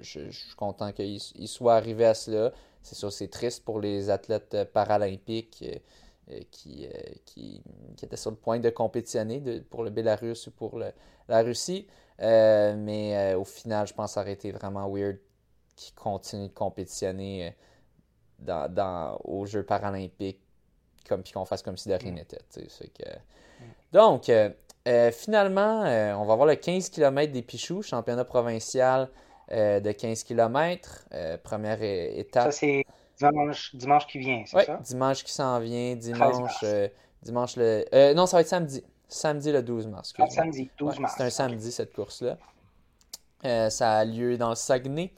je, 0.00 0.30
suis 0.30 0.54
content 0.56 0.92
qu'il 0.92 1.20
soit 1.20 1.74
arrivé 1.74 2.06
à 2.06 2.14
cela. 2.14 2.52
C'est 2.82 2.94
sûr, 2.94 3.12
c'est 3.12 3.28
triste 3.28 3.64
pour 3.64 3.80
les 3.80 4.08
athlètes 4.08 4.56
paralympiques 4.72 5.62
euh, 5.62 5.76
qui, 6.50 6.86
euh, 6.86 6.90
qui, 7.24 7.62
qui, 7.96 8.04
était 8.04 8.16
sur 8.16 8.30
le 8.30 8.36
point 8.36 8.58
de 8.58 8.70
compétitionner 8.70 9.40
pour 9.70 9.82
le 9.82 9.90
Bélarus 9.90 10.46
ou 10.46 10.50
pour 10.50 10.78
la 10.78 11.42
Russie. 11.42 11.86
Euh, 12.20 12.74
mais 12.76 13.34
au 13.34 13.44
final, 13.44 13.86
je 13.86 13.94
pense 13.94 14.10
que 14.10 14.14
ça 14.14 14.20
aurait 14.20 14.32
été 14.32 14.50
vraiment 14.50 14.88
weird 14.92 15.18
qu'il 15.76 15.94
continue 15.94 16.48
de 16.48 16.52
compétitionner 16.52 17.54
dans, 18.38 18.72
dans, 18.72 19.20
aux 19.24 19.46
Jeux 19.46 19.62
paralympiques 19.62 20.40
comme 21.08 21.22
puis 21.22 21.32
qu'on 21.32 21.46
fasse 21.46 21.62
comme 21.62 21.76
si 21.76 21.88
de 21.88 21.94
rien 21.94 22.12
mm. 22.12 22.14
n'était. 22.14 22.38
Que... 22.48 23.08
Mm. 23.08 23.64
Donc, 23.92 24.30
finalement, 25.12 25.82
on 26.20 26.24
va 26.24 26.34
voir 26.34 26.46
le 26.46 26.56
15 26.56 26.90
km 26.90 27.32
des 27.32 27.42
Pichoux, 27.42 27.82
championnat 27.82 28.24
provincial 28.24 29.08
de 29.50 29.92
15 29.92 30.24
km. 30.24 31.08
première 31.42 31.82
étape. 31.82 32.52
Ça, 32.52 32.52
c'est 32.52 32.84
Dimanche, 33.18 33.74
dimanche 33.74 34.06
qui 34.06 34.18
vient, 34.18 34.44
c'est 34.46 34.64
ça? 34.64 34.76
dimanche 34.76 35.24
qui 35.24 35.32
s'en 35.32 35.58
vient, 35.58 35.96
dimanche, 35.96 36.62
euh, 36.62 36.88
dimanche 37.22 37.56
le... 37.56 37.84
Euh, 37.92 38.14
non, 38.14 38.26
ça 38.26 38.36
va 38.36 38.42
être 38.42 38.48
samedi. 38.48 38.84
Samedi 39.08 39.50
le 39.50 39.62
12 39.62 39.88
mars. 39.88 40.12
Ah, 40.18 40.28
samedi, 40.28 40.70
12 40.78 41.00
mars. 41.00 41.14
C'est 41.16 41.24
un 41.24 41.30
samedi, 41.30 41.72
cette 41.72 41.92
course-là. 41.94 42.36
Euh, 43.44 43.70
ça 43.70 43.98
a 43.98 44.04
lieu 44.04 44.36
dans 44.36 44.50
le 44.50 44.54
Saguenay. 44.54 45.12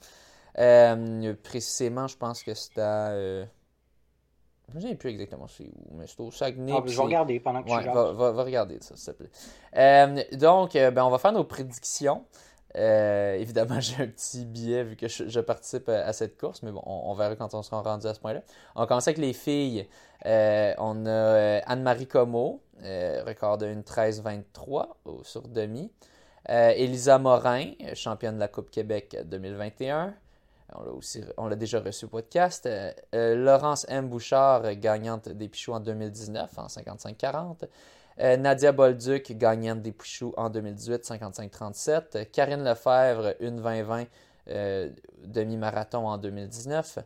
précisément, 1.43 2.07
je 2.07 2.17
pense 2.17 2.43
que 2.43 2.53
c'est 2.53 2.79
à... 2.79 3.13
Je 3.13 4.77
ne 4.77 4.81
sais 4.81 4.95
plus 4.95 5.09
exactement 5.09 5.47
c'est 5.49 5.65
où, 5.65 5.97
mais 5.97 6.07
c'est 6.07 6.21
au 6.21 6.31
Saguenay. 6.31 6.71
Ah, 6.73 6.81
je 6.85 6.95
vais 6.95 7.03
regarder 7.03 7.39
pendant 7.41 7.61
que 7.61 7.69
ouais, 7.69 7.83
tu 7.83 7.89
va, 7.89 8.13
va, 8.13 8.31
va, 8.31 8.43
regarder 8.43 8.77
ça, 8.79 8.95
s'il 8.95 9.13
te 9.13 9.23
plaît. 9.23 10.37
donc, 10.37 10.73
ben, 10.73 11.03
on 11.03 11.09
va 11.09 11.17
faire 11.19 11.33
nos 11.33 11.43
prédictions. 11.43 12.25
Euh, 12.77 13.35
évidemment, 13.35 13.79
j'ai 13.79 14.03
un 14.03 14.07
petit 14.07 14.45
billet 14.45 14.83
vu 14.83 14.95
que 14.95 15.07
je, 15.07 15.39
participe 15.39 15.89
à, 15.89 16.11
cette 16.13 16.37
course, 16.39 16.63
mais 16.63 16.71
bon, 16.71 16.81
on, 16.85 17.13
verra 17.13 17.35
quand 17.35 17.53
on 17.53 17.61
sera 17.61 17.81
rendu 17.81 18.07
à 18.07 18.13
ce 18.13 18.19
point-là. 18.19 18.41
On 18.75 18.85
commence 18.85 19.07
avec 19.07 19.17
les 19.17 19.33
filles. 19.33 19.87
Euh, 20.25 20.73
on 20.77 21.05
a 21.05 21.09
euh, 21.09 21.59
Anne-Marie 21.65 22.07
Como, 22.07 22.61
record 22.81 23.57
de 23.57 23.67
1.13.23 23.67 25.23
sur 25.23 25.47
demi. 25.47 25.91
Elisa 26.47 27.19
Morin, 27.19 27.71
championne 27.93 28.35
de 28.35 28.39
la 28.39 28.47
Coupe 28.47 28.71
Québec 28.71 29.15
2021. 29.25 30.15
On 30.73 30.83
l'a, 30.83 30.91
aussi, 30.91 31.21
on 31.37 31.47
l'a 31.47 31.55
déjà 31.55 31.79
reçu 31.79 32.05
au 32.05 32.07
podcast. 32.07 32.67
Laurence 33.13 33.85
M. 33.89 34.07
Bouchard, 34.09 34.75
gagnante 34.75 35.29
des 35.29 35.49
Pichoux 35.49 35.73
en 35.73 35.79
2019 35.79 36.57
en 36.57 36.65
55-40. 36.65 37.67
Euh, 38.19 38.37
Nadia 38.37 38.71
Bolduc, 38.71 39.31
gagnante 39.37 39.81
des 39.81 39.91
Pouchous 39.91 40.33
en 40.37 40.49
2018, 40.49 41.03
55-37. 41.03 42.29
Karine 42.31 42.63
Lefebvre, 42.63 43.35
1-20-20, 43.39 44.07
euh, 44.49 44.89
demi-marathon 45.25 46.07
en 46.07 46.17
2019. 46.17 46.99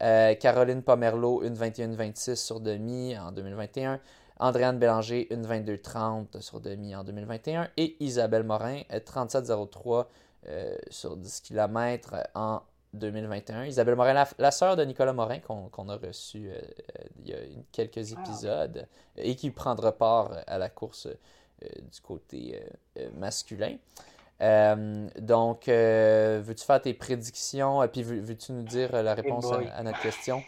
Euh, 0.00 0.34
Caroline 0.34 0.82
Pomerleau, 0.82 1.44
1-21-26 1.44 2.36
sur 2.36 2.60
demi 2.60 3.16
en 3.18 3.32
2021. 3.32 4.00
Andréane 4.40 4.78
Bélanger, 4.78 5.32
une 5.34 5.44
22-30 5.44 6.40
sur 6.40 6.60
demi 6.60 6.94
en 6.94 7.04
2021. 7.04 7.68
Et 7.76 7.96
Isabelle 8.00 8.44
Morin, 8.44 8.82
37-03 8.90 10.06
sur 10.90 11.16
10 11.16 11.40
km 11.40 12.14
en 12.34 12.62
2021. 12.94 13.64
Isabelle 13.64 13.96
Morin, 13.96 14.24
la, 14.38 14.50
sœur 14.50 14.76
de 14.76 14.84
Nicolas 14.84 15.12
Morin, 15.12 15.38
qu'on 15.40 15.88
a 15.88 15.96
reçu 15.96 16.50
il 17.20 17.28
y 17.28 17.34
a 17.34 17.38
quelques 17.72 18.14
ah, 18.16 18.20
épisodes, 18.20 18.86
et 19.16 19.36
qui 19.36 19.50
prendra 19.50 19.92
part 19.92 20.32
à 20.46 20.58
la 20.58 20.68
course 20.68 21.08
du 21.60 22.00
côté 22.00 22.62
masculin. 23.14 23.76
Euh, 24.40 25.08
donc, 25.18 25.68
euh, 25.68 26.40
veux-tu 26.42 26.64
faire 26.64 26.80
tes 26.80 26.94
prédictions? 26.94 27.82
Et 27.82 27.88
puis 27.88 28.02
veux-tu 28.02 28.52
nous 28.52 28.62
dire 28.62 29.02
la 29.02 29.14
réponse 29.14 29.50
à, 29.52 29.82
notre 29.82 30.00
question? 30.00 30.42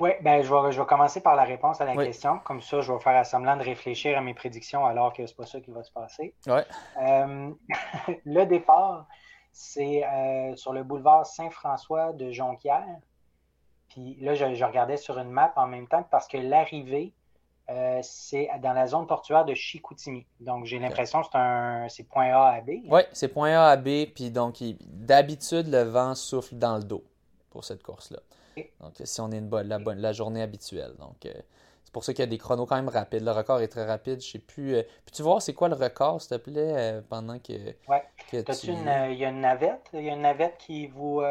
Oui, 0.00 0.10
ben, 0.22 0.42
je, 0.42 0.52
vais, 0.52 0.72
je 0.72 0.80
vais 0.80 0.86
commencer 0.86 1.20
par 1.20 1.36
la 1.36 1.44
réponse 1.44 1.80
à 1.80 1.84
la 1.84 1.94
question. 1.94 2.40
Comme 2.40 2.60
ça, 2.60 2.80
je 2.80 2.92
vais 2.92 2.98
faire 2.98 3.24
semblant 3.24 3.56
de 3.56 3.62
réfléchir 3.62 4.18
à 4.18 4.20
mes 4.20 4.34
prédictions 4.34 4.84
alors 4.84 5.12
que 5.12 5.24
c'est 5.24 5.36
pas 5.36 5.46
ça 5.46 5.60
qui 5.60 5.70
va 5.70 5.84
se 5.84 5.92
passer. 5.92 6.34
Ouais. 6.46 6.64
Euh, 7.00 7.50
le 8.24 8.44
départ, 8.44 9.06
c'est 9.54 10.04
sur 10.56 10.72
le 10.72 10.82
boulevard 10.82 11.24
Saint-François 11.24 12.12
de 12.12 12.30
Jonquière. 12.30 12.98
Puis 13.88 14.16
là, 14.20 14.34
je, 14.34 14.54
je, 14.54 14.64
regardais 14.64 14.96
sur 14.96 15.18
une 15.18 15.30
map 15.30 15.52
en 15.56 15.66
même 15.66 15.86
temps 15.86 16.02
parce 16.10 16.28
que 16.28 16.36
l'arrivée 16.36 17.14
euh, 17.70 18.00
c'est 18.02 18.50
dans 18.60 18.74
la 18.74 18.86
zone 18.86 19.06
portuaire 19.06 19.46
de 19.46 19.54
Chicoutimi. 19.54 20.26
Donc, 20.40 20.66
j'ai 20.66 20.78
l'impression 20.78 21.22
que 21.22 21.28
c'est 21.32 21.38
un 21.38 21.88
c'est 21.88 22.02
point 22.02 22.26
A 22.26 22.56
à 22.56 22.60
B. 22.60 22.70
Hein. 22.70 22.88
Oui, 22.90 23.00
c'est 23.12 23.28
point 23.28 23.52
A 23.52 23.68
à 23.70 23.76
B. 23.76 24.06
Puis 24.14 24.30
donc, 24.30 24.62
d'habitude, 24.82 25.68
le 25.68 25.82
vent 25.82 26.14
souffle 26.14 26.56
dans 26.56 26.76
le 26.76 26.84
dos 26.84 27.04
pour 27.48 27.64
cette 27.64 27.82
course-là. 27.82 28.20
Donc, 28.80 28.92
si 29.02 29.20
on 29.20 29.32
est 29.32 29.38
une 29.38 29.48
bonne, 29.48 29.68
la, 29.68 29.78
bonne, 29.78 29.98
la 29.98 30.12
journée 30.12 30.42
habituelle. 30.42 30.94
Donc, 30.98 31.24
euh, 31.24 31.32
pour 31.94 32.04
ça 32.04 32.12
qu'il 32.12 32.22
y 32.22 32.28
a 32.28 32.30
des 32.30 32.36
chronos 32.36 32.66
quand 32.66 32.76
même 32.76 32.90
rapides. 32.90 33.24
Le 33.24 33.30
record 33.30 33.60
est 33.60 33.68
très 33.68 33.86
rapide. 33.86 34.20
Je 34.20 34.32
sais 34.32 34.38
plus. 34.38 34.74
Euh, 34.74 34.82
puis 35.06 35.14
tu 35.14 35.22
vois, 35.22 35.40
c'est 35.40 35.54
quoi 35.54 35.70
le 35.70 35.76
record, 35.76 36.20
s'il 36.20 36.36
te 36.36 36.50
plaît, 36.50 37.00
pendant 37.08 37.38
que. 37.38 37.52
Oui. 37.88 37.96
il 38.32 39.18
y 39.18 39.24
a 39.24 39.28
une 39.30 39.40
navette? 39.40 39.88
Il 39.94 40.04
y 40.04 40.10
a 40.10 40.12
une 40.12 40.22
navette 40.22 40.58
qui 40.58 40.88
vous. 40.88 41.22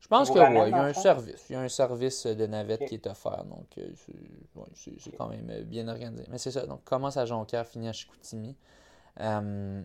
Je 0.00 0.06
pense 0.16 0.30
que 0.30 0.38
oui, 0.38 0.68
il 0.68 0.70
y 0.70 0.74
a 0.74 0.82
un 0.84 0.92
service. 0.94 1.46
Il 1.50 1.52
y 1.52 1.56
a 1.56 1.60
un 1.60 1.68
service 1.68 2.26
de 2.26 2.46
navette 2.46 2.86
qui 2.86 2.94
est 2.94 3.06
offert. 3.06 3.44
Donc, 3.44 3.66
euh, 3.76 3.90
c'est 4.74 5.16
quand 5.16 5.28
même 5.28 5.50
euh, 5.50 5.62
bien 5.64 5.86
organisé. 5.88 6.24
Mais 6.30 6.38
c'est 6.38 6.50
ça. 6.50 6.66
Donc, 6.66 6.82
commence 6.84 7.16
à 7.16 7.26
Jonquière, 7.26 7.66
finit 7.66 7.88
à 7.88 7.92
Chicoutimi. 7.92 8.56
Euh, 9.20 9.82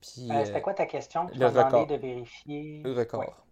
C'était 0.00 0.62
quoi 0.62 0.74
ta 0.74 0.86
question? 0.86 1.26
Tu 1.26 1.38
le 1.38 1.46
record. 1.46 1.86
de 1.86 1.94
vérifier. 1.94 2.82
Le 2.82 2.92
record. 2.92 3.44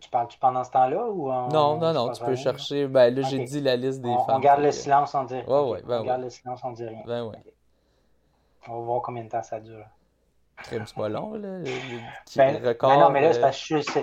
Tu 0.00 0.10
parles-tu 0.10 0.38
pendant 0.38 0.64
ce 0.64 0.70
temps-là 0.70 1.06
ou 1.06 1.28
Non, 1.28 1.78
non, 1.78 1.92
non, 1.92 2.12
tu 2.12 2.24
peux 2.24 2.36
chercher. 2.36 2.86
Ben, 2.86 3.14
là, 3.14 3.22
j'ai 3.22 3.44
dit 3.44 3.60
la 3.60 3.76
liste 3.76 4.00
des 4.00 4.08
on, 4.08 4.24
femmes. 4.24 4.36
On 4.36 4.40
garde 4.40 4.62
le 4.62 4.72
silence, 4.72 5.14
on 5.14 5.24
dit. 5.24 5.42
Ouais, 5.46 5.60
ouais, 5.60 5.82
ben 5.82 6.00
on 6.00 6.04
garde 6.04 6.22
le 6.22 6.30
silence, 6.30 6.60
on 6.64 6.72
dit 6.72 6.86
rien. 6.86 7.02
Ben, 7.06 7.24
ouais. 7.24 7.38
On 8.68 8.78
va 8.78 8.84
voir 8.84 9.02
combien 9.02 9.24
de 9.24 9.28
temps 9.28 9.42
ça 9.42 9.60
dure. 9.60 9.84
C'est 10.62 10.94
pas 10.94 11.08
long, 11.08 11.34
là. 11.34 11.58
Le, 11.58 11.64
ben, 12.36 12.62
ben 12.62 12.98
non, 12.98 13.10
mais 13.10 13.20
là, 13.20 13.32
c'est 13.32 13.40
parce 13.40 13.56
que 13.56 13.76
je 13.76 13.82
suis 13.82 14.00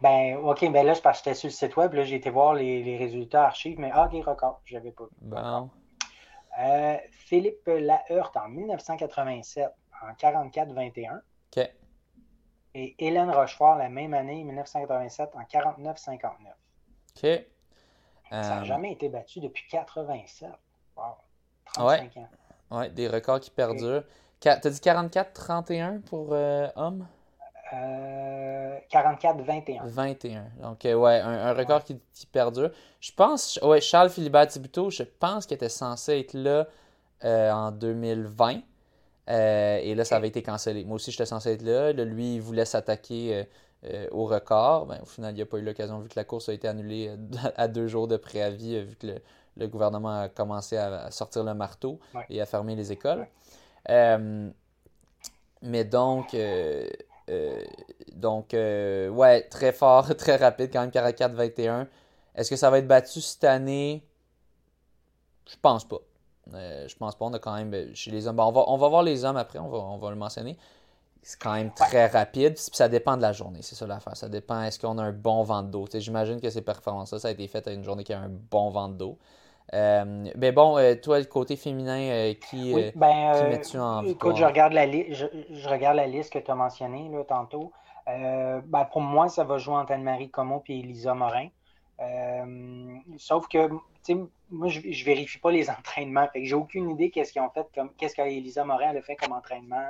Ben, 0.00 0.36
ok, 0.36 0.70
ben 0.70 0.86
là, 0.86 0.94
c'est 0.94 1.02
parce 1.02 1.20
que 1.20 1.30
j'étais 1.30 1.34
sur 1.34 1.48
le 1.48 1.52
site 1.52 1.76
web, 1.76 1.94
là, 1.94 2.04
j'ai 2.04 2.16
été 2.16 2.30
voir 2.30 2.54
les, 2.54 2.82
les, 2.82 2.96
résultats 2.96 3.46
archives, 3.46 3.78
mais 3.78 3.90
ah, 3.92 4.08
ok, 4.12 4.24
record, 4.24 4.60
j'avais 4.64 4.90
pas 4.90 5.04
vu. 5.04 5.10
Bon. 5.22 5.70
Euh, 6.60 6.96
Philippe 7.10 7.66
Laheurte 7.66 8.36
en 8.36 8.48
1987, 8.48 9.68
en 10.02 10.12
44-21. 10.12 11.20
OK. 11.56 11.70
Et 12.74 12.94
Hélène 12.98 13.30
Rochefort 13.30 13.76
la 13.76 13.88
même 13.88 14.14
année, 14.14 14.42
1987, 14.44 15.30
en 15.34 15.42
49-59. 15.42 16.18
OK. 17.16 17.44
Ça 18.30 18.40
n'a 18.40 18.60
euh, 18.60 18.64
jamais 18.64 18.92
été 18.92 19.08
battu 19.08 19.40
depuis 19.40 19.64
87. 19.70 20.48
Wow. 20.96 21.02
35 21.74 22.16
ans. 22.16 22.28
Ouais, 22.70 22.90
des 22.90 23.08
records 23.08 23.40
qui 23.40 23.50
perdurent. 23.50 24.04
T'as 24.40 24.56
dit 24.58 24.80
44-31 24.80 26.00
pour 26.00 26.28
euh, 26.32 26.68
hommes? 26.76 27.06
Euh, 27.72 28.78
44-21. 28.92 29.86
21. 29.86 30.44
Donc, 30.60 30.84
euh, 30.84 30.94
ouais, 30.94 31.20
un, 31.20 31.52
record 31.54 31.82
qui, 31.84 32.00
perdure. 32.30 32.70
Je 33.00 33.12
pense, 33.12 33.58
ouais, 33.62 33.80
Charles 33.80 34.10
Philibert 34.10 34.46
Thibuteau, 34.46 34.90
je 34.90 35.02
pense 35.02 35.46
qu'il 35.46 35.54
était 35.54 35.68
censé 35.68 36.20
être 36.20 36.34
là 36.34 36.66
euh, 37.24 37.50
en 37.50 37.72
2020. 37.72 38.60
Et 39.28 39.94
là, 39.94 40.04
ça 40.04 40.16
avait 40.16 40.28
été 40.28 40.42
cancellé. 40.42 40.84
Moi 40.84 40.96
aussi, 40.96 41.10
j'étais 41.10 41.26
censé 41.26 41.52
être 41.52 41.62
là. 41.62 41.92
lui, 41.92 42.36
il 42.36 42.40
voulait 42.40 42.64
s'attaquer 42.64 43.46
au 44.10 44.26
record. 44.26 44.86
Ben, 44.86 45.00
au 45.02 45.06
final, 45.06 45.34
il 45.34 45.38
n'a 45.38 45.46
pas 45.46 45.58
eu 45.58 45.62
l'occasion 45.62 45.98
vu 46.00 46.08
que 46.08 46.16
la 46.16 46.24
course 46.24 46.48
a 46.48 46.52
été 46.52 46.68
annulée 46.68 47.10
à 47.56 47.68
deux 47.68 47.86
jours 47.86 48.08
de 48.08 48.16
préavis, 48.16 48.84
vu 48.84 48.96
que 48.96 49.06
le, 49.06 49.14
le 49.56 49.68
gouvernement 49.68 50.20
a 50.22 50.28
commencé 50.28 50.76
à 50.76 51.10
sortir 51.10 51.44
le 51.44 51.54
marteau 51.54 52.00
et 52.28 52.40
à 52.40 52.46
fermer 52.46 52.74
les 52.74 52.92
écoles. 52.92 53.26
Euh, 53.90 54.50
mais 55.62 55.84
donc, 55.84 56.34
euh, 56.34 56.88
euh, 57.30 57.62
donc 58.12 58.50
ouais, 58.52 59.42
très 59.48 59.72
fort, 59.72 60.14
très 60.16 60.36
rapide, 60.36 60.70
quand 60.72 60.80
même 60.80 60.90
44-21. 60.90 61.86
Est-ce 62.34 62.50
que 62.50 62.56
ça 62.56 62.70
va 62.70 62.78
être 62.78 62.88
battu 62.88 63.20
cette 63.20 63.44
année? 63.44 64.04
Je 65.48 65.56
pense 65.60 65.86
pas. 65.86 66.00
Je 66.52 66.94
pense 66.96 67.16
pas. 67.16 67.24
On 67.24 67.32
a 67.32 67.38
quand 67.38 67.54
même 67.54 67.94
chez 67.94 68.10
les 68.10 68.26
hommes. 68.26 68.38
on, 68.40 68.52
va, 68.52 68.64
on 68.66 68.76
va 68.76 68.88
voir 68.88 69.02
les 69.02 69.24
hommes 69.24 69.36
après, 69.36 69.58
on 69.58 69.68
va, 69.68 69.78
on 69.78 69.98
va 69.98 70.10
le 70.10 70.16
mentionner. 70.16 70.56
C'est 71.22 71.40
quand 71.40 71.54
même 71.54 71.72
très 71.72 72.06
rapide, 72.06 72.54
puis 72.54 72.76
ça 72.76 72.86
dépend 72.86 73.16
de 73.16 73.22
la 73.22 73.32
journée, 73.32 73.60
c'est 73.62 73.74
ça 73.74 73.86
l'affaire. 73.86 74.14
Ça 74.14 74.28
dépend, 74.28 74.62
est-ce 74.62 74.78
qu'on 74.78 74.98
a 74.98 75.02
un 75.02 75.12
bon 75.12 75.42
vent 75.42 75.62
d'eau? 75.62 75.86
J'imagine 75.94 76.38
que 76.38 76.50
ces 76.50 76.60
performances-là, 76.60 77.18
ça 77.18 77.28
a 77.28 77.30
été 77.30 77.48
fait 77.48 77.66
à 77.66 77.72
une 77.72 77.82
journée 77.82 78.04
qui 78.04 78.12
a 78.12 78.18
un 78.18 78.28
bon 78.28 78.68
vent 78.68 78.90
d'eau. 78.90 79.18
Euh, 79.72 80.30
mais 80.36 80.52
bon, 80.52 80.76
euh, 80.76 80.94
toi, 80.94 81.18
le 81.18 81.24
côté 81.24 81.56
féminin, 81.56 81.98
euh, 81.98 82.34
qui, 82.34 82.74
ben, 82.94 83.48
mets-tu 83.48 83.78
en 83.78 84.04
Écoute, 84.04 84.36
je 84.36 84.44
regarde, 84.44 84.74
la 84.74 84.86
je, 84.86 85.68
regarde 85.68 85.96
la 85.96 86.06
liste 86.06 86.32
que 86.32 86.38
tu 86.38 86.50
as 86.50 86.54
mentionnée 86.54 87.08
là, 87.10 87.24
tantôt. 87.24 87.72
Ben, 88.06 88.84
pour 88.92 89.00
moi, 89.00 89.28
ça 89.28 89.44
va 89.44 89.56
jouer 89.58 89.76
entre 89.76 89.92
Anne-Marie 89.92 90.30
Comeau 90.30 90.62
et 90.68 90.80
Elisa 90.80 91.14
Morin. 91.14 91.48
sauf 93.16 93.48
que, 93.48 93.70
moi, 94.54 94.68
je, 94.68 94.80
ne 94.80 95.04
vérifie 95.04 95.38
pas 95.38 95.50
les 95.50 95.68
entraînements. 95.78 96.26
Fait 96.32 96.40
que 96.40 96.46
j'ai 96.46 96.54
aucune 96.54 96.90
idée 96.90 97.10
qu'est-ce 97.10 97.32
qu'ils 97.32 97.42
ont 97.42 97.50
fait, 97.50 97.66
comme 97.74 97.90
qu'est-ce 97.96 98.14
qu'Elisa 98.14 98.64
Morin 98.64 98.94
a 98.94 99.02
fait 99.02 99.16
comme 99.16 99.32
entraînement 99.32 99.86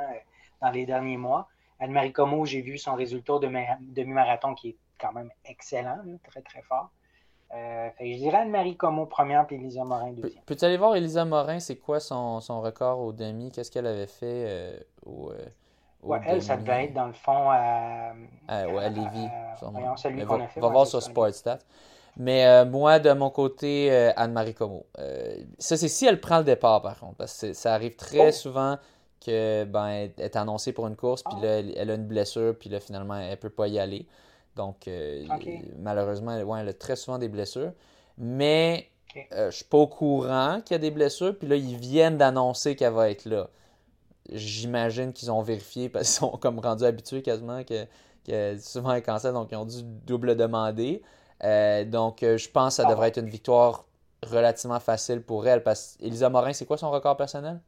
dans 0.61 0.71
les 0.71 0.87
derniers 0.87 1.17
mois. 1.17 1.49
Anne-Marie 1.81 2.13
Comeau, 2.13 2.45
j'ai 2.45 2.61
vu 2.61 2.79
son 2.79 2.95
résultat 2.95 3.39
de 3.39 3.51
demi-marathon 3.81 4.55
qui 4.55 4.71
est 4.71 4.77
quand 4.99 5.13
même 5.13 5.31
excellent, 5.45 5.99
très, 6.29 6.41
très 6.41 6.63
fort. 6.63 6.91
Euh, 7.55 7.89
je 8.01 8.17
dirais 8.17 8.39
Anne-Marie 8.39 8.77
Como 8.77 9.07
première 9.07 9.47
puis 9.47 9.57
Elisa 9.57 9.85
Morin 9.85 10.13
deuxième. 10.13 10.43
Peux-tu 10.45 10.65
aller 10.65 10.77
voir 10.77 10.97
Elisa 10.97 11.25
Morin, 11.25 11.61
c'est 11.61 11.77
quoi 11.77 12.01
son, 12.01 12.41
son, 12.41 12.61
record 12.61 13.01
au 13.01 13.13
demi? 13.13 13.53
Qu'est-ce 13.53 13.71
qu'elle 13.71 13.87
avait 13.87 14.07
fait 14.07 14.45
euh, 14.49 14.79
au, 15.05 15.31
euh, 15.31 15.37
ouais, 16.03 16.21
elle, 16.27 16.43
ça 16.43 16.57
devait 16.57 16.87
être 16.87 16.95
dans 16.95 17.07
le 17.07 17.13
fond 17.13 17.51
à. 17.51 18.13
à, 18.49 18.57
à 18.57 18.89
Lévis. 18.89 19.29
Voyons, 19.61 19.97
celui 19.97 20.25
qu'on 20.25 20.41
a 20.41 20.49
fait. 20.49 20.61
va 20.61 20.69
voir 20.69 20.87
sur 20.87 21.03
Sportstat. 21.03 21.59
Mais 22.17 22.65
moi, 22.65 22.99
de 22.99 23.13
mon 23.13 23.31
côté, 23.31 23.91
Anne-Marie 24.17 24.55
Como. 24.55 24.87
ça, 25.59 25.77
c'est 25.77 25.89
si 25.89 26.07
elle 26.07 26.21
prend 26.21 26.39
le 26.39 26.45
départ, 26.45 26.81
par 26.81 26.99
contre. 26.99 27.17
Parce 27.17 27.41
que 27.41 27.53
ça 27.53 27.75
arrive 27.75 27.97
très 27.97 28.29
oh! 28.29 28.33
souvent 28.33 28.79
que 29.25 29.65
ben, 29.65 30.11
est 30.19 30.37
annoncée 30.37 30.73
pour 30.73 30.87
une 30.87 30.97
course, 30.97 31.23
puis 31.23 31.35
ah! 31.39 31.45
là, 31.45 31.59
elle, 31.59 31.91
a 31.91 31.95
une 31.95 32.07
blessure, 32.07 32.55
puis 32.59 32.71
là, 32.71 32.79
finalement, 32.79 33.17
elle 33.17 33.31
ne 33.31 33.35
peut 33.37 33.51
pas 33.51 33.69
y 33.69 33.79
aller. 33.79 34.07
Donc, 34.57 34.89
euh, 34.89 35.25
malheureusement, 35.79 36.33
elle, 36.57 36.69
a 36.69 36.73
très 36.73 36.97
souvent 36.97 37.19
des 37.19 37.29
blessures. 37.29 37.73
Mais 38.19 38.89
je 39.15 39.21
ne 39.21 39.41
euh, 39.41 39.51
suis 39.51 39.65
pas 39.65 39.79
au 39.79 39.87
courant 39.87 40.61
qu'il 40.65 40.75
y 40.75 40.77
a 40.77 40.79
des 40.79 40.91
blessures. 40.91 41.37
Puis 41.37 41.49
là, 41.49 41.57
ils 41.57 41.77
viennent 41.77 42.19
d'annoncer 42.19 42.77
qu'elle 42.77 42.93
va 42.93 43.11
être 43.11 43.25
là. 43.25 43.49
J'imagine 44.31 45.13
qu'ils 45.13 45.31
ont 45.31 45.43
vérifié 45.43 45.89
parce 45.89 46.07
qu'ils 46.07 46.15
sont 46.15 46.37
comme 46.39 46.59
rendus 46.59 46.85
habitués 46.85 47.23
quasiment 47.23 47.65
que, 47.65 47.85
que 48.27 48.57
souvent 48.59 48.91
un 48.91 49.01
cancer. 49.01 49.33
Donc, 49.33 49.49
ils 49.51 49.57
ont 49.57 49.67
dû 49.67 49.83
double 49.83 50.37
demander. 50.37 51.03
Euh, 51.45 51.85
donc, 51.85 52.19
je 52.21 52.49
pense 52.49 52.77
que 52.77 52.83
ça 52.83 52.89
devrait 52.89 53.09
être 53.09 53.19
une 53.19 53.29
victoire 53.29 53.85
relativement 54.23 54.81
facile 54.81 55.23
pour 55.23 55.47
elle. 55.47 55.63
Parce 55.63 55.97
Elisa 56.01 56.29
Morin, 56.31 56.53
c'est 56.53 56.67
quoi 56.67 56.79
son 56.79 56.91
record 56.91 57.17
personnel? 57.17 57.61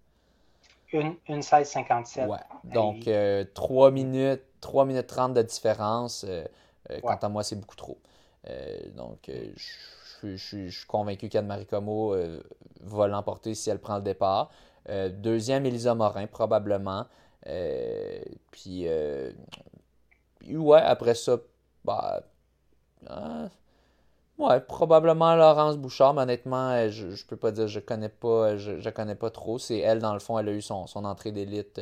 Une, 0.93 1.15
une 1.29 1.41
16,57. 1.41 2.27
Ouais. 2.27 2.39
Donc, 2.65 3.09
3 3.55 3.91
minutes, 3.91 4.43
3 4.61 4.85
minutes 4.85 5.07
30 5.07 5.35
de 5.35 5.43
différence. 5.43 6.25
Euh, 6.91 7.01
quant 7.01 7.17
à 7.17 7.29
moi, 7.29 7.43
c'est 7.43 7.57
beaucoup 7.57 7.77
trop. 7.77 7.99
Euh, 8.49 8.79
donc, 8.97 9.29
euh, 9.29 9.53
je, 10.23 10.37
suis 10.37 10.87
convaincu 10.87 11.29
qu'Anne-Marie 11.29 11.67
Como 11.67 12.15
va 12.81 13.07
l'emporter 13.07 13.55
si 13.55 13.71
elle 13.71 13.79
prend 13.79 13.97
le 13.97 14.03
départ. 14.03 14.51
deuxième, 15.11 15.67
Elisa 15.67 15.95
Morin, 15.95 16.27
probablement. 16.27 17.07
puis, 18.51 18.89
ouais, 18.89 20.81
après 20.81 21.15
ça, 21.15 21.37
bah, 21.85 22.23
ouais, 24.39 24.61
probablement 24.61 25.35
Laurence 25.35 25.77
Bouchard, 25.77 26.15
mais 26.15 26.23
honnêtement, 26.23 26.89
je, 26.89 27.07
ne 27.07 27.29
peux 27.29 27.37
pas 27.37 27.53
dire, 27.53 27.69
je 27.69 27.81
connais 27.81 28.09
pas, 28.09 28.57
je, 28.57 28.91
connais 28.91 29.15
pas 29.15 29.31
trop. 29.31 29.59
C'est 29.59 29.79
elle, 29.79 30.01
dans 30.01 30.15
le 30.15 30.21
fond, 30.21 30.39
elle 30.39 30.49
a 30.49 30.53
eu 30.53 30.63
son, 30.63 30.87
son 30.87 31.05
entrée 31.05 31.33
d'élite 31.33 31.81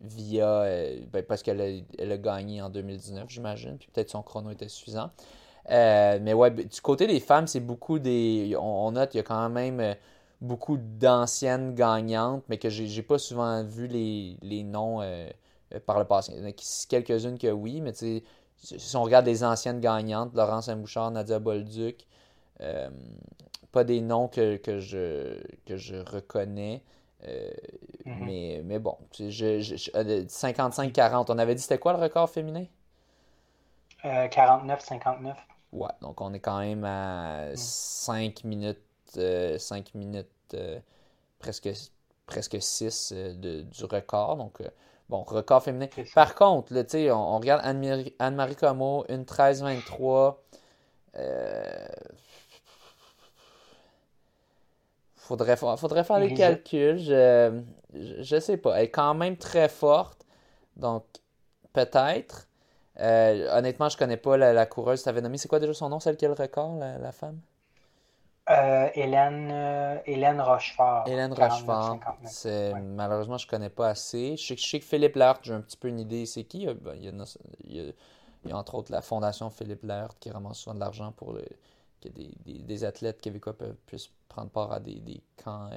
via. 0.00 0.64
Ben, 1.12 1.24
parce 1.26 1.42
qu'elle 1.42 1.60
a, 1.60 1.68
elle 1.98 2.12
a 2.12 2.18
gagné 2.18 2.62
en 2.62 2.70
2019, 2.70 3.26
j'imagine. 3.28 3.78
Puis 3.78 3.88
peut-être 3.92 4.10
son 4.10 4.22
chrono 4.22 4.50
était 4.50 4.68
suffisant. 4.68 5.10
mais 5.68 6.32
ouais, 6.32 6.50
du 6.50 6.80
côté 6.80 7.06
des 7.06 7.20
femmes, 7.20 7.46
c'est 7.46 7.60
beaucoup 7.60 7.98
des. 7.98 8.56
On, 8.58 8.92
note, 8.92 9.14
il 9.14 9.18
y 9.18 9.20
a 9.20 9.24
quand 9.24 9.48
même 9.48 9.96
beaucoup 10.40 10.76
d'anciennes 10.76 11.74
gagnantes, 11.74 12.44
mais 12.48 12.58
que 12.58 12.68
j'ai 12.68 13.02
pas 13.02 13.18
souvent 13.18 13.64
vu 13.64 13.86
les, 13.86 14.36
les 14.42 14.62
noms 14.62 15.00
par 15.86 15.98
le 15.98 16.04
passé. 16.04 16.32
Il 16.34 16.42
y 16.42 16.46
en 16.46 16.48
a 16.48 16.52
quelques-unes 16.88 17.38
que 17.38 17.50
oui, 17.50 17.80
mais 17.80 17.92
tu 17.92 17.98
sais 17.98 18.22
si 18.56 18.96
on 18.96 19.02
regarde 19.02 19.26
les 19.26 19.44
anciennes 19.44 19.80
gagnantes, 19.80 20.34
Laurence 20.34 20.66
Saint-Bouchard, 20.66 21.10
Nadia 21.10 21.38
Bolduc, 21.38 22.06
euh, 22.60 22.88
pas 23.72 23.84
des 23.84 24.00
noms 24.00 24.28
que, 24.28 24.58
je, 24.78 25.42
que 25.66 25.76
je 25.76 25.96
reconnais. 25.96 26.82
Euh, 27.26 27.50
mhm. 28.04 28.24
mais, 28.24 28.62
mais 28.64 28.78
bon, 28.78 28.96
55-40. 29.12 31.00
Euh, 31.00 31.24
on 31.28 31.38
avait 31.38 31.54
dit 31.54 31.62
c'était 31.62 31.78
quoi 31.78 31.92
le 31.94 31.98
record 31.98 32.28
féminin? 32.28 32.66
49-59. 34.04 35.34
Ouais, 35.72 35.88
donc 36.02 36.20
on 36.20 36.34
est 36.34 36.40
quand 36.40 36.58
même 36.58 36.84
à 36.84 37.56
5 37.56 38.44
minutes, 38.44 38.78
5 39.14 39.94
minutes, 39.94 40.56
presque, 41.38 41.70
presque 42.26 42.60
6 42.60 43.14
du 43.14 43.84
record. 43.84 44.36
Donc 44.36 44.60
Bon, 45.08 45.22
record 45.22 45.62
féminin. 45.62 45.88
Par 46.14 46.34
contre, 46.34 46.72
là, 46.72 46.82
on, 47.14 47.34
on 47.34 47.38
regarde 47.38 47.62
Anne-Marie 47.64 48.56
Como, 48.56 49.04
une 49.08 49.24
13-23. 49.24 50.36
Euh... 51.16 51.86
Faudrait, 55.16 55.56
faudrait 55.56 56.04
faire 56.04 56.18
les 56.18 56.34
calculs. 56.34 56.98
Je, 56.98 57.62
je, 57.94 58.40
sais 58.40 58.56
pas. 58.56 58.76
Elle 58.76 58.84
est 58.84 58.90
quand 58.90 59.14
même 59.14 59.36
très 59.36 59.68
forte. 59.68 60.26
Donc, 60.76 61.04
peut-être. 61.72 62.48
Euh, 63.00 63.48
honnêtement, 63.56 63.88
je 63.88 63.96
connais 63.96 64.18
pas 64.18 64.36
la, 64.36 64.52
la 64.52 64.66
coureuse. 64.66 65.02
Tu 65.02 65.08
avais 65.08 65.20
nommé, 65.20 65.38
c'est 65.38 65.48
quoi 65.48 65.60
déjà 65.60 65.72
son 65.72 65.88
nom, 65.88 66.00
celle 66.00 66.16
qui 66.16 66.26
a 66.26 66.28
le 66.28 66.34
record, 66.34 66.76
la 66.76 67.12
femme? 67.12 67.40
Euh, 68.50 68.88
Hélène, 68.94 69.48
euh, 69.50 69.98
Hélène 70.04 70.40
Rochefort. 70.40 71.04
Hélène 71.06 71.32
Rochefort. 71.32 71.98
Malheureusement, 72.82 73.38
je 73.38 73.46
ne 73.46 73.50
connais 73.50 73.70
pas 73.70 73.88
assez. 73.88 74.36
Je 74.36 74.54
sais, 74.54 74.78
que 74.78 74.84
Philippe 74.84 75.16
Laird, 75.16 75.38
j'ai 75.42 75.54
un 75.54 75.62
petit 75.62 75.78
peu 75.78 75.88
une 75.88 75.98
idée, 75.98 76.26
c'est 76.26 76.44
qui. 76.44 76.68
Euh, 76.68 76.74
ben, 76.74 76.94
il, 76.94 77.94
y 78.44 78.52
a, 78.52 78.56
entre 78.56 78.74
autres 78.74 78.92
la 78.92 79.00
Fondation 79.00 79.48
Philippe 79.48 79.84
Laird 79.84 80.12
qui 80.20 80.30
ramasse 80.30 80.58
souvent 80.58 80.74
de 80.74 80.80
l'argent 80.80 81.12
pour 81.12 81.32
le, 81.32 81.42
que 82.02 82.10
des, 82.10 82.34
des, 82.44 82.84
athlètes 82.84 83.22
québécois 83.22 83.54
puissent 83.86 84.10
prendre 84.28 84.50
part 84.50 84.72
à 84.72 84.80
des, 84.80 85.00
des 85.00 85.22
camps, 85.42 85.70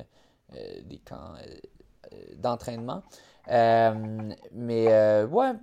des 0.51 0.99
camps 0.99 1.36
d'entraînement. 2.36 3.01
mais 3.47 5.24
ouais, 5.24 5.53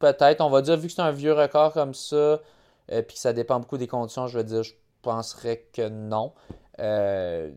peut-être, 0.00 0.40
on 0.40 0.50
va 0.50 0.62
dire, 0.62 0.76
vu 0.76 0.88
que 0.88 0.92
c'est 0.92 1.02
un 1.02 1.12
vieux 1.12 1.34
record 1.34 1.72
comme 1.72 1.94
ça, 1.94 2.40
puis 2.88 3.14
que 3.14 3.18
ça 3.20 3.32
dépend 3.32 3.60
beaucoup 3.60 3.78
des 3.78 3.86
conditions, 3.86 4.26
je 4.26 4.36
vais 4.36 4.44
dire, 4.44 4.64
penserais 5.06 5.68
que 5.72 5.88
non. 5.88 6.32
Euh, 6.80 7.50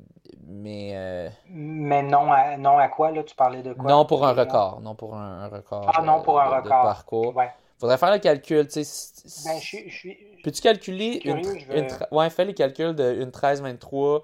mais. 0.47 0.91
Euh, 0.93 1.29
mais 1.49 2.03
non 2.03 2.31
à, 2.31 2.57
non 2.57 2.77
à 2.77 2.87
quoi, 2.87 3.11
là? 3.11 3.23
Tu 3.23 3.35
parlais 3.35 3.63
de 3.63 3.73
quoi? 3.73 3.89
Non 3.89 4.05
pour 4.05 4.25
un 4.25 4.33
record. 4.33 4.81
Non 4.81 4.95
pour 4.95 5.15
un, 5.15 5.47
record. 5.47 5.91
Ah 5.93 6.01
non 6.03 6.21
pour 6.21 6.39
un 6.39 6.45
record. 6.45 6.63
De 6.63 6.69
parcours. 6.69 7.35
Ouais. 7.35 7.49
Faudrait 7.79 7.97
faire 7.97 8.11
le 8.11 8.19
calcul. 8.19 8.67
Tu 8.67 8.83
sais, 8.83 9.45
ben, 9.45 9.59
je. 9.59 10.09
Peux-tu 10.43 10.61
calculer 10.61 11.21
une, 11.25 11.87
Ouais, 12.11 12.29
fais 12.29 12.45
les 12.45 12.53
calculs 12.53 12.93
de 12.93 13.25
13-23. 13.25 14.21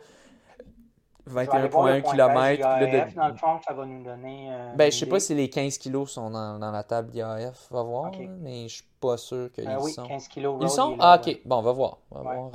21,1 1.27 2.03
km. 2.03 3.15
Dans 3.15 3.27
le 3.27 3.33
fond, 3.33 3.59
ça 3.67 3.73
va 3.73 3.85
nous 3.85 4.03
donner. 4.03 4.47
Euh, 4.51 4.73
ben, 4.75 4.91
je 4.91 4.97
sais 4.97 5.07
pas 5.07 5.19
si 5.19 5.33
les 5.33 5.49
15 5.49 5.79
kg 5.79 6.05
sont 6.05 6.29
dans, 6.29 6.59
dans, 6.59 6.71
la 6.71 6.83
table 6.83 7.09
d'IAF. 7.09 7.67
Va 7.71 7.81
voir. 7.81 8.11
mais 8.41 8.67
je 8.67 8.75
suis 8.75 8.87
pas 9.01 9.17
sûr 9.17 9.51
qu'ils 9.51 9.65
ben, 9.65 9.79
oui, 9.81 9.91
sont. 9.91 10.05
15 10.07 10.27
kg. 10.27 10.57
Ils 10.61 10.69
sont? 10.69 10.95
Ah, 10.99 11.19
ok. 11.19 11.39
Bon, 11.43 11.57
on 11.57 11.61
va 11.63 11.71
voir. 11.71 11.97
On 12.11 12.21
va 12.21 12.35
voir. 12.35 12.51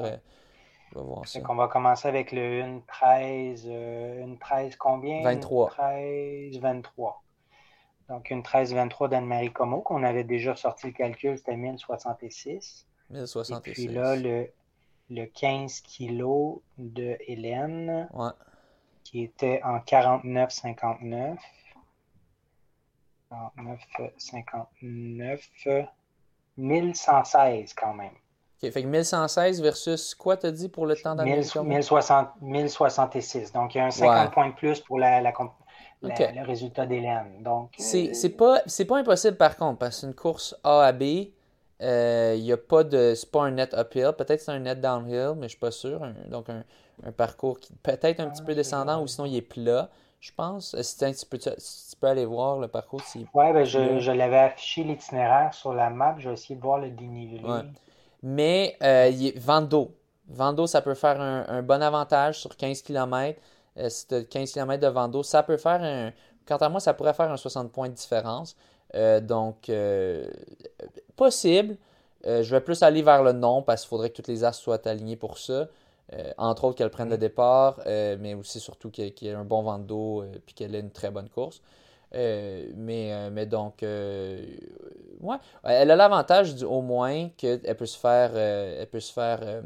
On 1.48 1.54
va 1.54 1.68
commencer 1.68 2.08
avec 2.08 2.32
le 2.32 2.62
1 2.62 2.80
13, 2.86 3.66
euh, 3.68 4.24
une 4.24 4.38
13 4.38 4.76
combien? 4.76 5.22
23. 5.22 5.70
13, 5.70 6.58
23. 6.58 7.22
Donc 8.08 8.30
une 8.30 8.42
13, 8.42 8.74
23 8.74 9.08
d'Anne-Marie 9.08 9.52
Como, 9.52 9.82
qu'on 9.82 10.02
avait 10.02 10.24
déjà 10.24 10.56
sorti 10.56 10.88
le 10.88 10.92
calcul, 10.92 11.38
c'était 11.38 11.56
1066. 11.56 12.86
1066. 13.10 13.52
Et 13.52 13.72
puis 13.72 13.86
là, 13.94 14.16
le, 14.16 14.50
le 15.10 15.26
15 15.26 15.82
kg 15.82 16.60
de 16.78 17.16
Hélène, 17.28 18.08
qui 19.04 19.22
était 19.22 19.60
en 19.62 19.78
49, 19.80 20.50
59. 20.50 21.38
49, 23.28 23.80
59. 24.18 25.48
1116 26.56 27.74
quand 27.74 27.94
même. 27.94 28.14
OK, 28.62 28.70
fait 28.70 28.82
que 28.82 28.88
1116 28.88 29.62
versus 29.62 30.14
quoi 30.14 30.36
t'as 30.36 30.50
dit 30.50 30.68
pour 30.68 30.86
le 30.86 30.96
temps 30.96 31.14
d'Amérique? 31.14 31.54
1066. 32.40 33.52
Donc, 33.52 33.74
il 33.74 33.78
y 33.78 33.80
a 33.80 33.86
un 33.86 33.90
50 33.90 34.32
points 34.32 34.48
de 34.48 34.54
plus 34.54 34.80
pour 34.80 34.98
la, 34.98 35.20
le 36.02 36.46
résultat 36.46 36.86
d'Hélène. 36.86 37.42
Donc, 37.42 37.70
c'est, 37.78 38.10
euh, 38.10 38.28
pas, 38.36 38.60
pas 38.88 38.98
impossible 38.98 39.36
par 39.36 39.56
contre, 39.56 39.78
parce 39.78 40.00
qu'une 40.00 40.14
course 40.14 40.54
A 40.64 40.82
à 40.82 40.92
B, 40.92 41.28
euh, 41.82 42.34
il 42.36 42.44
y 42.44 42.52
a 42.52 42.58
pas 42.58 42.84
de. 42.84 43.14
C'est 43.14 43.30
pas 43.30 43.42
un 43.44 43.52
net 43.52 43.74
uphill, 43.76 44.12
peut-être 44.16 44.40
c'est 44.40 44.52
un 44.52 44.58
net 44.58 44.80
downhill, 44.80 45.32
mais 45.36 45.44
je 45.44 45.50
suis 45.50 45.58
pas 45.58 45.70
sûr. 45.70 46.00
donc 46.28 46.48
un, 46.50 46.64
parcours 47.12 47.58
qui 47.58 47.72
peut-être 47.82 48.20
un 48.20 48.28
petit 48.28 48.42
peu 48.42 48.54
descendant 48.54 49.02
ou 49.02 49.06
sinon 49.06 49.26
il 49.26 49.36
est 49.36 49.42
plat, 49.42 49.88
je 50.20 50.32
pense. 50.36 50.74
Euh, 50.74 50.82
si, 50.82 50.98
tu, 50.98 51.26
peux, 51.26 51.38
tu 51.38 51.50
peux 51.98 52.06
aller 52.06 52.26
voir 52.26 52.58
le 52.58 52.68
parcours. 52.68 53.00
Oui, 53.14 53.52
ben 53.54 53.64
je, 53.64 54.00
je 54.00 54.12
l'avais 54.12 54.38
affiché 54.38 54.84
l'itinéraire 54.84 55.54
sur 55.54 55.72
la 55.72 55.88
map, 55.88 56.16
je 56.18 56.28
vais 56.28 56.34
essayer 56.34 56.56
de 56.56 56.60
voir 56.60 56.78
le 56.78 56.90
dénivelé. 56.90 57.42
Mais 58.22 58.76
euh, 58.82 59.32
Vando. 59.36 59.94
Vando, 60.30 60.66
ça 60.66 60.80
peut 60.80 60.94
faire 60.94 61.20
un, 61.20 61.62
bon 61.62 61.82
avantage 61.82 62.40
sur 62.40 62.56
15 62.56 62.82
km. 62.82 63.38
Euh, 63.76 63.88
si 63.88 64.06
tu 64.06 64.14
as 64.14 64.24
15 64.24 64.52
km 64.52 64.80
de 64.80 64.86
Vando, 64.88 65.22
ça 65.22 65.42
peut 65.42 65.56
faire 65.56 65.82
un. 65.82 66.12
Quant 66.46 66.56
à 66.56 66.68
moi, 66.68 66.80
ça 66.80 66.94
pourrait 66.94 67.14
faire 67.14 67.30
un 67.30 67.36
60 67.36 67.72
points 67.72 67.88
de 67.88 67.94
différence. 67.94 68.56
Euh, 68.94 69.20
donc, 69.20 69.68
euh, 69.68 70.28
possible. 71.16 71.76
je 72.24 72.50
vais 72.50 72.60
plus 72.60 72.82
aller 72.82 73.02
vers 73.02 73.22
le 73.22 73.32
non 73.32 73.62
parce 73.62 73.82
qu'il 73.82 73.88
faudrait 73.88 74.10
que 74.10 74.16
toutes 74.16 74.28
les 74.28 74.44
as 74.44 74.52
soient 74.52 74.86
alignées 74.88 75.16
pour 75.16 75.38
ça. 75.38 75.68
entre 76.38 76.64
autres, 76.64 76.76
qu'elle 76.76 76.90
prenne 76.90 77.08
le 77.08 77.16
mm. 77.16 77.20
départ, 77.20 77.80
mais 77.86 78.34
aussi 78.34 78.60
surtout 78.60 78.90
qu'il 78.90 79.12
y 79.22 79.28
ait 79.28 79.34
un 79.34 79.44
bon 79.44 79.62
Vando 79.62 80.24
et 80.24 80.40
qu'elle 80.54 80.74
ait 80.74 80.80
une 80.80 80.90
très 80.90 81.10
bonne 81.10 81.28
course. 81.28 81.60
Euh, 82.14 82.70
mais, 82.76 83.12
euh, 83.12 83.30
mais 83.30 83.46
donc, 83.46 83.82
euh, 83.82 84.44
ouais, 85.20 85.36
elle 85.64 85.90
a 85.90 85.96
l'avantage 85.96 86.62
au 86.62 86.82
moins 86.82 87.28
qu'elle 87.36 87.60
peut 87.76 87.86
se 87.86 87.98
faire, 87.98 88.36
elle 88.36 88.88
peut 88.88 89.00
se 89.00 89.12
faire 89.12 89.62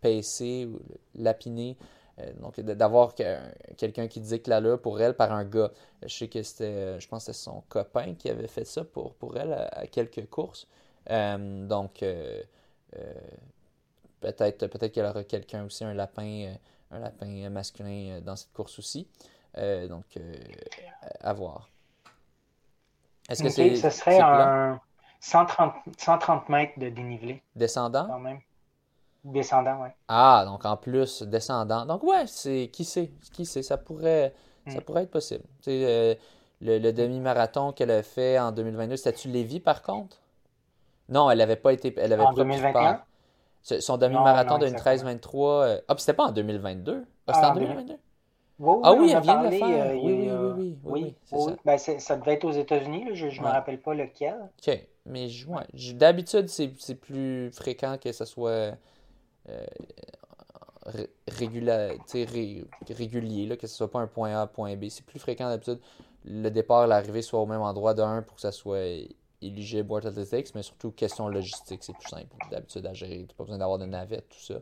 pacer 0.00 0.66
ou 0.66 0.80
lapiner. 1.14 1.76
donc, 2.40 2.58
d'avoir 2.60 3.14
quelqu'un 3.76 4.08
qui 4.08 4.20
dit 4.20 4.40
que 4.40 4.50
là 4.50 4.78
pour 4.78 5.00
elle 5.00 5.14
par 5.14 5.32
un 5.32 5.44
gars. 5.44 5.70
Je 6.02 6.14
sais 6.14 6.28
que 6.28 6.42
c'était, 6.42 6.98
je 7.00 7.08
pense 7.08 7.26
que 7.26 7.32
c'était 7.32 7.44
son 7.44 7.62
copain 7.68 8.14
qui 8.14 8.30
avait 8.30 8.48
fait 8.48 8.64
ça 8.64 8.84
pour, 8.84 9.14
pour 9.14 9.36
elle 9.36 9.52
à, 9.52 9.86
quelques 9.86 10.28
courses. 10.30 10.66
donc, 11.08 12.04
peut-être 14.20 14.66
peut-être 14.66 14.92
qu'elle 14.92 15.06
aura 15.06 15.24
quelqu'un 15.24 15.64
aussi, 15.66 15.84
un 15.84 15.94
lapin, 15.94 16.54
un 16.90 16.98
lapin 16.98 17.50
masculin 17.50 18.20
dans 18.24 18.36
cette 18.36 18.52
course 18.52 18.78
aussi. 18.78 19.06
Euh, 19.58 19.88
donc, 19.88 20.04
euh, 20.16 20.34
à 21.20 21.32
voir. 21.32 21.68
Est-ce 23.28 23.42
que 23.42 23.48
c'est. 23.48 23.76
Ce 23.76 23.90
serait 23.90 24.20
un 24.20 24.80
130, 25.20 25.74
130 25.96 26.48
mètres 26.48 26.78
de 26.78 26.88
dénivelé. 26.90 27.42
Descendant? 27.54 28.06
Quand 28.06 28.18
même. 28.18 28.40
Descendant, 29.24 29.82
oui. 29.82 29.88
Ah, 30.08 30.44
donc 30.46 30.64
en 30.64 30.76
plus, 30.76 31.22
descendant. 31.22 31.86
Donc, 31.86 32.02
ouais, 32.04 32.26
c'est. 32.26 32.70
Qui 32.72 32.84
sait 32.84 33.10
Qui 33.32 33.46
sait 33.46 33.62
Ça 33.62 33.76
pourrait, 33.76 34.34
ça 34.66 34.78
mm. 34.78 34.82
pourrait 34.82 35.02
être 35.04 35.10
possible. 35.10 35.44
Tu 35.62 35.70
sais, 35.70 35.84
euh, 35.84 36.14
le, 36.60 36.92
demi-marathon 36.92 37.72
qu'elle 37.72 37.90
a 37.90 38.02
fait 38.02 38.38
en 38.38 38.52
2022, 38.52 38.96
c'était-tu 38.96 39.28
Lévis 39.28 39.60
par 39.60 39.82
contre? 39.82 40.18
Non, 41.08 41.30
elle 41.30 41.38
n'avait 41.38 41.56
pas 41.56 41.72
été. 41.72 41.94
Elle 41.96 42.12
avait 42.12 42.22
en 42.22 42.32
2021 42.32 43.02
Son 43.62 43.96
demi-marathon 43.96 44.58
d'une 44.58 44.74
13-23. 44.74 45.80
Ah, 45.88 45.94
puis 45.94 46.02
c'était 46.02 46.12
pas 46.12 46.26
en 46.26 46.32
2022 46.32 47.04
ah, 47.26 47.32
C'était 47.32 47.46
en 47.46 47.54
2022 47.54 47.98
ah 48.60 48.94
oui, 48.94 49.10
elle 49.10 49.22
vient 49.22 49.42
de 49.42 49.48
le 49.48 49.58
faire. 49.58 49.94
oui, 49.94 50.00
oui, 50.02 50.30
oui, 50.30 50.78
oui, 50.84 51.14
oui, 51.32 51.52
Ben, 51.64 51.78
ça 51.78 52.16
devait 52.16 52.34
être 52.34 52.44
aux 52.44 52.52
États-Unis, 52.52 53.10
je 53.14 53.26
ne 53.26 53.40
me 53.40 53.50
rappelle 53.50 53.80
pas 53.80 53.94
lequel. 53.94 54.36
OK. 54.66 54.86
Mais 55.04 55.28
d'habitude, 55.94 56.48
c'est 56.48 56.94
plus 56.94 57.50
fréquent 57.52 57.98
que 57.98 58.12
ce 58.12 58.24
soit 58.24 58.76
euh, 59.48 59.66
régulier, 61.28 63.46
là, 63.46 63.56
que 63.56 63.66
ce 63.66 63.76
soit 63.76 63.90
pas 63.90 64.00
un 64.00 64.06
point 64.06 64.30
A, 64.30 64.42
un 64.42 64.46
point 64.46 64.76
B. 64.76 64.86
C'est 64.88 65.04
plus 65.04 65.18
fréquent 65.18 65.48
d'habitude 65.48 65.80
le 66.24 66.48
départ 66.50 66.84
et 66.84 66.88
l'arrivée 66.88 67.22
soit 67.22 67.40
au 67.40 67.46
même 67.46 67.60
endroit 67.60 67.94
d'un 67.94 68.22
pour 68.22 68.36
que 68.36 68.40
ça 68.40 68.52
soit 68.52 69.06
éligible 69.40 69.88
World 69.88 70.08
Athletics, 70.08 70.54
mais 70.54 70.62
surtout 70.62 70.90
question 70.90 71.28
logistique, 71.28 71.84
c'est 71.84 71.92
plus 71.92 72.08
simple 72.08 72.34
d'habitude 72.50 72.84
à 72.86 72.92
gérer. 72.92 73.18
Tu 73.18 73.22
n'as 73.22 73.34
pas 73.36 73.44
besoin 73.44 73.58
d'avoir 73.58 73.78
de 73.78 73.86
navette, 73.86 74.28
tout 74.28 74.40
ça. 74.40 74.54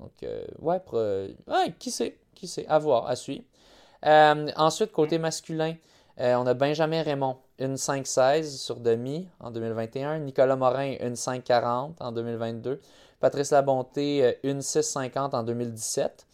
Donc, 0.00 0.12
euh, 0.22 0.44
ouais, 0.58 0.80
ouais, 0.92 1.74
qui 1.78 1.90
sait, 1.90 2.16
qui 2.34 2.48
sait, 2.48 2.66
à 2.66 2.78
voir, 2.78 3.06
à 3.06 3.16
suivre. 3.16 3.44
Euh, 4.04 4.50
ensuite, 4.56 4.92
côté 4.92 5.18
masculin, 5.18 5.74
on 6.18 6.46
a 6.46 6.54
Benjamin 6.54 7.02
Raymond, 7.02 7.36
une 7.58 7.74
5-16 7.74 8.56
sur 8.56 8.80
demi 8.80 9.28
en 9.40 9.50
2021. 9.50 10.18
Nicolas 10.20 10.56
Morin, 10.56 10.94
une 11.00 11.14
5-40 11.14 11.94
en 12.00 12.12
2022. 12.12 12.80
Patrice 13.18 13.50
Labonté, 13.50 14.38
une 14.42 14.60
6-50 14.60 15.34
en 15.34 15.42
2017 15.42 16.26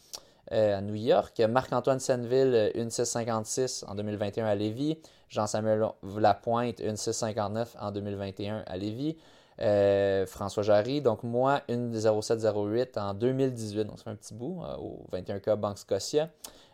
à 0.50 0.80
New 0.80 0.94
York. 0.94 1.40
Marc-Antoine 1.40 2.00
Senneville, 2.00 2.72
une 2.74 2.88
6-56 2.88 3.84
en 3.86 3.94
2021 3.94 4.46
à 4.46 4.54
Lévis. 4.54 4.98
Jean-Samuel 5.28 5.86
Lapointe, 6.18 6.80
une 6.80 6.94
6,59 6.94 7.76
en 7.80 7.90
2021 7.92 8.64
à 8.66 8.76
Lévis. 8.76 9.16
Euh, 9.60 10.24
François 10.26 10.62
Jarry, 10.62 11.00
donc 11.00 11.24
moi, 11.24 11.62
une 11.68 11.92
0708 11.92 12.96
en 12.96 13.14
2018, 13.14 13.84
donc 13.84 13.98
ça 13.98 14.04
fait 14.04 14.10
un 14.10 14.14
petit 14.14 14.34
bout, 14.34 14.62
euh, 14.62 14.76
au 14.76 15.06
21K 15.12 15.56
Banque 15.56 15.78
Scotia. 15.78 16.28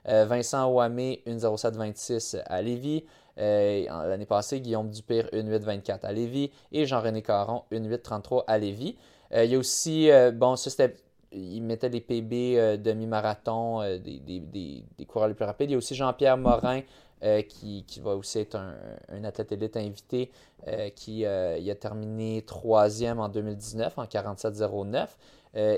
Euh, 0.06 0.26
Vincent 0.26 0.70
Ouamé, 0.70 1.22
une 1.24 1.38
0726 1.38 2.38
à 2.44 2.60
Lévis. 2.60 3.04
L'année 3.36 4.26
passée, 4.26 4.60
Guillaume 4.60 4.90
Dupire, 4.90 5.28
une 5.32 5.48
824 5.48 6.04
à 6.04 6.12
Lévis. 6.12 6.50
Et 6.72 6.84
Jean-René 6.84 7.22
Caron, 7.22 7.62
une 7.70 7.88
833 7.88 8.44
à 8.46 8.58
Lévis. 8.58 8.96
il 9.34 9.46
y 9.46 9.54
a 9.54 9.58
aussi, 9.58 10.10
bon, 10.34 10.56
ça 10.56 10.70
c'était 10.70 10.94
il 11.32 11.62
mettait 11.62 11.90
des 11.90 12.00
PB 12.00 12.78
demi-marathon, 12.78 13.80
des, 13.98 14.20
des, 14.20 14.84
des, 14.96 15.04
coureurs 15.06 15.26
les 15.26 15.34
plus 15.34 15.44
rapides. 15.44 15.68
Il 15.70 15.72
y 15.72 15.74
a 15.74 15.78
aussi 15.78 15.96
Jean-Pierre 15.96 16.36
Morin, 16.36 16.82
euh, 17.22 17.42
qui, 17.42 17.84
va 18.02 18.16
aussi 18.16 18.40
être 18.40 18.56
un, 18.56 19.24
athlète 19.24 19.52
élite 19.52 19.76
invité, 19.78 20.30
euh, 20.66 20.90
qui 20.90 21.24
euh, 21.24 21.58
a 21.58 21.74
terminé 21.74 22.42
troisième 22.42 23.18
en 23.18 23.28
2019 23.28 23.98
en 23.98 24.04
47,09. 24.04 25.08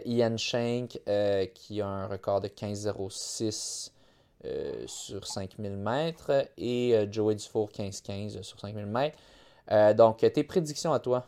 Ian 0.07 0.37
Shank, 0.39 0.99
qui 1.53 1.82
a 1.82 1.87
un 1.87 2.07
record 2.07 2.41
de 2.41 2.49
15,06 2.49 3.93
sur 4.87 5.26
5000 5.26 5.76
mètres, 5.76 6.49
et 6.57 7.07
Joey 7.11 7.34
Dufour, 7.34 7.70
15,15 7.70 8.43
sur 8.43 8.59
5000 8.59 8.87
mètres. 8.87 9.18
donc, 9.95 10.18
tes 10.32 10.45
prédictions 10.45 10.95
à 10.95 10.99
toi? 10.99 11.26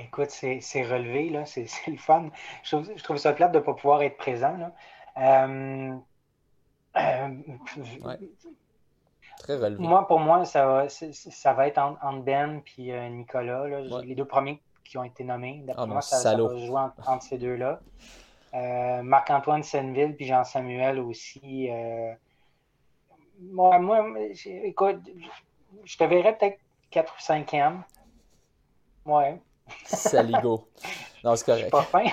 Écoute, 0.00 0.30
c'est 0.30 0.82
relevé, 0.82 1.30
c'est 1.44 1.66
le 1.88 1.98
fun. 1.98 2.30
Je 2.62 3.02
trouve, 3.02 3.18
ça 3.18 3.34
plate 3.34 3.52
de 3.52 3.58
ne 3.58 3.62
pas 3.62 3.74
pouvoir 3.74 4.02
être 4.02 4.16
présent. 4.16 4.56
Très 9.38 9.56
relevé. 9.56 9.76
Moi, 9.78 10.06
pour 10.06 10.18
moi, 10.18 10.44
ça 10.44 10.66
va, 10.66 10.88
ça 10.88 11.52
va 11.52 11.68
être 11.68 11.78
entre 11.78 12.22
Ben 12.22 12.60
et 12.76 12.92
euh, 12.92 13.08
Nicolas. 13.08 13.80
Les 14.02 14.14
deux 14.14 14.24
premiers 14.24 14.60
qui 14.84 14.98
ont 14.98 15.04
été 15.04 15.24
nommés. 15.24 15.62
D'après 15.64 15.84
ah, 15.84 15.86
moi, 15.86 16.00
ça, 16.02 16.36
va 16.36 16.56
jouer 16.56 16.80
entre, 17.06 17.22
ces 17.22 17.38
deux-là. 17.38 17.80
Euh, 18.54 19.02
Marc-Antoine 19.02 19.62
Senneville 19.62 20.16
puis 20.16 20.26
Jean-Samuel 20.26 20.98
aussi. 20.98 21.68
Moi, 23.40 23.78
moi, 23.78 24.04
écoute, 24.44 24.98
je 25.84 25.96
te 25.96 26.04
verrais 26.04 26.36
peut-être 26.36 26.58
4 26.90 27.14
ou 27.14 27.22
5e. 27.22 27.82
Ouais. 29.06 29.40
Saligo. 29.84 30.68
Non, 31.24 31.34
c'est 31.34 31.46
correct. 31.46 31.70
pas 31.72 31.82
fin. 31.82 32.04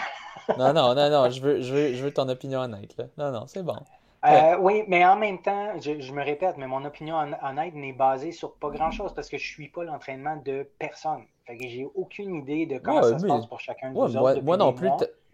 non, 0.58 0.74
non, 0.74 0.96
non, 0.96 1.10
non, 1.12 1.30
je 1.30 1.40
veux, 1.40 1.62
je 1.62 1.72
veux, 1.72 1.94
je 1.94 2.04
veux 2.04 2.12
ton 2.12 2.28
opinion 2.28 2.62
honnête. 2.62 2.98
Là. 2.98 3.06
Non, 3.20 3.32
non, 3.32 3.46
c'est 3.46 3.62
bon. 3.62 3.78
Euh, 4.26 4.58
oui, 4.60 4.84
mais 4.88 5.06
en 5.06 5.16
même 5.16 5.42
temps, 5.42 5.80
je, 5.80 6.12
me 6.12 6.24
répète, 6.24 6.58
mais 6.58 6.68
mon 6.68 6.84
opinion 6.86 7.16
honnête 7.18 7.76
n'est 7.76 7.94
basée 7.94 8.32
sur 8.32 8.56
pas 8.56 8.70
grand-chose 8.70 9.14
parce 9.14 9.30
que 9.30 9.38
je 9.38 9.44
ne 9.44 9.54
suis 9.54 9.68
pas 9.70 9.84
l'entraînement 9.84 10.38
de 10.38 10.70
personne. 10.80 11.26
Fait 11.46 11.58
que 11.58 11.68
j'ai 11.68 11.88
aucune 11.94 12.36
idée 12.36 12.66
de 12.66 12.80
comment 12.80 13.04
ça 13.04 13.20
se 13.20 13.28
passe 13.28 13.46
pour 13.46 13.60
chacun 13.60 13.92
de 13.92 13.98
ouais, 13.98 14.10
moi, 14.12 14.36
moi 14.42 14.58
non 14.58 14.74
plus, 14.74 14.90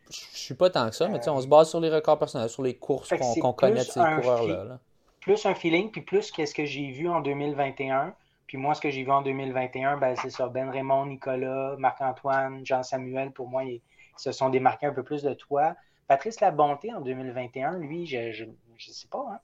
je 0.10 0.38
suis 0.38 0.56
pas 0.56 0.70
tant 0.70 0.90
que 0.90 0.96
ça, 0.96 1.08
mais 1.08 1.28
on 1.30 1.40
se 1.40 1.48
base 1.48 1.70
sur 1.70 1.80
les 1.80 1.90
records 1.90 2.20
personnels, 2.20 2.50
sur 2.50 2.64
les 2.64 2.76
courses 2.76 3.14
qu'on 3.40 3.54
connaît 3.54 3.76
de 3.76 3.80
ces 3.80 4.00
coureurs-là. 4.00 4.80
Plus 5.22 5.46
un 5.46 5.54
feeling, 5.54 5.92
puis 5.92 6.02
plus 6.02 6.32
qu'est-ce 6.32 6.56
que 6.56 6.66
j'ai 6.66 6.92
vu 6.92 7.08
en 7.08 7.22
2021. 7.22 8.16
Puis 8.48 8.58
moi, 8.58 8.74
ce 8.74 8.82
que 8.82 8.90
j'ai 8.90 9.04
vu 9.04 9.12
en 9.12 9.22
2021, 9.22 9.98
ben, 9.98 10.16
c'est 10.16 10.32
ça. 10.32 10.50
Ben 10.50 10.70
Raymond, 10.70 11.06
Nicolas, 11.06 11.76
Marc-Antoine, 11.78 12.66
Jean-Samuel, 12.66 13.32
pour 13.32 13.48
moi, 13.48 13.64
ils 13.64 13.82
se 14.18 14.32
sont 14.32 14.50
démarqués 14.50 14.88
un 14.88 14.94
peu 14.94 15.04
plus 15.04 15.22
de 15.24 15.34
toi. 15.34 15.76
Patrice 16.08 16.42
Labonté 16.42 16.92
en 16.94 17.00
2021, 17.00 17.78
lui, 17.78 18.06
je 18.08 18.32
je 18.32 18.46
sais 18.90 19.08
pas. 19.08 19.26
Hein? 19.32 19.40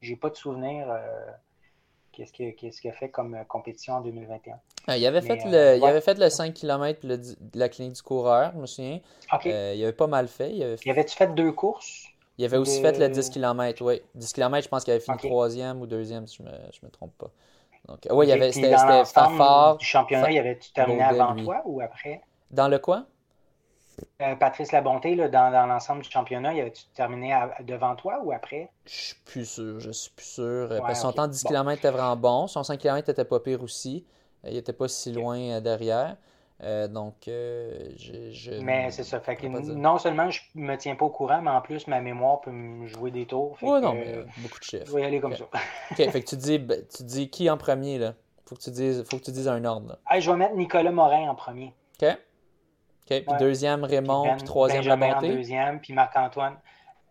J'ai 0.00 0.16
pas 0.16 0.30
de 0.30 0.36
souvenir 0.36 0.86
euh, 0.90 1.26
qu'est-ce 2.12 2.32
qu'il 2.32 2.90
a 2.90 2.92
fait 2.92 3.10
comme 3.10 3.34
euh, 3.34 3.44
compétition 3.44 3.94
en 3.94 4.00
2021. 4.00 4.56
Ah, 4.86 4.96
il, 4.96 5.06
avait 5.06 5.20
fait 5.20 5.44
le, 5.44 5.76
il 5.76 5.84
avait 5.84 6.00
fait 6.00 6.18
le 6.18 6.28
5 6.28 6.54
km 6.54 7.06
de 7.06 7.36
la 7.54 7.68
clinique 7.68 7.94
du 7.94 8.02
coureur, 8.02 8.52
je 8.54 8.58
me 8.58 8.66
souviens. 8.66 9.00
Euh, 9.46 9.74
il 9.76 9.82
avait 9.82 9.92
pas 9.92 10.08
mal 10.08 10.28
fait. 10.28 10.52
Il 10.52 10.62
avait, 10.62 10.90
avait-tu 10.90 11.16
fait 11.16 11.32
deux 11.34 11.52
courses? 11.52 12.06
Il 12.38 12.44
avait 12.44 12.56
aussi 12.56 12.80
fait 12.80 12.98
le 12.98 13.08
10 13.08 13.30
km, 13.30 13.82
oui. 13.84 14.00
10 14.14 14.32
km, 14.32 14.64
je 14.64 14.68
pense 14.68 14.84
qu'il 14.84 14.92
avait 14.92 15.02
fini 15.02 15.18
troisième 15.18 15.80
ou 15.80 15.86
deuxième, 15.86 16.26
si 16.26 16.38
je 16.38 16.42
me, 16.42 16.50
me 16.50 16.90
trompe 16.90 17.12
pas. 17.18 17.30
Donc, 17.86 18.06
oui, 18.10 18.26
il 18.26 18.28
y 18.28 18.32
avait, 18.32 18.52
c'était, 18.52 18.74
fort. 19.36 19.76
Du 19.76 19.84
championnat, 19.84 20.30
il 20.30 20.38
avait-tu 20.38 20.72
terminé 20.72 21.02
avant 21.02 21.36
toi 21.36 21.62
ou 21.64 21.80
après? 21.80 22.22
Dans 22.50 22.68
le 22.68 22.78
quoi? 22.78 23.06
Euh, 24.20 24.34
Patrice 24.36 24.72
Labonté, 24.72 25.14
là, 25.14 25.28
dans, 25.28 25.50
dans 25.50 25.66
l'ensemble 25.66 26.02
du 26.02 26.10
championnat, 26.10 26.52
il 26.54 26.60
avait-tu 26.60 26.84
terminé 26.94 27.34
devant 27.60 27.94
toi 27.96 28.20
ou 28.22 28.32
après? 28.32 28.70
Je 28.86 28.92
suis 28.92 29.16
plus 29.24 29.44
sûr, 29.44 29.80
je 29.80 29.90
suis 29.90 30.10
plus 30.10 30.26
sûr. 30.26 30.68
parce 30.80 31.00
son 31.00 31.12
temps 31.12 31.26
de 31.26 31.32
10 31.32 31.44
km 31.44 31.78
était 31.78 31.90
vraiment 31.90 32.16
bon. 32.16 32.46
Son 32.46 32.62
5 32.62 32.78
km 32.78 33.08
était 33.08 33.24
pas 33.24 33.40
pire 33.40 33.62
aussi. 33.62 34.04
Il 34.44 34.56
était 34.56 34.72
pas 34.72 34.88
si 34.88 35.12
loin 35.12 35.38
euh, 35.38 35.60
derrière. 35.60 36.16
Euh, 36.64 36.86
donc, 36.86 37.14
je, 37.26 38.60
Mais 38.62 38.90
c'est 38.92 39.02
ça. 39.02 39.20
Fait 39.20 39.34
que 39.34 39.46
non 39.46 39.98
seulement 39.98 40.30
je 40.30 40.40
me 40.54 40.76
tiens 40.76 40.94
pas 40.94 41.04
au 41.04 41.10
courant, 41.10 41.42
mais 41.42 41.50
en 41.50 41.60
plus, 41.60 41.88
ma 41.88 42.00
mémoire 42.00 42.40
peut 42.40 42.52
me 42.52 42.86
jouer 42.86 43.10
des 43.10 43.26
tours. 43.26 43.56
Oui, 43.62 43.80
non, 43.80 43.94
mais 43.94 44.24
beaucoup 44.38 44.60
de 44.60 44.64
chiffres. 44.64 44.84
Je 44.86 44.92
vais 44.92 45.02
y 45.02 45.04
aller 45.04 45.20
comme 45.20 45.34
ça. 45.34 45.44
OK, 45.90 45.96
fait 45.96 46.22
que 46.22 46.28
tu 46.28 46.36
dis, 46.36 46.58
ben, 46.58 46.84
tu 46.94 47.02
dis 47.02 47.30
qui 47.30 47.50
en 47.50 47.56
premier, 47.56 47.98
là? 47.98 48.14
Faut 48.46 48.54
que 48.54 48.60
tu 48.60 48.70
dises, 48.70 49.02
faut 49.10 49.18
que 49.18 49.24
tu 49.24 49.32
dises 49.32 49.48
un 49.48 49.64
ordre. 49.64 49.98
je 50.16 50.30
vais 50.30 50.36
mettre 50.36 50.54
Nicolas 50.54 50.92
Morin 50.92 51.28
en 51.28 51.34
premier. 51.34 51.72
OK. 52.00 52.16
Puis 53.20 53.36
deuxième, 53.38 53.84
Raymond. 53.84 54.22
Puis, 54.22 54.30
ben, 54.32 54.44
troisième, 54.44 54.84
Benjamin 54.84 55.16
en 55.16 55.20
deuxième. 55.20 55.80
Puis 55.80 55.92
Marc-Antoine. 55.92 56.56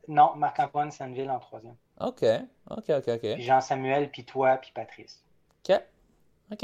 Non, 0.08 0.32
Marc-Antoine 0.36 0.91
Senneville 0.91 1.30
en 1.30 1.39
troisième. 1.39 1.76
OK. 1.99 2.24
OK, 2.70 2.89
OK, 2.89 3.08
OK. 3.08 3.34
Puis 3.34 3.43
Jean-Samuel, 3.43 4.10
puis 4.10 4.26
toi, 4.26 4.58
puis 4.58 4.72
Patrice. 4.74 5.24
OK. 5.70 5.80
OK. 6.52 6.64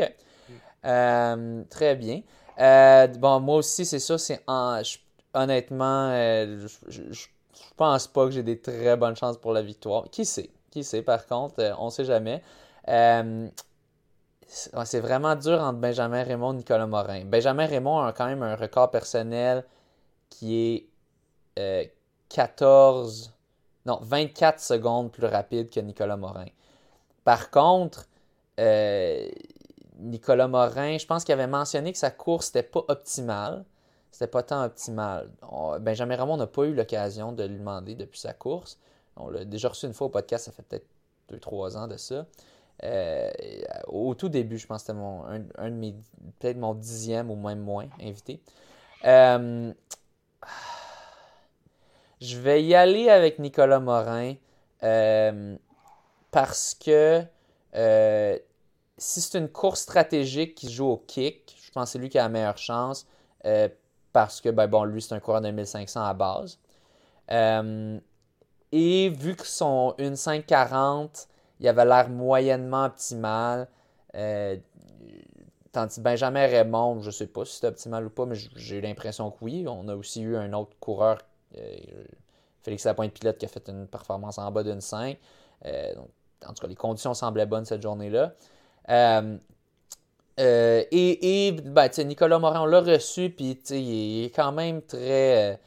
Mm. 0.49 0.53
Euh, 0.85 1.63
très 1.69 1.95
bien. 1.95 2.21
Euh, 2.59 3.07
bon, 3.07 3.39
moi 3.39 3.57
aussi, 3.57 3.85
c'est 3.85 3.99
ça. 3.99 4.17
C'est 4.17 4.41
en, 4.47 4.81
honnêtement, 5.33 6.09
euh, 6.11 6.67
je, 6.87 7.01
je, 7.11 7.27
pense 7.75 8.07
pas 8.07 8.25
que 8.25 8.31
j'ai 8.31 8.43
des 8.43 8.59
très 8.59 8.97
bonnes 8.97 9.15
chances 9.15 9.37
pour 9.37 9.53
la 9.53 9.61
victoire. 9.61 10.05
Qui 10.09 10.25
sait? 10.25 10.49
Qui 10.71 10.83
sait? 10.83 11.03
Par 11.03 11.25
contre, 11.27 11.75
on 11.77 11.89
sait 11.89 12.05
jamais 12.05 12.41
c'est 14.47 14.99
vraiment 14.99 15.35
dur 15.35 15.59
entre 15.61 15.79
Benjamin 15.79 16.23
Raymond 16.23 16.53
et 16.53 16.57
Nicolas 16.57 16.87
Morin. 16.87 17.25
Benjamin 17.25 17.65
Raymond 17.65 17.99
a 17.99 18.13
quand 18.13 18.27
même 18.27 18.43
un 18.43 18.55
record 18.55 18.91
personnel 18.91 19.65
qui 20.29 20.87
est 21.57 21.91
14, 22.29 23.27
euh, 23.27 23.31
non, 23.85 23.99
24 24.01 24.59
secondes 24.59 25.11
plus 25.11 25.25
rapide 25.25 25.69
que 25.69 25.79
Nicolas 25.79 26.17
Morin. 26.17 26.45
Par 27.23 27.51
contre, 27.51 28.05
euh, 28.59 29.27
Nicolas 29.99 30.47
Morin, 30.47 30.97
je 30.97 31.05
pense 31.05 31.23
qu'il 31.23 31.33
avait 31.33 31.47
mentionné 31.47 31.91
que 31.91 31.97
sa 31.97 32.11
course 32.11 32.53
n'était 32.53 32.67
pas 32.67 32.83
optimale. 32.87 33.65
C'était 34.11 34.27
pas 34.27 34.43
tant 34.43 34.63
optimal. 34.63 35.29
Benjamin 35.81 36.15
Raymond 36.15 36.37
n'a 36.37 36.47
pas 36.47 36.63
eu 36.63 36.73
l'occasion 36.73 37.33
de 37.33 37.43
lui 37.43 37.57
demander 37.57 37.95
depuis 37.95 38.19
sa 38.19 38.33
course. 38.33 38.79
On 39.15 39.29
l'a 39.29 39.45
déjà 39.45 39.69
reçu 39.69 39.85
une 39.85 39.93
fois 39.93 40.07
au 40.07 40.09
podcast, 40.09 40.45
ça 40.45 40.51
fait 40.51 40.63
peut-être 40.63 40.87
2-3 41.31 41.77
ans 41.77 41.87
de 41.87 41.97
ça. 41.97 42.25
Euh, 42.83 43.31
au 43.87 44.13
tout 44.13 44.29
début, 44.29 44.57
je 44.57 44.67
pense 44.67 44.83
que 44.83 44.93
c'était 44.93 44.99
un, 45.57 45.69
de 45.69 45.75
mes, 45.75 45.95
peut-être 46.39 46.57
mon 46.57 46.73
dixième 46.73 47.31
ou 47.31 47.35
même 47.35 47.59
moins 47.59 47.87
invité. 48.01 48.39
Euh, 49.05 49.73
je 52.21 52.37
vais 52.37 52.63
y 52.63 52.75
aller 52.75 53.09
avec 53.09 53.39
Nicolas 53.39 53.79
Morin 53.79 54.35
euh, 54.83 55.55
parce 56.31 56.75
que 56.75 57.23
si 58.97 59.21
c'est 59.21 59.37
une 59.37 59.49
course 59.49 59.81
stratégique 59.81 60.55
qui 60.55 60.71
joue 60.71 60.87
au 60.87 60.97
kick, 60.97 61.55
je 61.63 61.71
pense 61.71 61.89
que 61.89 61.91
c'est 61.93 61.99
lui 61.99 62.09
qui 62.09 62.17
a 62.17 62.23
la 62.23 62.29
meilleure 62.29 62.57
chance 62.57 63.05
parce 64.11 64.41
que, 64.41 64.49
ben, 64.49 64.67
bon, 64.67 64.83
lui, 64.83 65.01
c'est 65.01 65.13
un 65.13 65.19
coureur 65.19 65.41
de 65.41 65.51
1500 65.51 66.03
à 66.03 66.13
base. 66.13 66.59
et 68.71 69.09
vu 69.09 69.35
que 69.35 69.45
son 69.45 69.93
1.540 69.99 71.27
il 71.59 71.67
avait 71.67 71.85
l'air 71.85 72.09
moyennement 72.09 72.85
optimal. 72.85 73.67
Euh, 74.15 74.57
tandis 75.71 75.99
Benjamin 75.99 76.47
Raymond, 76.47 77.01
je 77.01 77.07
ne 77.07 77.11
sais 77.11 77.27
pas 77.27 77.45
si 77.45 77.57
c'est 77.57 77.67
optimal 77.67 78.05
ou 78.05 78.09
pas, 78.09 78.25
mais 78.25 78.35
j'ai 78.55 78.81
l'impression 78.81 79.31
que 79.31 79.37
oui. 79.41 79.65
On 79.67 79.87
a 79.87 79.95
aussi 79.95 80.21
eu 80.21 80.35
un 80.35 80.53
autre 80.53 80.75
coureur, 80.79 81.19
euh, 81.57 81.75
Félix 82.61 82.85
Lapointe-Pilote, 82.85 83.37
qui 83.37 83.45
a 83.45 83.49
fait 83.49 83.67
une 83.69 83.87
performance 83.87 84.37
en 84.37 84.51
bas 84.51 84.63
d'une 84.63 84.81
5. 84.81 85.17
Euh, 85.65 85.93
en 86.45 86.53
tout 86.53 86.61
cas, 86.61 86.67
les 86.67 86.75
conditions 86.75 87.13
semblaient 87.13 87.45
bonnes 87.45 87.65
cette 87.65 87.81
journée-là. 87.81 88.33
et, 90.37 91.47
et 91.47 91.51
ben, 91.51 91.89
Nicolas 92.05 92.39
Morin, 92.39 92.61
on 92.61 92.65
l'a 92.65 92.81
reçu, 92.81 93.31
puis 93.31 93.59
il 93.71 94.25
est 94.25 94.35
quand 94.35 94.51
même 94.51 94.81
très 94.83 95.59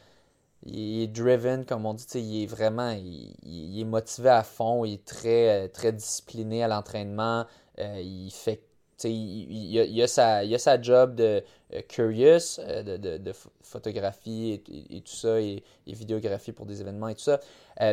il 0.66 1.02
est 1.02 1.06
driven, 1.06 1.64
comme 1.64 1.86
on 1.86 1.94
dit, 1.94 2.04
il 2.14 2.42
est 2.42 2.46
vraiment 2.46 2.90
il, 2.90 3.80
est 3.80 3.84
motivé 3.84 4.28
à 4.28 4.42
fond, 4.42 4.84
il 4.84 4.94
est 4.94 5.04
très, 5.04 5.68
très 5.68 5.92
discipliné 5.92 6.62
à 6.62 6.68
l'entraînement. 6.68 7.46
il 7.78 8.30
fait 8.30 8.62
il, 9.04 9.76
il, 9.82 10.02
a, 10.02 10.06
sa, 10.06 10.44
il 10.44 10.54
a 10.54 10.58
sa 10.58 10.80
job 10.80 11.14
de 11.14 11.42
curious, 11.88 12.58
de, 12.58 12.96
de, 12.96 13.32
photographie 13.62 14.62
et, 14.90 15.00
tout 15.00 15.14
ça, 15.14 15.40
et, 15.40 15.62
vidéographie 15.86 16.52
pour 16.52 16.66
des 16.66 16.80
événements 16.80 17.08
et 17.08 17.14
tout 17.14 17.22
ça. 17.22 17.40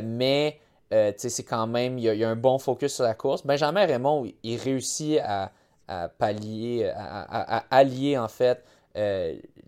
mais 0.03 0.59
c'est 0.89 1.43
quand 1.43 1.67
même, 1.67 1.97
il 1.97 2.03
y, 2.03 2.23
a, 2.23 2.29
un 2.29 2.35
bon 2.35 2.59
focus 2.59 2.95
sur 2.95 3.03
la 3.03 3.13
course. 3.13 3.45
Benjamin 3.45 3.85
Raymond, 3.85 4.25
il 4.43 4.57
réussit 4.57 5.19
à, 5.23 5.51
à 5.87 6.09
pallier, 6.09 6.91
à, 6.95 7.65
allier 7.71 8.17
en 8.17 8.27
fait 8.27 8.63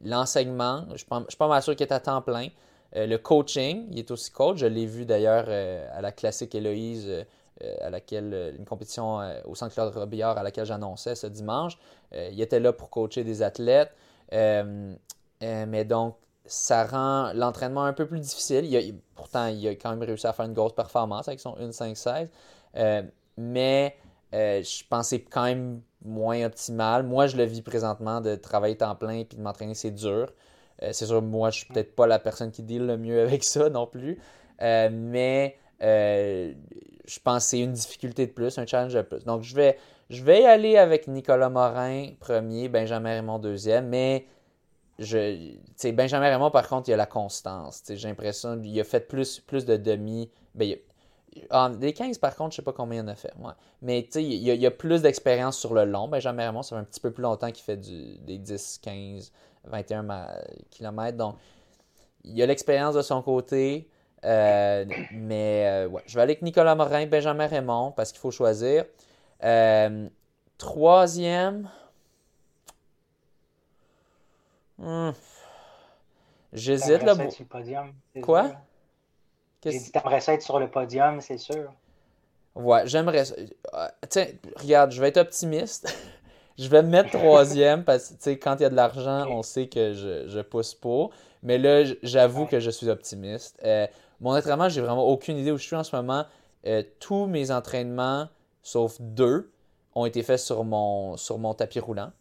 l'enseignement. 0.03 0.85
Je 0.89 1.05
ne 1.11 1.25
suis 1.27 1.37
pas 1.37 1.61
sûr 1.61 1.75
qu'il 1.75 1.87
est 1.87 1.93
à 1.93 1.99
temps 1.99 2.21
plein. 2.21 2.49
Le 2.93 3.17
coaching, 3.17 3.87
il 3.91 3.99
est 3.99 4.11
aussi 4.11 4.31
coach. 4.31 4.57
Je 4.57 4.65
l'ai 4.65 4.85
vu 4.85 5.05
d'ailleurs 5.05 5.47
à 5.47 6.01
la 6.01 6.11
classique 6.11 6.55
Héloïse, 6.55 7.25
à 7.81 7.89
laquelle 7.89 8.55
une 8.57 8.65
compétition 8.65 9.19
au 9.45 9.55
Centre 9.55 9.73
Claude 9.73 9.93
Robillard 9.95 10.37
à 10.37 10.43
laquelle 10.43 10.65
j'annonçais 10.65 11.15
ce 11.15 11.27
dimanche. 11.27 11.77
il 12.13 12.41
était 12.41 12.59
là 12.59 12.73
pour 12.73 12.89
coacher 12.89 13.23
des 13.23 13.41
athlètes. 13.43 13.91
mais 14.31 15.85
donc, 15.85 16.15
ça 16.49 16.83
rend 16.83 17.31
l'entraînement 17.33 17.83
un 17.83 17.93
peu 17.93 18.07
plus 18.07 18.19
difficile. 18.19 18.95
pourtant, 19.13 19.47
il 19.47 19.65
a 19.67 19.71
quand 19.71 19.91
même 19.91 20.01
réussi 20.01 20.25
à 20.25 20.33
faire 20.33 20.45
une 20.45 20.53
grosse 20.53 20.73
performance 20.73 21.27
avec 21.27 21.39
son 21.39 21.53
1.5.16. 21.55 22.27
Euh, 22.75 23.03
mais 23.37 23.95
euh, 24.33 24.63
je 24.63 24.83
pensais 24.89 25.21
quand 25.21 25.43
même 25.43 25.81
moins 26.03 26.43
optimal. 26.45 27.03
Moi, 27.03 27.27
je 27.27 27.37
le 27.37 27.43
vis 27.43 27.61
présentement 27.61 28.19
de 28.19 28.35
travailler 28.35 28.75
temps 28.75 28.95
plein 28.95 29.11
et 29.11 29.23
de 29.25 29.39
m'entraîner, 29.39 29.75
c'est 29.75 29.91
dur. 29.91 30.33
Euh, 30.83 30.89
c'est 30.93 31.05
sûr, 31.05 31.21
moi, 31.21 31.49
je 31.49 31.59
suis 31.59 31.67
peut-être 31.67 31.95
pas 31.95 32.07
la 32.07 32.19
personne 32.19 32.51
qui 32.51 32.63
deal 32.63 32.85
le 32.85 32.97
mieux 32.97 33.21
avec 33.23 33.43
ça 33.43 33.69
non 33.69 33.87
plus. 33.87 34.19
mais 34.59 35.57
je 35.81 37.19
pense 37.23 37.43
que 37.43 37.49
c'est 37.49 37.59
une 37.59 37.73
difficulté 37.73 38.27
de 38.27 38.31
plus, 38.31 38.57
un 38.57 38.65
challenge 38.65 38.93
de 38.93 39.01
plus. 39.01 39.25
Donc, 39.25 39.41
je 39.43 39.55
vais, 39.55 39.77
je 40.09 40.23
vais 40.23 40.43
y 40.43 40.45
aller 40.45 40.77
avec 40.77 41.07
Nicolas 41.07 41.49
Morin, 41.49 42.09
premier, 42.19 42.69
Benjamin 42.69 43.09
Raymond, 43.09 43.39
deuxième. 43.39 43.87
Mais 43.87 44.25
je, 44.99 45.91
Benjamin 45.91 46.29
Raymond, 46.29 46.51
par 46.51 46.67
contre, 46.67 46.89
il 46.89 46.93
a 46.93 46.97
la 46.97 47.05
constance. 47.05 47.83
J'ai 47.87 48.07
l'impression 48.07 48.61
qu'il 48.61 48.79
a 48.79 48.83
fait 48.83 49.07
plus, 49.07 49.39
plus 49.39 49.65
de 49.65 49.77
demi. 49.77 50.29
Ben, 50.55 50.75
ah, 51.49 51.69
des 51.69 51.93
15, 51.93 52.17
par 52.17 52.35
contre, 52.35 52.51
je 52.51 52.57
sais 52.57 52.61
pas 52.61 52.73
combien 52.73 53.01
il 53.01 53.05
en 53.05 53.07
a 53.07 53.15
fait. 53.15 53.33
Mais 53.81 54.01
il 54.15 54.21
y, 54.21 54.51
a, 54.51 54.55
il 54.55 54.65
a 54.65 54.71
plus 54.71 55.01
d'expérience 55.01 55.57
sur 55.57 55.73
le 55.73 55.85
long. 55.85 56.07
Benjamin 56.07 56.47
Raymond, 56.47 56.63
ça 56.63 56.75
fait 56.75 56.81
un 56.81 56.85
petit 56.85 56.99
peu 56.99 57.11
plus 57.11 57.23
longtemps 57.23 57.51
qu'il 57.51 57.63
fait 57.63 57.77
des 57.77 58.37
10, 58.37 58.79
15, 58.81 59.31
21 59.69 60.05
km. 60.71 61.17
Donc, 61.17 61.35
il 62.23 62.41
a 62.41 62.45
l'expérience 62.45 62.95
de 62.95 63.01
son 63.01 63.21
côté. 63.21 63.89
Euh, 64.25 64.85
mais 65.13 65.65
euh, 65.65 65.87
ouais, 65.87 66.01
je 66.05 66.15
vais 66.15 66.21
aller 66.21 66.33
avec 66.33 66.41
Nicolas 66.41 66.75
Morin, 66.75 67.05
Benjamin 67.05 67.47
Raymond, 67.47 67.91
parce 67.91 68.11
qu'il 68.11 68.19
faut 68.19 68.31
choisir. 68.31 68.83
Euh, 69.43 70.09
troisième, 70.57 71.69
Hmm. 74.79 75.11
J'hésite 76.53 77.03
là. 77.03 77.13
Sur 77.13 77.25
le 77.39 77.45
podium, 77.45 77.93
Quoi? 78.23 78.51
J'ai 79.63 79.77
dit 79.77 79.91
t'aimerais 79.91 80.21
ça 80.21 80.33
être 80.33 80.41
sur 80.41 80.57
le 80.57 80.71
podium, 80.71 81.19
c'est 81.19 81.37
sûr. 81.37 81.73
Ouais, 82.55 82.87
j'aimerais 82.87 83.23
tiens, 84.09 84.27
regarde, 84.55 84.91
je 84.91 85.01
vais 85.01 85.09
être 85.09 85.17
optimiste. 85.17 85.93
je 86.59 86.69
vais 86.69 86.83
me 86.83 86.89
mettre 86.89 87.11
troisième 87.11 87.83
parce 87.83 88.13
que 88.23 88.29
quand 88.31 88.57
il 88.57 88.63
y 88.63 88.65
a 88.65 88.69
de 88.69 88.75
l'argent, 88.75 89.25
on 89.29 89.41
sait 89.41 89.67
que 89.67 89.93
je, 89.93 90.27
je, 90.27 90.39
pousse 90.41 90.75
pour. 90.75 91.11
Mais 91.41 91.57
là, 91.57 91.83
j'avoue 92.03 92.45
que 92.45 92.59
je 92.59 92.69
suis 92.69 92.89
optimiste. 92.89 93.57
Euh, 93.63 93.87
mon 94.19 94.35
entraînement, 94.35 94.69
j'ai 94.69 94.81
vraiment 94.81 95.07
aucune 95.07 95.37
idée 95.37 95.51
où 95.51 95.57
je 95.57 95.63
suis 95.63 95.75
en 95.75 95.83
ce 95.83 95.95
moment. 95.95 96.25
Euh, 96.67 96.83
tous 96.99 97.25
mes 97.25 97.49
entraînements, 97.49 98.27
sauf 98.61 98.97
deux, 98.99 99.49
ont 99.95 100.05
été 100.05 100.21
faits 100.21 100.39
sur 100.39 100.63
mon, 100.65 101.17
sur 101.17 101.37
mon 101.37 101.53
tapis 101.53 101.79
roulant. 101.79 102.11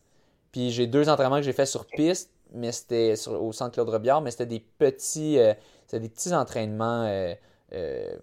Puis 0.53 0.71
j'ai 0.71 0.87
deux 0.87 1.09
entraînements 1.09 1.37
que 1.37 1.43
j'ai 1.43 1.53
faits 1.53 1.69
sur 1.69 1.85
piste 1.85 2.31
mais 2.53 2.73
c'était 2.73 3.15
au 3.29 3.53
centre 3.53 3.73
Claude 3.73 3.89
Robillard, 3.89 4.21
mais 4.21 4.31
c'était 4.31 4.47
des 4.47 4.61
petits, 4.61 5.39
euh, 5.39 5.55
des 5.93 6.09
petits 6.09 6.35
entraînements 6.35 7.05
euh, 7.05 7.35
euh, 7.73 8.17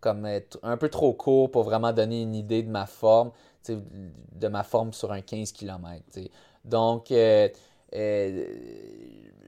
comme 0.00 0.28
un 0.62 0.76
peu 0.76 0.88
trop 0.88 1.12
courts 1.14 1.50
pour 1.50 1.62
vraiment 1.62 1.92
donner 1.92 2.22
une 2.22 2.34
idée 2.34 2.62
de 2.62 2.70
ma 2.70 2.86
forme, 2.86 3.30
de 3.70 4.48
ma 4.48 4.62
forme 4.62 4.92
sur 4.92 5.12
un 5.12 5.20
15 5.20 5.52
km. 5.52 6.02
Donc, 6.64 7.06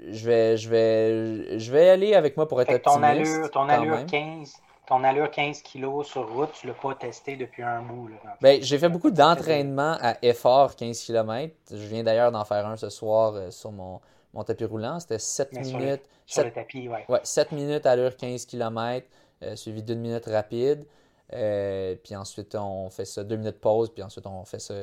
je 0.09 0.27
vais, 0.27 0.57
je, 0.57 0.69
vais, 0.69 1.59
je 1.59 1.73
vais 1.73 1.89
aller 1.89 2.15
avec 2.15 2.37
moi 2.37 2.47
pour 2.47 2.61
être 2.61 2.75
optimiste. 2.75 2.99
Ton 2.99 3.03
allure, 3.03 3.51
ton 3.51 3.69
allure 3.69 4.07
15, 4.07 4.53
ton 4.87 5.03
allure 5.03 5.31
15 5.31 5.63
kg 5.63 6.03
sur 6.05 6.33
route, 6.33 6.53
tu 6.53 6.67
ne 6.67 6.73
l'as 6.73 6.79
pas 6.79 6.95
testé 6.95 7.37
depuis 7.37 7.63
un 7.63 7.83
bout. 7.83 8.09
Ben, 8.41 8.63
j'ai 8.63 8.79
fait 8.79 8.89
beaucoup 8.89 9.11
d'entraînement 9.11 9.97
à 10.01 10.17
effort 10.23 10.77
15 10.77 11.01
km. 11.01 11.55
Je 11.71 11.77
viens 11.77 12.05
d'ailleurs 12.05 12.31
d'en 12.31 12.45
faire 12.45 12.67
un 12.67 12.77
ce 12.77 12.89
soir 12.89 13.35
euh, 13.35 13.51
sur 13.51 13.73
mon, 13.73 14.01
mon, 14.33 14.45
tapis 14.45 14.65
roulant. 14.65 15.01
C'était 15.01 15.19
7 15.19 15.53
minutes. 15.53 16.03
Sur 16.25 16.45
le, 16.45 16.53
tapis, 16.53 16.89
ouais. 16.89 17.05
ouais. 17.09 17.21
7 17.23 17.53
minutes 17.53 17.87
à 17.87 17.97
l'heure 17.97 18.17
15 18.17 18.47
km, 18.47 19.07
euh, 19.43 19.57
suivi 19.57 19.83
d'une 19.83 20.01
minute 20.01 20.27
rapide. 20.27 20.87
Euh, 21.33 21.97
puis 22.03 22.15
ensuite, 22.15 22.55
on 22.55 22.89
fait 22.91 23.05
ça 23.05 23.25
deux 23.25 23.37
minutes 23.37 23.61
pause, 23.61 23.91
puis 23.93 24.03
ensuite, 24.03 24.27
on 24.27 24.45
fait 24.45 24.61
ça 24.61 24.75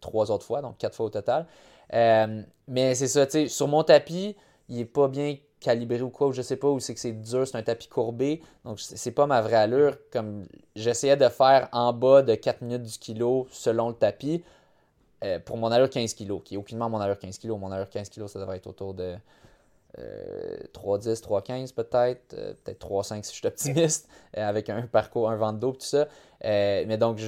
trois 0.00 0.30
autres 0.30 0.46
fois, 0.46 0.60
donc 0.60 0.78
quatre 0.78 0.94
fois 0.94 1.06
au 1.06 1.10
total. 1.10 1.46
mais 1.92 2.94
c'est 2.94 3.08
ça, 3.08 3.26
tu 3.26 3.32
sais, 3.32 3.48
sur 3.48 3.68
mon 3.68 3.84
tapis, 3.84 4.36
il 4.68 4.76
n'est 4.76 4.84
pas 4.84 5.08
bien 5.08 5.36
calibré 5.64 6.02
ou 6.02 6.10
quoi, 6.10 6.28
ou 6.28 6.32
je 6.32 6.42
sais 6.42 6.56
pas, 6.56 6.68
ou 6.68 6.78
c'est 6.78 6.94
que 6.94 7.00
c'est 7.00 7.12
dur, 7.12 7.46
c'est 7.46 7.56
un 7.56 7.62
tapis 7.62 7.88
courbé. 7.88 8.42
Donc, 8.64 8.78
c'est 8.80 9.10
pas 9.12 9.26
ma 9.26 9.40
vraie 9.40 9.56
allure. 9.56 9.96
Comme 10.12 10.46
j'essayais 10.76 11.16
de 11.16 11.28
faire 11.28 11.68
en 11.72 11.92
bas 11.92 12.22
de 12.22 12.34
4 12.34 12.60
minutes 12.62 12.82
du 12.82 12.98
kilo 12.98 13.48
selon 13.50 13.88
le 13.88 13.94
tapis 13.94 14.44
euh, 15.24 15.38
pour 15.38 15.56
mon 15.56 15.70
allure 15.72 15.88
15 15.88 16.14
kg, 16.14 16.42
qui 16.42 16.54
est 16.54 16.58
aucunement 16.58 16.90
mon 16.90 17.00
allure 17.00 17.18
15 17.18 17.38
kg. 17.38 17.50
Mon 17.58 17.72
allure 17.72 17.88
15 17.88 18.10
kg, 18.10 18.26
ça 18.26 18.38
devrait 18.38 18.58
être 18.58 18.66
autour 18.66 18.92
de 18.92 19.14
3,10, 19.96 21.22
3,15 21.22 21.74
peut-être, 21.74 22.34
euh, 22.34 22.54
peut-être 22.64 22.86
3,5 22.86 23.22
si 23.22 23.32
je 23.32 23.36
suis 23.36 23.46
optimiste, 23.46 24.08
euh, 24.36 24.48
avec 24.48 24.68
un 24.70 24.82
parcours, 24.82 25.30
un 25.30 25.36
vent 25.36 25.52
dos, 25.52 25.72
tout 25.72 25.80
ça. 25.80 26.08
mais 26.42 26.96
donc, 26.98 27.18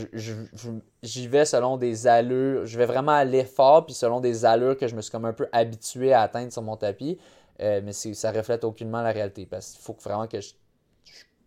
j'y 1.03 1.29
vais 1.29 1.45
selon 1.45 1.77
des 1.77 2.07
allures, 2.07 2.67
je 2.67 2.77
vais 2.77 2.87
vraiment 2.87 3.13
à 3.13 3.25
l'effort, 3.25 3.87
puis 3.87 3.95
selon 3.95 4.21
des 4.21 4.45
allures 4.45 4.77
que 4.77 4.89
je 4.89 4.97
me 4.97 5.01
suis 5.01 5.13
comme 5.13 5.25
un 5.25 5.33
peu 5.33 5.49
habitué 5.53 6.13
à 6.13 6.23
atteindre 6.23 6.53
sur 6.53 6.63
mon 6.63 6.77
tapis. 6.77 7.19
Euh, 7.61 7.81
mais 7.83 7.93
ça 7.93 8.33
reflète 8.33 8.65
aucunement 8.65 9.03
la 9.03 9.13
réalité 9.13 9.47
parce 9.47 9.73
qu'il 9.73 9.81
faut 9.81 9.97
vraiment 10.03 10.27
que 10.27 10.41
je, 10.41 10.53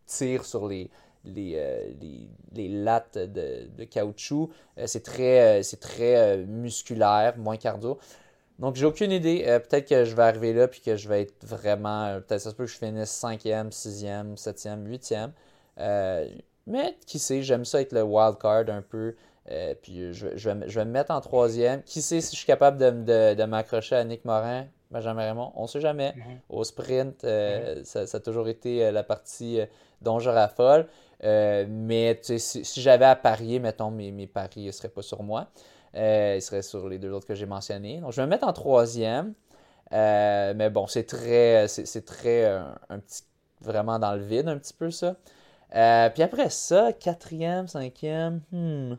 tire 0.06 0.44
sur 0.44 0.68
les, 0.68 0.90
les, 1.24 1.54
euh, 1.56 1.92
les, 2.56 2.68
lattes 2.68 3.18
de, 3.18 3.84
caoutchouc. 3.84 4.50
Euh, 4.78 4.88
c'est 4.88 5.04
très, 5.04 5.62
c'est 5.62 5.80
très 5.80 6.38
musculaire, 6.38 7.38
moins 7.38 7.58
cardio. 7.58 8.00
Donc, 8.60 8.76
j'ai 8.76 8.86
aucune 8.86 9.12
idée. 9.12 9.44
peut-être 9.70 9.88
que 9.88 10.06
je 10.06 10.16
vais 10.16 10.24
arriver 10.24 10.54
là 10.54 10.68
puis 10.68 10.82
que 10.82 10.96
je 10.96 11.08
vais 11.08 11.24
être 11.24 11.46
vraiment. 11.46 12.20
peut-être 12.28 12.42
ça 12.42 12.50
se 12.52 12.56
peut 12.56 12.66
que 12.66 12.72
je 12.72 12.78
finisse 12.78 13.10
5e, 13.10 13.72
6e, 13.72 14.38
7e, 14.38 15.32
8e. 15.78 16.30
mais 16.68 16.98
qui 17.06 17.20
sait, 17.20 17.42
j'aime 17.42 17.66
ça 17.66 17.82
être 17.82 17.94
le 17.94 18.04
wild 18.04 18.38
card 18.38 18.70
un 18.70 18.82
peu. 18.82 19.16
puis 19.82 20.14
je, 20.14 20.28
je, 20.36 20.50
vais, 20.50 20.70
je, 20.70 20.80
vais, 20.80 20.86
me 20.86 20.92
mettre 20.92 21.12
en 21.12 21.22
troisième. 21.22 21.82
Qui 21.84 22.02
sait 22.02 22.22
si 22.22 22.36
je 22.36 22.38
suis 22.38 22.48
capable 22.48 22.78
de, 22.78 22.90
de, 22.90 23.36
de 23.36 23.44
m'accrocher 23.46 23.96
à 23.96 24.04
Nick 24.04 24.26
Morin 24.26 24.68
Benjamin 24.92 25.22
Raymond, 25.22 25.52
on 25.56 25.64
ne 25.64 25.68
sait 25.68 25.82
jamais. 25.82 26.14
Mhm. 26.16 26.40
Au 26.50 26.64
sprint, 26.64 27.24
euh, 27.24 27.78
mhm. 27.78 27.84
ça, 27.84 28.02
a 28.12 28.20
toujours 28.20 28.48
été 28.48 28.86
euh, 28.86 28.92
la 28.92 29.04
partie 29.04 29.62
euh, 29.62 29.66
dont 30.02 30.20
je 30.20 30.30
raffole. 30.30 30.88
mais 31.22 32.20
si, 32.24 32.64
j'avais 32.82 33.06
à 33.06 33.16
parier, 33.16 33.60
mettons, 33.60 33.92
mes, 33.92 34.12
mes 34.12 34.28
paris 34.28 34.66
ne 34.66 34.72
seraient 34.72 34.90
pas 34.90 35.02
sur 35.02 35.22
moi. 35.22 35.48
Ils 35.94 36.42
seraient 36.42 36.62
sur 36.62 36.88
les 36.90 37.00
deux 37.00 37.12
autres 37.12 37.28
que 37.28 37.36
j'ai 37.36 37.46
mentionnés. 37.46 38.00
Donc, 38.00 38.12
je 38.12 38.18
vais 38.18 38.26
me 38.26 38.32
mettre 38.32 38.48
en 38.48 38.54
troisième. 38.54 39.34
mais 39.92 40.70
bon, 40.70 40.88
c'est 40.88 41.06
très, 41.06 41.68
c'est, 41.68 42.06
très 42.06 42.46
un, 42.46 43.00
petit, 43.00 43.24
vraiment 43.62 44.00
dans 44.00 44.14
le 44.16 44.24
vide 44.24 44.48
un 44.48 44.58
petit 44.58 44.74
peu 44.74 44.92
ça. 44.92 45.16
puis 45.72 46.24
après 46.24 46.50
ça, 46.50 46.94
quatrième, 46.94 47.68
cinquième, 47.68 48.42
hmm. 48.52 48.96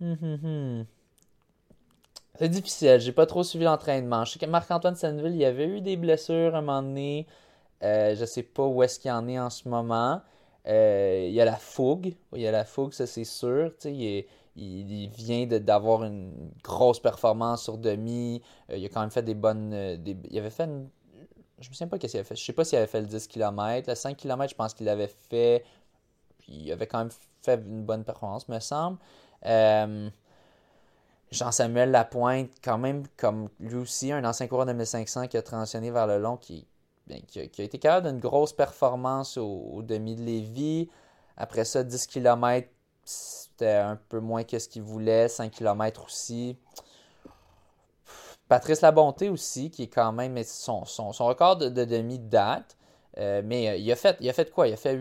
Hmm, 0.00 0.14
hmm, 0.14 0.84
c'est 2.38 2.48
difficile, 2.48 2.98
j'ai 2.98 3.12
pas 3.12 3.26
trop 3.26 3.44
suivi 3.44 3.64
l'entraînement. 3.64 4.24
Je 4.24 4.32
sais 4.32 4.38
que 4.40 4.46
Marc-Antoine 4.46 4.96
Senneville, 4.96 5.34
il 5.34 5.38
y 5.38 5.44
avait 5.44 5.66
eu 5.66 5.80
des 5.80 5.96
blessures 5.96 6.54
à 6.54 6.58
un 6.58 6.62
moment 6.62 6.82
donné. 6.82 7.28
Euh, 7.84 8.16
je 8.16 8.24
sais 8.24 8.42
pas 8.42 8.64
où 8.66 8.82
est-ce 8.82 8.98
qu'il 8.98 9.12
en 9.12 9.28
est 9.28 9.38
en 9.38 9.50
ce 9.50 9.68
moment. 9.68 10.20
Euh, 10.66 11.26
il 11.28 11.34
y 11.34 11.40
a 11.40 11.44
la 11.44 11.56
fougue. 11.56 12.14
Il 12.34 12.40
y 12.40 12.46
a 12.48 12.52
la 12.52 12.64
fougue, 12.64 12.92
ça 12.92 13.06
c'est 13.06 13.24
sûr. 13.24 13.72
Il, 13.84 14.24
il, 14.56 15.08
vient 15.10 15.46
d'avoir 15.46 16.04
une 16.04 16.52
grosse 16.62 17.00
performance 17.00 17.62
sur 17.62 17.78
demi. 17.78 18.42
Euh, 18.70 18.76
il 18.76 18.84
a 18.84 18.88
quand 18.88 19.00
même 19.00 19.10
fait 19.10 19.22
des 19.22 19.34
bonnes. 19.34 19.72
il 20.30 20.38
avait 20.38 20.50
fait 20.50 20.64
une... 20.64 20.88
Je 21.60 21.68
me 21.68 21.74
souviens 21.74 21.88
pas 21.88 21.98
qu'est-ce 21.98 22.12
qu'il 22.12 22.20
avait 22.20 22.28
fait. 22.28 22.36
Je 22.36 22.44
sais 22.44 22.52
pas 22.52 22.64
s'il 22.64 22.78
avait 22.78 22.86
fait 22.86 23.00
le 23.00 23.06
10 23.06 23.26
km. 23.28 23.88
Le 23.88 23.94
5 23.94 24.16
km, 24.16 24.50
je 24.50 24.56
pense 24.56 24.74
qu'il 24.74 24.88
avait 24.88 25.08
fait. 25.08 25.64
Puis 26.38 26.52
il 26.52 26.72
avait 26.72 26.86
quand 26.86 26.98
même 26.98 27.12
fait 27.42 27.60
une 27.64 27.84
bonne 27.84 28.04
performance, 28.04 28.48
me 28.48 28.58
semble. 28.60 28.98
Jean-Samuel 31.30 31.90
Lapointe, 31.90 32.50
quand 32.62 32.78
même, 32.78 33.04
comme 33.16 33.48
lui 33.58 33.76
aussi, 33.76 34.12
un 34.12 34.24
ancien 34.24 34.46
coureur 34.46 34.66
de 34.66 34.72
1500 34.72 35.28
qui 35.28 35.36
a 35.36 35.42
transitionné 35.42 35.90
vers 35.90 36.06
le 36.06 36.18
long, 36.18 36.36
qui 36.36 36.66
qui, 37.28 37.38
a, 37.40 37.42
été 37.42 37.78
capable 37.78 38.08
d'une 38.08 38.20
grosse 38.20 38.52
performance 38.52 39.36
au, 39.36 39.82
demi 39.82 40.16
de 40.16 40.22
Lévis. 40.22 40.88
Après 41.36 41.64
ça, 41.64 41.82
10 41.82 42.06
km, 42.06 42.68
c'était 43.04 43.72
un 43.72 43.96
peu 43.96 44.20
moins 44.20 44.44
que 44.44 44.58
ce 44.58 44.68
qu'il 44.68 44.82
voulait. 44.82 45.28
5 45.28 45.50
km 45.50 46.04
aussi. 46.04 46.56
Patrice 48.48 48.82
Labonté 48.82 49.30
aussi, 49.30 49.70
qui 49.70 49.84
est 49.84 49.88
quand 49.88 50.12
même 50.12 50.42
son, 50.44 50.84
son, 50.84 51.10
record 51.10 51.56
de, 51.56 51.84
demi 51.84 52.18
date. 52.18 52.76
Euh, 53.16 53.42
mais 53.44 53.68
euh, 53.68 53.76
il, 53.76 53.90
a 53.90 53.96
fait, 53.96 54.16
il 54.20 54.28
a 54.28 54.32
fait 54.32 54.50
quoi? 54.50 54.68
Il 54.68 54.74
a 54.74 54.76
fait 54.76 54.96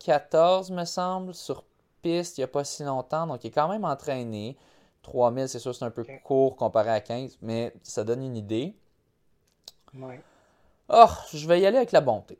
8-14, 0.00 0.72
me 0.72 0.84
semble, 0.84 1.34
sur 1.34 1.64
piste 2.02 2.36
il 2.36 2.40
n'y 2.40 2.44
a 2.44 2.48
pas 2.48 2.64
si 2.64 2.82
longtemps. 2.82 3.26
Donc, 3.26 3.44
il 3.44 3.48
est 3.48 3.50
quand 3.50 3.68
même 3.68 3.84
entraîné. 3.84 4.56
3000, 5.02 5.48
c'est 5.48 5.58
sûr, 5.58 5.74
c'est 5.74 5.84
un 5.84 5.90
peu 5.90 6.04
court 6.24 6.56
comparé 6.56 6.90
à 6.90 7.00
15, 7.00 7.38
mais 7.42 7.74
ça 7.82 8.04
donne 8.04 8.22
une 8.22 8.36
idée. 8.36 8.74
Ouais. 9.94 10.20
Oh, 10.88 11.06
je 11.32 11.46
vais 11.46 11.60
y 11.60 11.66
aller 11.66 11.76
avec 11.76 11.92
la 11.92 12.00
bonté. 12.00 12.38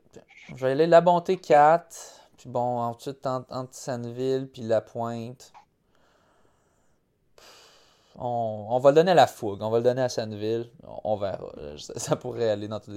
Je 0.49 0.55
vais 0.55 0.69
y 0.69 0.71
aller 0.71 0.87
la 0.87 1.01
bonté 1.01 1.37
4. 1.37 2.24
Puis 2.37 2.49
bon, 2.49 2.79
ensuite, 2.79 3.25
entre, 3.25 3.53
entre 3.53 4.45
puis 4.51 4.61
la 4.63 4.81
pointe. 4.81 5.53
On, 8.17 8.79
va 8.79 8.91
le 8.91 8.95
donner 8.95 9.11
à 9.11 9.15
la 9.15 9.27
fougue. 9.27 9.61
On 9.61 9.69
va 9.69 9.79
le 9.79 9.83
donner 9.83 10.01
à 10.01 10.09
Sandville. 10.09 10.69
On, 11.03 11.17
verra. 11.17 11.51
Ça, 11.77 12.15
pourrait 12.15 12.49
aller 12.49 12.67
dans 12.67 12.79
tout. 12.79 12.91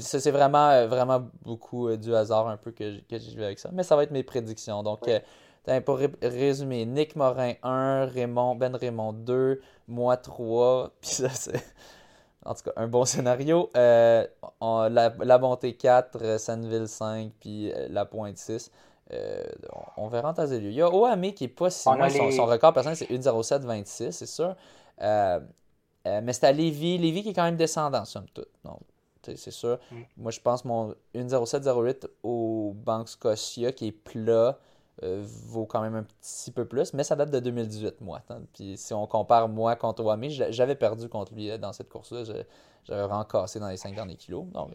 C'est 0.00 0.30
vraiment, 0.30 0.68
euh, 0.68 0.86
vraiment 0.86 1.26
beaucoup 1.42 1.88
euh, 1.88 1.96
du 1.96 2.14
hasard 2.14 2.48
un 2.48 2.58
peu 2.58 2.70
que, 2.70 2.98
j'ai 3.10 3.34
vu 3.34 3.42
avec 3.42 3.58
ça. 3.58 3.70
Mais 3.72 3.82
ça 3.82 3.96
va 3.96 4.02
être 4.02 4.10
mes 4.10 4.22
prédictions. 4.22 4.82
Donc, 4.82 5.08
euh, 5.08 5.80
pour 5.80 5.98
résumer, 6.22 6.84
Nick 6.84 7.16
Morin 7.16 7.54
1, 7.62 8.06
Raymond, 8.06 8.56
Ben 8.56 8.76
Raymond 8.76 9.14
2, 9.14 9.60
moi 9.86 10.16
3. 10.18 10.92
Puis 11.00 11.10
ça, 11.10 11.30
c'est 11.30 11.64
en 12.48 12.54
tout 12.54 12.62
cas, 12.64 12.72
un 12.76 12.88
bon 12.88 13.04
scénario. 13.04 13.70
Euh, 13.76 14.26
la, 14.60 15.38
Bonté 15.38 15.74
4, 15.74 16.38
Sandville 16.40 16.88
5, 16.88 17.32
puis 17.40 17.72
euh, 17.72 17.88
La 17.90 18.06
Pointe 18.06 18.38
6. 18.38 18.70
Euh, 19.12 19.44
on, 19.96 20.08
verra 20.08 20.30
en 20.30 20.34
tas 20.34 20.46
Il 20.46 20.72
y 20.72 20.82
a 20.82 20.90
OAME 20.90 21.32
qui 21.32 21.44
est 21.44 21.48
pas 21.48 21.70
si 21.70 21.88
loin. 21.88 22.08
Son, 22.10 22.46
record 22.46 22.72
personnel, 22.72 22.96
c'est 22.96 23.06
1,0726, 23.10 24.12
c'est 24.12 24.26
sûr. 24.26 24.54
mais 24.98 26.32
c'est 26.32 26.44
à 26.44 26.52
Lévis. 26.52 26.98
Lévis 26.98 27.22
qui 27.22 27.30
est 27.30 27.34
quand 27.34 27.44
même 27.44 27.56
descendant, 27.56 28.04
somme 28.04 28.26
toute. 28.34 28.50
Donc, 28.64 28.80
c'est 29.22 29.50
sûr. 29.50 29.78
Mm. 29.90 29.96
Moi, 30.16 30.30
je 30.30 30.40
pense 30.40 30.64
mon 30.64 30.94
1,0708 31.14 32.06
au 32.22 32.72
Banque 32.74 33.08
Scotia 33.08 33.72
qui 33.72 33.88
est 33.88 33.92
plat 33.92 34.58
euh, 35.04 35.22
vaut 35.24 35.64
quand 35.64 35.80
même 35.80 35.94
un 35.94 36.02
petit 36.02 36.50
peu 36.50 36.64
plus, 36.64 36.92
mais 36.92 37.04
ça 37.04 37.14
date 37.14 37.30
de 37.30 37.38
2018, 37.38 38.00
moi. 38.00 38.20
Hein. 38.30 38.40
Puis 38.52 38.76
si 38.76 38.92
on 38.92 39.06
compare 39.06 39.48
moi 39.48 39.76
contre 39.76 40.02
Wami, 40.02 40.30
j'avais 40.30 40.74
perdu 40.74 41.08
contre 41.08 41.34
lui 41.34 41.50
euh, 41.50 41.58
dans 41.58 41.72
cette 41.72 41.88
course-là. 41.88 42.24
J'avais 42.24 43.02
vraiment 43.02 43.24
cassé 43.24 43.60
dans 43.60 43.68
les 43.68 43.76
5 43.76 43.94
derniers 43.94 44.16
kilos. 44.16 44.46
Donc, 44.46 44.70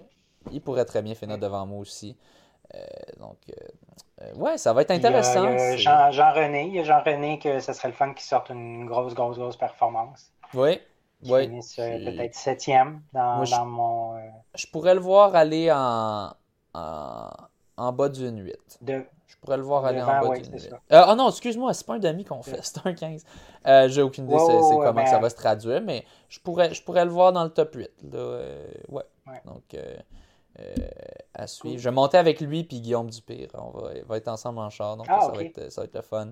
il 0.51 0.61
pourrait 0.61 0.86
très 0.86 1.01
bien 1.01 1.13
finir 1.13 1.38
devant 1.38 1.65
moi 1.65 1.80
aussi. 1.80 2.15
Euh, 2.74 2.80
donc, 3.19 3.38
ouais, 4.36 4.57
ça 4.57 4.71
va 4.71 4.84
être 4.84 4.91
intéressant. 4.91 5.45
Il 5.45 5.82
y 5.82 5.88
a, 5.88 6.11
Jean-René. 6.11 6.67
il 6.67 6.76
y 6.76 6.80
a 6.80 6.84
Jean-René 6.84 7.39
que 7.39 7.59
ce 7.59 7.74
serait 7.74 7.89
le 7.89 7.93
fun 7.93 8.13
qu'il 8.13 8.24
sorte 8.24 8.49
une 8.49 8.86
grosse, 8.86 9.13
grosse, 9.13 9.38
grosse 9.38 9.57
performance. 9.57 10.32
Oui. 10.53 10.80
Oui. 11.26 11.47
peut-être 11.78 12.36
septième 12.36 13.01
dans, 13.13 13.43
dans 13.43 13.65
mon. 13.65 14.15
Je 14.55 14.67
pourrais 14.67 14.93
le 14.93 14.99
voir 14.99 15.36
aller 15.36 15.71
en, 15.71 16.34
en, 16.74 17.30
en 17.78 17.91
bas 17.91 18.09
d'une 18.09 18.39
8. 18.39 18.80
De, 18.82 19.05
je 19.28 19.36
pourrais 19.38 19.57
le 19.57 19.63
voir 19.63 19.86
aller 19.86 20.01
en 20.01 20.21
bas 20.21 20.38
d'une 20.38 20.55
euh, 20.55 20.78
Ah 20.89 21.15
non, 21.15 21.30
excuse-moi, 21.30 21.74
c'est 21.74 21.86
pas 21.86 21.95
un 21.95 21.99
demi 21.99 22.24
qu'on 22.24 22.41
fait, 22.41 22.59
c'est 22.63 22.86
un 22.86 22.93
15. 22.93 23.24
Euh, 23.65 23.88
J'ai 23.89 24.01
aucune 24.01 24.26
idée 24.26 24.38
c'est 24.38 24.76
comment 24.76 25.05
ça 25.05 25.19
va 25.19 25.30
se 25.30 25.36
traduire, 25.36 25.82
mais 25.82 26.05
je 26.30 26.39
pourrais, 26.39 26.74
je 26.74 26.84
pourrais 26.84 27.05
le 27.05 27.11
voir 27.11 27.34
dans 27.34 27.43
le 27.43 27.49
top 27.49 27.76
8. 27.76 27.89
Euh, 28.13 28.67
ouais. 28.89 29.03
Donc, 29.45 29.63
euh, 29.74 29.95
à 31.34 31.47
suivre. 31.47 31.80
Je 31.80 31.84
vais 31.84 31.93
monter 31.93 32.17
avec 32.17 32.39
lui 32.41 32.63
puis 32.63 32.82
Guillaume 32.82 33.09
Dupire. 33.09 33.49
On 33.55 33.71
va, 33.71 33.91
va 34.05 34.17
être 34.17 34.28
ensemble 34.28 34.59
en 34.59 34.69
char, 34.69 34.97
donc 34.97 35.07
ah, 35.09 35.21
ça, 35.21 35.32
va 35.32 35.43
être, 35.43 35.71
ça 35.71 35.82
va 35.82 35.86
être 35.86 35.95
le 35.95 36.01
fun. 36.01 36.32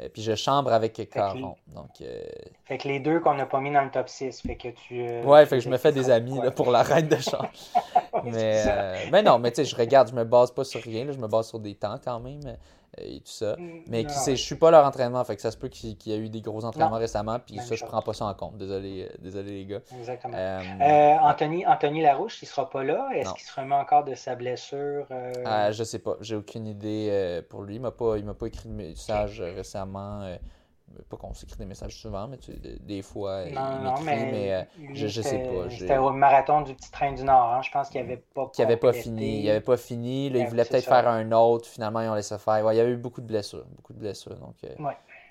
Euh, 0.00 0.08
puis 0.12 0.22
je 0.22 0.34
chambre 0.34 0.72
avec 0.72 1.08
Caron. 1.10 1.56
Donc, 1.68 2.00
euh, 2.00 2.22
Fait 2.64 2.78
que 2.78 2.86
les 2.88 3.00
deux 3.00 3.20
qu'on 3.20 3.34
n'a 3.34 3.46
pas 3.46 3.60
mis 3.60 3.72
dans 3.72 3.82
le 3.82 3.90
top 3.90 4.08
6. 4.08 4.42
Fait 4.42 4.56
que 4.56 4.68
tu. 4.68 5.00
Euh, 5.00 5.24
ouais, 5.24 5.44
fait 5.46 5.58
que 5.58 5.64
je 5.64 5.68
me 5.68 5.76
fais 5.76 5.92
des 5.92 6.08
amis 6.10 6.38
là, 6.40 6.50
pour 6.50 6.70
la 6.70 6.82
reine 6.82 7.08
de 7.08 7.16
chambre. 7.16 7.50
mais, 8.24 9.08
mais 9.10 9.22
non, 9.22 9.38
mais 9.38 9.50
tu 9.50 9.56
sais, 9.56 9.64
je 9.64 9.76
regarde, 9.76 10.10
je 10.10 10.14
me 10.14 10.24
base 10.24 10.52
pas 10.52 10.64
sur 10.64 10.80
rien. 10.80 11.04
Là, 11.04 11.12
je 11.12 11.18
me 11.18 11.28
base 11.28 11.48
sur 11.48 11.58
des 11.58 11.74
temps 11.74 11.98
quand 12.02 12.20
même 12.20 12.56
et 13.00 13.20
tout 13.20 13.32
ça. 13.32 13.56
Mm, 13.56 13.82
mais 13.88 14.04
qui 14.04 14.14
je 14.30 14.42
suis 14.42 14.56
pas 14.56 14.70
leur 14.70 14.84
entraînement. 14.84 15.22
Fait 15.24 15.36
que 15.36 15.42
ça 15.42 15.50
se 15.50 15.56
peut 15.56 15.68
qu'il 15.68 15.96
y 16.06 16.12
ait 16.12 16.18
eu 16.18 16.28
des 16.28 16.40
gros 16.40 16.64
entraînements 16.64 16.98
récemment. 16.98 17.38
Puis 17.38 17.58
ça, 17.58 17.74
je 17.74 17.84
prends 17.84 18.02
pas 18.02 18.12
ça 18.12 18.26
en 18.26 18.34
compte. 18.34 18.56
Désolé, 18.56 19.10
désolé 19.20 19.50
les 19.50 19.66
gars. 19.66 19.80
Exactement. 19.98 20.36
Anthony, 21.22 21.66
Anthony 21.66 22.02
Larouche, 22.02 22.42
il 22.42 22.46
sera 22.46 22.68
pas 22.68 22.84
là. 22.84 23.08
Est-ce 23.14 23.32
qu'il 23.34 23.46
se 23.46 23.54
remet 23.54 23.74
encore 23.74 24.04
de 24.04 24.14
sa 24.14 24.34
blessure 24.34 25.06
Je 25.10 25.84
sais 25.84 25.98
pas. 25.98 26.16
J'ai 26.20 26.36
aucune 26.36 26.66
idée 26.66 27.42
pour 27.48 27.62
lui. 27.62 27.76
Il 27.76 27.80
m'a 27.80 27.90
pas, 27.90 28.16
il 28.16 28.24
m'a 28.24 28.34
pas 28.34 28.46
écrit 28.46 28.68
de 28.68 28.74
message 28.74 29.40
récemment 29.40 30.22
euh, 30.22 30.36
pas 31.08 31.16
qu'on 31.16 31.34
s'écrit 31.34 31.58
des 31.58 31.64
messages 31.64 31.96
souvent, 31.96 32.28
mais 32.28 32.38
des 32.80 33.02
fois, 33.02 33.44
il 33.46 33.54
m'écrit, 33.54 34.04
mais, 34.04 34.52
euh, 34.52 34.62
je, 34.94 35.06
je 35.06 35.22
sais 35.22 35.38
pas. 35.38 35.70
C'était 35.70 35.98
au 35.98 36.10
marathon 36.10 36.62
du 36.62 36.74
petit 36.74 36.90
train 36.90 37.12
du 37.12 37.22
Nord, 37.24 37.54
hein. 37.54 37.62
je 37.62 37.70
pense 37.70 37.88
qu'il 37.88 38.00
avait 38.00 38.16
pas 38.16 38.48
Qu'il 38.52 38.64
avait 38.64 38.76
pas 38.76 38.92
fini. 38.92 39.42
Il 39.42 39.50
avait 39.50 39.60
pas 39.60 39.76
fini. 39.76 40.26
il 40.26 40.46
voulait 40.46 40.64
peut-être 40.64 40.84
faire 40.84 41.08
un 41.08 41.30
autre. 41.32 41.66
Finalement, 41.66 42.00
ils 42.00 42.08
ont 42.08 42.14
laissé 42.14 42.36
faire. 42.38 42.72
il 42.72 42.76
y 42.76 42.80
avait 42.80 42.92
eu 42.92 42.96
beaucoup 42.96 43.20
de 43.20 43.26
blessures. 43.26 43.64
Beaucoup 43.76 43.92
de 43.92 43.98
blessures. 43.98 44.36
Donc, 44.36 44.56
euh, 44.64 44.74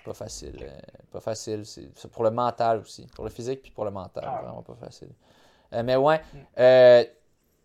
pas 0.04 0.14
facile. 0.14 0.72
pas 1.12 1.20
facile. 1.20 1.64
C'est 1.64 2.10
pour 2.10 2.24
le 2.24 2.30
mental 2.30 2.78
aussi. 2.78 3.06
Pour 3.14 3.24
le 3.24 3.30
physique 3.30 3.62
puis 3.62 3.70
pour 3.70 3.84
le 3.84 3.90
mental. 3.90 4.24
Ah 4.26 4.40
vraiment 4.42 4.62
pas 4.62 4.74
facile. 4.74 5.10
mais 5.72 5.96
ouais. 5.96 6.20
Mm. 6.56 7.04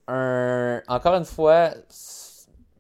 un, 0.08 0.82
encore 0.88 1.16
une 1.16 1.26
fois, 1.26 1.72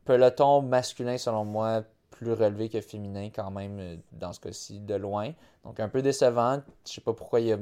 peloton 0.05 0.61
masculin, 0.61 1.17
selon 1.17 1.45
moi, 1.45 1.83
plus 2.13 2.33
relevé 2.33 2.69
que 2.69 2.81
féminin 2.81 3.29
quand 3.33 3.51
même 3.51 3.79
euh, 3.79 3.95
dans 4.11 4.33
ce 4.33 4.39
cas-ci, 4.39 4.79
de 4.79 4.95
loin. 4.95 5.31
Donc 5.63 5.79
un 5.79 5.89
peu 5.89 6.01
décevant. 6.01 6.61
Je 6.87 6.93
sais 6.93 7.01
pas 7.01 7.13
pourquoi 7.13 7.39
il 7.39 7.47
y 7.47 7.51
a... 7.51 7.57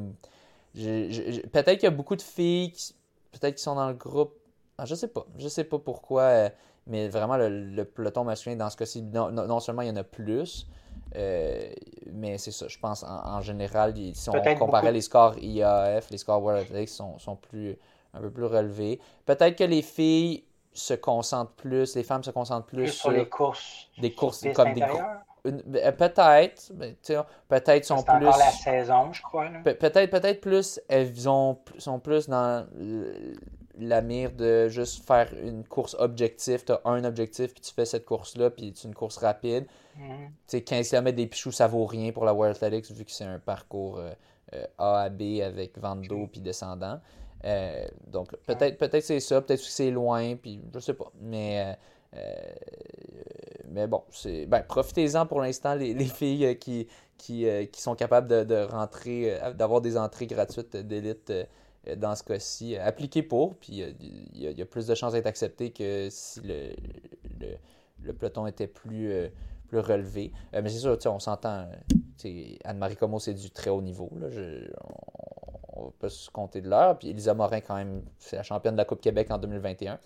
Peut-être 0.76 1.74
qu'il 1.74 1.84
y 1.84 1.88
a 1.88 1.92
beaucoup 1.92 2.16
de 2.16 2.22
filles 2.22 2.72
qui... 2.72 2.94
peut-être 3.32 3.56
qui 3.56 3.64
sont 3.64 3.76
dans 3.76 3.88
le 3.88 3.96
groupe. 3.96 4.34
Ah, 4.78 4.86
je 4.86 4.96
sais 4.96 5.08
pas. 5.08 5.26
Je 5.38 5.48
sais 5.48 5.64
pas 5.64 5.80
pourquoi. 5.80 6.24
Euh, 6.24 6.50
mais 6.88 7.08
vraiment, 7.08 7.38
le, 7.38 7.84
peloton 7.84 8.24
masculin, 8.24 8.56
dans 8.56 8.70
ce 8.70 8.78
cas-ci, 8.78 9.04
non, 9.04 9.60
seulement 9.60 9.84
il 9.84 9.90
y 9.90 9.92
en 9.92 9.96
a 9.98 10.04
plus, 10.04 10.68
euh, 11.16 11.72
mais 12.12 12.38
c'est 12.38 12.52
ça. 12.52 12.68
Je 12.68 12.80
pense 12.80 13.04
en, 13.04 13.40
général, 13.42 13.94
si 14.14 14.30
on 14.30 14.56
comparait 14.56 14.92
les 14.92 15.02
scores 15.02 15.38
IAF, 15.38 16.10
les 16.10 16.18
scores 16.18 16.42
World 16.42 16.64
Athletics 16.64 16.90
sont, 16.90 17.20
sont 17.20 17.36
plus, 17.36 17.78
un 18.14 18.20
peu 18.20 18.32
plus 18.32 18.46
relevés. 18.46 19.00
Peut-être 19.26 19.56
que 19.58 19.64
les 19.64 19.84
filles 19.84 20.44
se 20.74 20.94
concentrent 20.94 21.54
plus, 21.54 21.96
les 21.96 22.04
femmes 22.04 22.24
se 22.24 22.32
concentrent 22.32 22.68
plus, 22.68 22.90
sur, 22.90 23.12
les 23.12 23.28
courses. 23.28 23.90
Des 24.00 24.14
courses 24.14 24.46
comme 24.54 24.74
des 24.74 24.86
ben, 25.44 25.92
peut-être, 25.96 26.72
ben, 26.74 26.96
peut-être 27.48 27.86
sont 27.86 28.04
plus. 28.04 28.14
encore 28.14 28.38
la 28.38 28.52
saison, 28.52 29.12
je 29.12 29.24
crois. 29.24 29.48
peut-être, 29.64 30.12
peut-être 30.12 30.40
plus, 30.40 30.80
elles 30.88 31.28
ont, 31.28 31.58
sont 31.80 32.00
plus 32.00 32.30
dans 32.30 32.68
la 33.80 34.02
mire 34.02 34.32
de 34.34 34.68
juste 34.70 35.06
faire 35.06 35.30
une 35.42 35.64
course 35.64 35.96
objectif. 35.98 36.66
Tu 36.66 36.74
as 36.74 36.82
un 36.86 37.04
objectif, 37.04 37.54
puis 37.54 37.62
tu 37.62 37.74
fais 37.74 37.86
cette 37.86 38.06
course-là, 38.06 38.52
puis 38.52 38.74
c'est 38.76 38.88
une 38.88 38.94
course 38.94 39.18
rapide. 39.18 39.66
Mm 39.98 40.28
15 40.48 40.90
km 40.90 41.16
des 41.16 41.28
pichous, 41.28 41.52
ça 41.52 41.68
vaut 41.68 41.86
rien 41.86 42.12
pour 42.12 42.26
la 42.26 42.34
World 42.34 42.56
Athletics, 42.62 42.96
vu 42.96 43.06
que 43.06 43.12
c'est 43.12 43.24
un 43.24 43.40
parcours 43.40 43.98
euh, 43.98 44.12
euh, 44.54 44.66
A 44.78 45.02
à 45.02 45.10
B 45.10 45.42
avec 45.44 45.78
vente 45.78 46.02
d'eau 46.08 46.28
puis 46.28 46.42
descendant. 46.42 47.00
Euh, 47.46 47.86
donc, 48.08 48.36
peut-être 48.46 48.78
peut-être 48.78 49.04
c'est 49.04 49.20
ça, 49.20 49.42
peut-être 49.42 49.62
que 49.62 49.68
c'est 49.68 49.92
loin, 49.92 50.36
puis 50.36 50.62
je 50.74 50.80
sais 50.80 50.94
pas. 50.94 51.12
Mais, 51.20 51.76
euh, 52.16 52.18
euh, 52.18 52.54
mais 53.70 53.88
bon, 53.88 54.04
c'est 54.12 54.46
ben, 54.46 54.62
profitez-en 54.62 55.26
pour 55.26 55.42
l'instant, 55.42 55.76
les, 55.76 55.94
filles 56.06 56.58
qui, 56.60 56.88
qui, 57.18 57.46
qui, 57.72 57.82
sont 57.82 57.96
capables 57.96 58.28
de, 58.46 58.64
rentrer, 58.64 59.40
d'avoir 59.56 59.82
des 59.82 59.98
entrées 59.98 60.28
gratuites 60.28 60.76
d'élite 60.76 61.34
dans 61.98 62.16
ce 62.16 62.24
cas-ci. 62.24 62.78
Appliquez 62.78 63.24
pour, 63.24 63.56
puis 63.56 63.84
il 64.34 64.42
y, 64.42 64.62
a 64.62 64.66
plus 64.66 64.88
de 64.88 64.96
chances 64.96 65.14
d'être 65.14 65.28
accepté 65.28 65.72
que 65.72 66.10
si 66.12 66.42
le, 66.42 66.74
le, 68.04 68.14
peloton 68.14 68.46
était 68.46 68.68
plus 68.68 69.32
plus 69.68 69.80
relevé. 69.80 70.34
mais 70.52 70.70
c'est 70.70 70.80
sûr, 70.80 70.98
on 71.06 71.20
s'entend. 71.20 71.66
Anne-Marie 72.66 72.98
Como, 72.98 73.20
c'est 73.20 73.34
du 73.34 73.50
très 73.50 73.72
haut 73.72 73.82
niveau. 73.82 74.12
Là. 74.20 74.30
Je, 74.30 74.68
on 75.41 75.41
peut 76.00 76.10
se 76.10 76.30
compter 76.30 76.62
de 76.62 76.70
l'heure. 76.70 76.98
Puis 76.98 77.10
Elisa 77.10 77.34
Morin, 77.34 77.62
quand 77.62 77.76
même, 77.76 78.04
c'est 78.20 78.36
la 78.36 78.44
championne 78.44 78.74
de 78.74 78.78
la 78.78 78.86
Coupe 78.86 79.02
Québec 79.02 79.30
en 79.32 79.38
2021. 79.38 80.00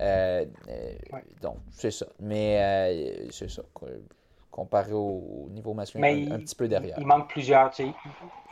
Euh, 0.00 0.44
euh, 0.68 0.92
donc, 1.40 1.56
c'est 1.70 1.90
ça. 1.90 2.06
Mais 2.20 2.58
euh, 2.60 3.26
c'est 3.30 3.50
ça. 3.50 3.62
Comparé 4.50 4.92
au, 4.92 5.48
niveau 5.50 5.72
masculin, 5.74 6.32
un, 6.32 6.38
petit 6.38 6.54
peu 6.54 6.66
derrière. 6.68 6.98
Il 6.98 7.06
manque 7.06 7.28
plusieurs, 7.28 7.70
tu 7.70 7.84
sais, 7.84 7.92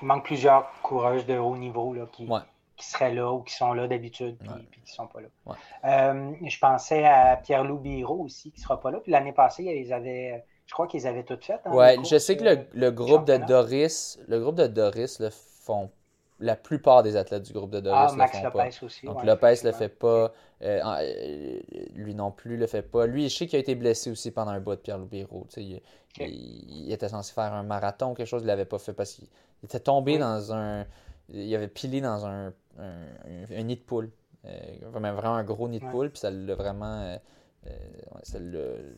il 0.03 0.07
manque 0.07 0.25
plusieurs 0.25 0.71
coureuses 0.83 1.27
de 1.27 1.37
haut 1.37 1.57
niveau 1.57 1.95
là, 1.95 2.07
qui, 2.13 2.29
qui 2.77 2.87
seraient 2.87 3.13
là 3.13 3.33
ou 3.33 3.41
qui 3.43 3.55
sont 3.55 3.73
là 3.73 3.89
d'habitude, 3.89 4.37
puis, 4.39 4.49
qui 4.73 4.81
ne 4.81 4.87
sont 4.87 5.09
pas 5.09 5.21
là. 5.21 6.15
je 6.45 6.59
pensais 6.61 7.05
à 7.05 7.37
Pierre-Loup 7.37 7.79
Biro 7.79 8.23
aussi, 8.23 8.53
qui 8.53 8.61
ne 8.61 8.63
sera 8.63 8.81
pas 8.81 8.93
là. 8.93 9.01
Puis 9.01 9.11
l'année 9.11 9.33
passée, 9.33 9.65
ils 9.65 9.93
avaient. 9.93 10.45
Je 10.67 10.75
crois 10.75 10.87
qu'ils 10.87 11.07
avaient 11.07 11.25
tout 11.25 11.39
fait. 11.41 11.61
Hein, 11.65 11.73
ouais, 11.73 11.97
je 12.05 12.19
sais 12.19 12.37
que 12.37 12.45
le, 12.73 12.91
groupe 12.91 13.25
de 13.25 13.37
Doris, 13.37 14.19
le 14.29 14.41
groupe 14.41 14.57
de 14.57 14.67
Doris 14.67 15.21
le 15.21 15.31
font 15.31 15.91
la 16.39 16.57
plupart 16.57 17.03
des 17.03 17.17
athlètes 17.17 17.45
du 17.45 17.53
groupe 17.53 17.71
de 17.71 17.81
Doris 17.81 17.99
Ah, 18.09 18.13
le 18.13 18.17
Max 18.19 18.37
font 18.37 18.45
Lopez 18.45 18.59
pas. 18.59 18.85
aussi. 18.87 19.07
Donc 19.07 19.19
ouais, 19.21 19.27
Lopez 19.27 19.55
le 19.65 19.73
fait 19.73 19.89
pas. 19.89 20.33
euh, 20.63 20.81
euh, 20.85 21.61
lui 21.95 22.15
non 22.15 22.31
plus 22.31 22.57
le 22.57 22.67
fait 22.67 22.83
pas. 22.83 23.07
Lui, 23.07 23.29
je 23.29 23.37
sais 23.37 23.47
qu'il 23.47 23.57
a 23.57 23.61
été 23.61 23.75
blessé 23.75 24.11
aussi 24.11 24.31
pendant 24.31 24.53
un 24.53 24.61
bout 24.61 24.73
de 24.73 24.81
Pierre 24.81 24.99
Loubiro. 24.99 25.47
Il, 25.57 25.77
Ok. 25.77 25.83
il- 26.21 26.87
il 26.87 26.93
était 26.93 27.09
censé 27.09 27.33
faire 27.33 27.53
un 27.55 27.63
marathon, 27.63 28.15
quelque 28.15 28.27
chose, 28.27 28.43
il 28.43 28.47
l'avait 28.47 28.65
pas 28.65 28.79
fait 28.79 28.93
parce 28.93 29.13
qu'il 29.13 29.29
il 29.63 29.67
était 29.67 29.81
tombé 29.81 30.13
Oui. 30.15 30.19
dans 30.19 30.53
un. 30.53 30.87
Il 31.31 31.55
avait 31.55 31.69
pilé 31.69 32.01
dans 32.01 32.25
un, 32.27 32.49
un, 32.79 33.05
un- 33.51 33.63
nid 33.63 33.77
de 33.77 33.81
poule. 33.83 34.11
Euh, 34.45 34.61
vraiment, 34.93 35.35
un 35.35 35.45
gros 35.45 35.69
nid 35.69 35.81
de 35.81 35.85
Ouais. 35.85 35.91
poule, 35.91 36.11
puis 36.11 36.21
ça 36.21 36.31
l'a 36.31 36.55
vraiment. 36.55 37.01
euh, 37.03 37.17
ça 38.23 38.39
l'a 38.39 38.59
euh, 38.59 38.93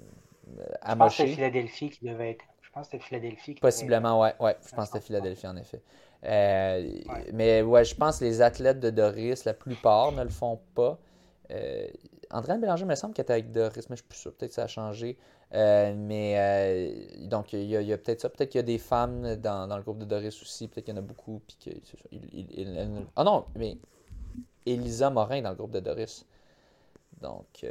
Je 0.46 0.52
pense 0.52 0.58
que 0.58 0.66
c'était 0.66 0.90
amoché. 0.90 1.26
Philadelphie 1.28 1.90
qui 1.90 2.04
devait 2.04 2.30
être. 2.32 2.44
Je 2.62 2.70
pense 2.70 2.86
que 2.88 2.92
c'était 2.92 3.04
Philadelphie 3.04 3.54
qui 3.54 3.60
devait 3.60 3.60
Possiblement, 3.60 4.20
ouais, 4.20 4.34
ouais. 4.40 4.56
Je 4.68 4.74
pense 4.74 4.88
que 4.90 4.94
c'était 4.94 5.06
Philadelphie, 5.06 5.46
en 5.46 5.56
effet. 5.56 5.80
Euh, 6.24 6.82
Ouais. 7.08 7.30
Mais 7.32 7.62
ouais, 7.62 7.84
je 7.84 7.94
pense 7.94 8.18
que 8.18 8.24
les 8.24 8.42
athlètes 8.42 8.80
de 8.80 8.90
Doris, 8.90 9.44
la 9.44 9.54
plupart 9.54 10.12
ne 10.12 10.22
le 10.22 10.28
font 10.30 10.60
pas. 10.74 10.98
Euh, 11.50 11.86
Andréane 12.30 12.60
Bélanger, 12.60 12.82
il 12.84 12.88
me 12.88 12.94
semble 12.94 13.14
qu'elle 13.14 13.22
était 13.24 13.32
avec 13.34 13.52
Doris, 13.52 13.88
mais 13.88 13.96
je 13.96 14.02
suis 14.02 14.08
plus 14.08 14.18
sûr. 14.18 14.34
Peut-être 14.34 14.50
que 14.50 14.54
ça 14.56 14.64
a 14.64 14.66
changé. 14.66 15.16
Euh, 15.54 15.94
mais 15.96 16.34
euh, 16.36 17.26
donc, 17.26 17.52
il 17.54 17.64
y 17.64 17.92
a, 17.92 17.96
peut-être 17.98 18.20
ça. 18.20 18.28
Peut-être 18.28 18.50
qu'il 18.50 18.58
y 18.58 18.60
a 18.60 18.64
des 18.64 18.76
femmes 18.78 19.36
dans, 19.36 19.66
dans 19.66 19.76
le 19.78 19.82
groupe 19.82 19.98
de 19.98 20.04
Doris 20.04 20.42
aussi. 20.42 20.68
Peut-être 20.68 20.84
qu'il 20.86 20.94
y 20.94 20.98
en 20.98 21.00
a 21.00 21.04
beaucoup. 21.04 21.40
Puis 21.46 21.56
que, 21.64 21.70
il- 22.12 22.20
il- 22.34 22.60
il- 22.60 23.06
Ah 23.16 23.24
non, 23.24 23.46
mais 23.56 23.78
Elisa 24.66 25.08
Morin 25.08 25.40
dans 25.40 25.50
le 25.50 25.56
groupe 25.56 25.70
de 25.70 25.80
Doris. 25.80 26.26
Donc, 27.22 27.64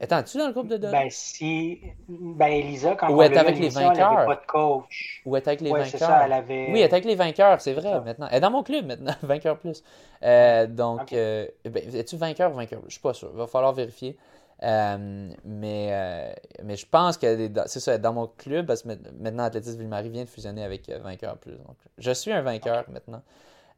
étais-tu 0.00 0.38
dans 0.38 0.46
le 0.46 0.52
groupe 0.52 0.68
de 0.68 0.76
Doris? 0.76 1.02
Ben, 1.02 1.10
si. 1.10 1.80
Ben, 2.08 2.48
Elisa, 2.52 2.94
quand 2.96 3.08
Ou 3.08 3.22
on 3.22 3.22
elle 3.22 3.32
est 3.32 3.36
l'a 3.36 3.38
avec 3.38 3.58
les 3.58 3.68
l'émission, 3.68 3.90
elle 3.90 3.98
n'avait 3.98 4.18
vainqueurs. 4.18 4.26
pas 4.26 4.36
de 4.36 4.46
coach. 4.46 5.26
Ou 5.26 5.36
être 5.36 5.48
avec 5.48 5.60
les 5.60 5.72
Ouais, 5.72 5.74
vainqueurs? 5.74 5.84
c'est 5.84 5.98
ça, 5.98 6.24
elle 6.24 6.32
avait. 6.32 6.54
Oui, 6.66 6.80
elle 6.80 6.90
est 6.90 6.94
avec 6.94 7.04
les 7.04 7.14
vainqueurs, 7.16 7.60
c'est 7.60 7.74
vrai, 7.74 8.00
ça. 8.00 8.02
maintenant. 8.02 8.28
Elle 8.30 8.38
est 8.38 8.40
dans 8.40 8.50
mon 8.50 8.62
club 8.62 8.86
maintenant, 8.86 9.14
vainqueur 9.22 9.58
plus. 9.58 9.82
Euh, 10.22 10.66
donc, 10.66 11.12
euh, 11.12 11.48
ben, 11.64 11.94
es-tu 11.96 12.16
vainqueur 12.16 12.52
ou 12.52 12.56
vainqueur? 12.56 12.82
Je 12.86 12.92
suis 12.92 13.00
pas 13.00 13.14
sûr, 13.14 13.30
il 13.32 13.38
va 13.38 13.46
falloir 13.48 13.72
vérifier. 13.74 14.16
Euh, 14.62 15.30
mais, 15.44 16.34
mais 16.64 16.76
je 16.76 16.86
pense 16.86 17.18
que 17.18 17.50
c'est 17.66 17.80
ça, 17.80 17.92
elle 17.92 17.98
est 17.98 18.02
dans 18.02 18.14
mon 18.14 18.26
club, 18.28 18.66
parce 18.66 18.82
que 18.82 18.88
ma- 18.88 18.96
maintenant, 19.20 19.44
Athlétisme 19.44 19.78
Ville-Marie 19.80 20.10
vient 20.10 20.24
de 20.24 20.28
fusionner 20.30 20.64
avec 20.64 20.88
Vainqueur 20.90 21.38
Plus. 21.38 21.52
Donc, 21.56 21.76
je 21.98 22.10
suis 22.12 22.32
un 22.32 22.42
vainqueur 22.42 22.86
maintenant. 22.90 23.22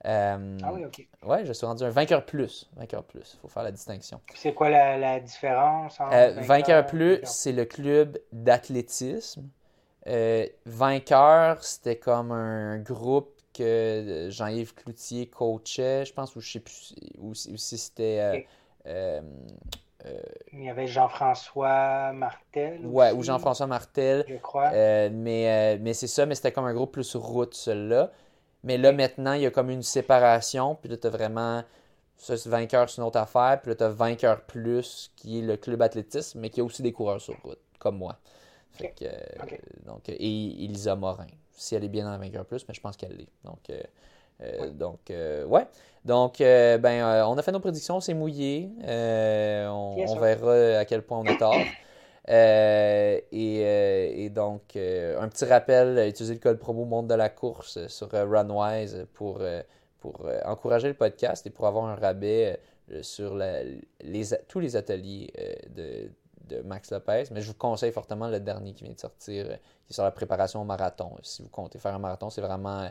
Euh, 0.05 0.59
Ah 0.62 0.72
oui, 0.72 0.84
ok. 0.84 1.07
ouais, 1.24 1.44
je 1.44 1.53
suis 1.53 1.66
rendu 1.66 1.82
un 1.84 1.90
vainqueur 1.90 2.24
plus. 2.24 2.68
Vainqueur 2.76 3.03
plus, 3.03 3.34
il 3.34 3.40
faut 3.40 3.49
faire 3.49 3.64
la 3.64 3.72
distinction. 3.72 4.20
C'est 4.34 4.55
quoi 4.55 4.68
la, 4.70 4.96
la 4.96 5.18
différence 5.20 5.99
entre 6.01 6.14
Euh, 6.14 6.34
vainqueur 6.40 6.86
plus, 6.86 7.20
c'est 7.24 7.53
le 7.53 7.64
club 7.64 8.18
d'athlétisme. 8.32 9.42
Euh, 10.07 10.46
vainqueur, 10.66 11.62
c'était 11.64 11.96
comme 11.96 12.30
un 12.32 12.78
groupe 12.78 13.30
que 13.53 14.28
Jean-Yves 14.30 14.74
Cloutier 14.74 15.26
coachait, 15.28 16.05
je 16.05 16.12
pense, 16.14 16.36
ou 16.36 16.40
je 16.40 16.53
sais 16.53 16.61
plus, 16.61 16.94
ou 17.18 17.34
si, 17.34 17.76
c'était. 17.78 18.46
Il 20.53 20.62
y 20.64 20.70
avait 20.70 20.86
Jean-François 20.86 22.12
Martel. 22.12 22.86
ouais, 22.86 23.09
aussi, 23.09 23.18
ou 23.18 23.22
Jean-François 23.24 23.66
Martel. 23.66 24.24
Je 24.28 24.36
crois. 24.36 24.70
Mais 25.11 25.76
mais 25.80 25.92
c'est 25.92 26.07
ça, 26.07 26.24
mais 26.24 26.34
c'était 26.36 26.53
comme 26.53 26.66
un 26.66 26.74
groupe 26.74 26.92
plus 26.92 27.16
route, 27.16 27.55
celui-là. 27.55 28.12
Mais 28.64 28.76
là, 28.78 28.92
maintenant, 28.92 29.34
il 29.34 29.42
y 29.42 29.46
a 29.46 29.50
comme 29.50 29.70
une 29.70 29.82
séparation, 29.82 30.74
puis 30.74 30.88
là, 30.90 30.96
tu 30.96 31.06
as 31.06 31.11
vraiment. 31.11 31.62
Ça, 32.16 32.36
c'est 32.36 32.48
vainqueur, 32.48 32.90
c'est 32.90 33.00
une 33.00 33.06
autre 33.06 33.18
affaire. 33.18 33.61
Puis 33.62 33.70
là, 33.70 33.76
tu 33.76 33.84
as 33.84 33.88
vainqueur 33.88 34.40
plus, 34.42 35.12
qui 35.16 35.38
est 35.38 35.42
le 35.42 35.56
club 35.56 35.80
athlétisme, 35.82 36.40
mais 36.40 36.50
qui 36.50 36.61
a 36.61 36.64
aussi 36.64 36.82
des 36.82 36.92
coureurs 36.92 37.20
sur 37.20 37.34
route, 37.44 37.61
comme 37.78 37.98
moi. 37.98 38.16
Fait 38.72 38.92
que, 38.98 39.04
euh, 39.04 39.56
donc, 39.86 40.09
et 40.09 40.64
Elisa 40.64 40.96
Morin. 40.96 41.26
Si 41.52 41.74
elle 41.74 41.84
est 41.84 41.88
bien 41.88 42.04
dans 42.04 42.16
vainqueur 42.18 42.44
plus, 42.44 42.64
mais 42.68 42.74
je 42.74 42.80
pense 42.80 42.96
qu'elle 42.96 43.16
l'est. 43.16 43.28
Donc, 43.44 43.59
euh, 43.70 43.80
euh, 44.42 44.56
Oui. 44.62 44.70
donc 44.72 45.11
euh, 45.11 45.44
ouais. 45.46 45.66
Donc, 46.04 46.40
euh, 46.40 46.78
ben, 46.78 47.02
euh, 47.02 47.26
on 47.26 47.36
a 47.38 47.42
fait 47.42 47.52
nos 47.52 47.61
prédictions, 47.61 48.00
c'est 48.00 48.14
mouillé. 48.14 48.70
Euh, 48.84 49.66
on, 49.68 49.96
on 50.06 50.16
verra 50.16 50.78
à 50.78 50.84
quel 50.84 51.02
point 51.02 51.18
on 51.18 51.26
a 51.26 51.34
tort. 51.34 51.56
Euh, 52.29 53.18
et, 53.33 53.62
euh, 53.64 54.11
et 54.12 54.29
donc, 54.29 54.76
euh, 54.76 55.18
un 55.18 55.29
petit 55.29 55.47
rappel, 55.47 56.09
utiliser 56.09 56.35
le 56.35 56.41
code 56.41 56.59
promo 56.59 56.85
Monde 56.85 57.09
de 57.09 57.14
la 57.14 57.31
course 57.31 57.87
sur 57.89 58.11
Runwise 58.11 59.07
pour, 59.14 59.41
pour 59.99 60.29
encourager 60.45 60.89
le 60.89 60.95
podcast 60.95 61.47
et 61.47 61.51
pour 61.51 61.66
avoir 61.66 61.87
un 61.87 61.95
rabais 61.95 62.61
sur 63.03 63.35
les, 63.37 63.81
tous 64.47 64.61
les 64.61 64.76
ateliers 64.76 65.33
de, 65.74 66.11
de 66.55 66.62
Max 66.62 66.91
Lopez. 66.91 67.24
Mais 67.31 67.41
je 67.41 67.49
vous 67.49 67.55
conseille 67.55 67.93
fortement 67.93 68.29
le 68.29 68.41
dernier 68.41 68.74
qui 68.74 68.85
vient 68.85 68.93
de 68.93 69.01
sortir, 69.01 69.47
qui 69.47 69.91
est 69.91 69.95
sur 69.95 70.05
la 70.05 70.11
préparation 70.11 70.61
au 70.61 70.64
marathon. 70.64 71.12
Si 71.22 71.43
vous 71.43 71.49
comptez 71.49 71.79
faire 71.79 71.95
un 71.95 71.99
marathon, 71.99 72.29
c'est 72.29 72.43
vraiment... 72.43 72.91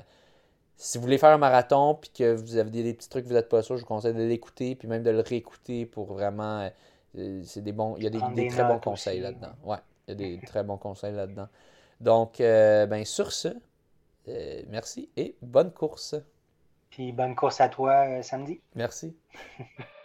si 0.77 0.97
vous 0.97 1.03
voulez 1.03 1.19
faire 1.19 1.29
un 1.31 1.37
marathon 1.37 1.93
puis 1.93 2.09
que 2.09 2.33
vous 2.33 2.57
avez 2.57 2.71
des, 2.71 2.83
des 2.83 2.93
petits 2.95 3.09
trucs 3.09 3.25
que 3.25 3.29
vous 3.29 3.35
n'êtes 3.35 3.49
pas 3.49 3.61
sûr, 3.61 3.77
je 3.77 3.81
vous 3.81 3.87
conseille 3.87 4.15
de 4.15 4.23
l'écouter 4.23 4.75
puis 4.75 4.87
même 4.87 5.03
de 5.03 5.11
le 5.11 5.19
réécouter 5.19 5.85
pour 5.85 6.05
vraiment... 6.07 6.71
euh, 7.17 7.41
c'est 7.43 7.61
des 7.61 7.71
bons, 7.71 7.95
il 7.97 8.03
y 8.03 8.07
a 8.07 8.09
des, 8.09 8.47
très 8.47 8.63
bons 8.63 8.79
conseils 8.79 9.19
là-dedans. 9.19 9.53
Ouais, 9.63 9.77
il 10.07 10.11
y 10.11 10.13
a 10.13 10.15
des 10.15 10.39
très 10.45 10.63
bons 10.63 10.77
conseils 10.77 11.13
là-dedans. 11.13 11.47
Donc, 11.99 12.39
euh, 12.41 12.85
ben, 12.85 13.03
sur 13.05 13.31
ce, 13.31 13.49
euh, 14.27 14.61
merci 14.69 15.09
et 15.17 15.35
bonne 15.41 15.71
course. 15.71 16.15
Puis 16.89 17.11
bonne 17.11 17.35
course 17.35 17.59
à 17.61 17.69
toi 17.69 18.07
euh, 18.07 18.21
samedi. 18.21 18.61
Merci. 18.75 19.15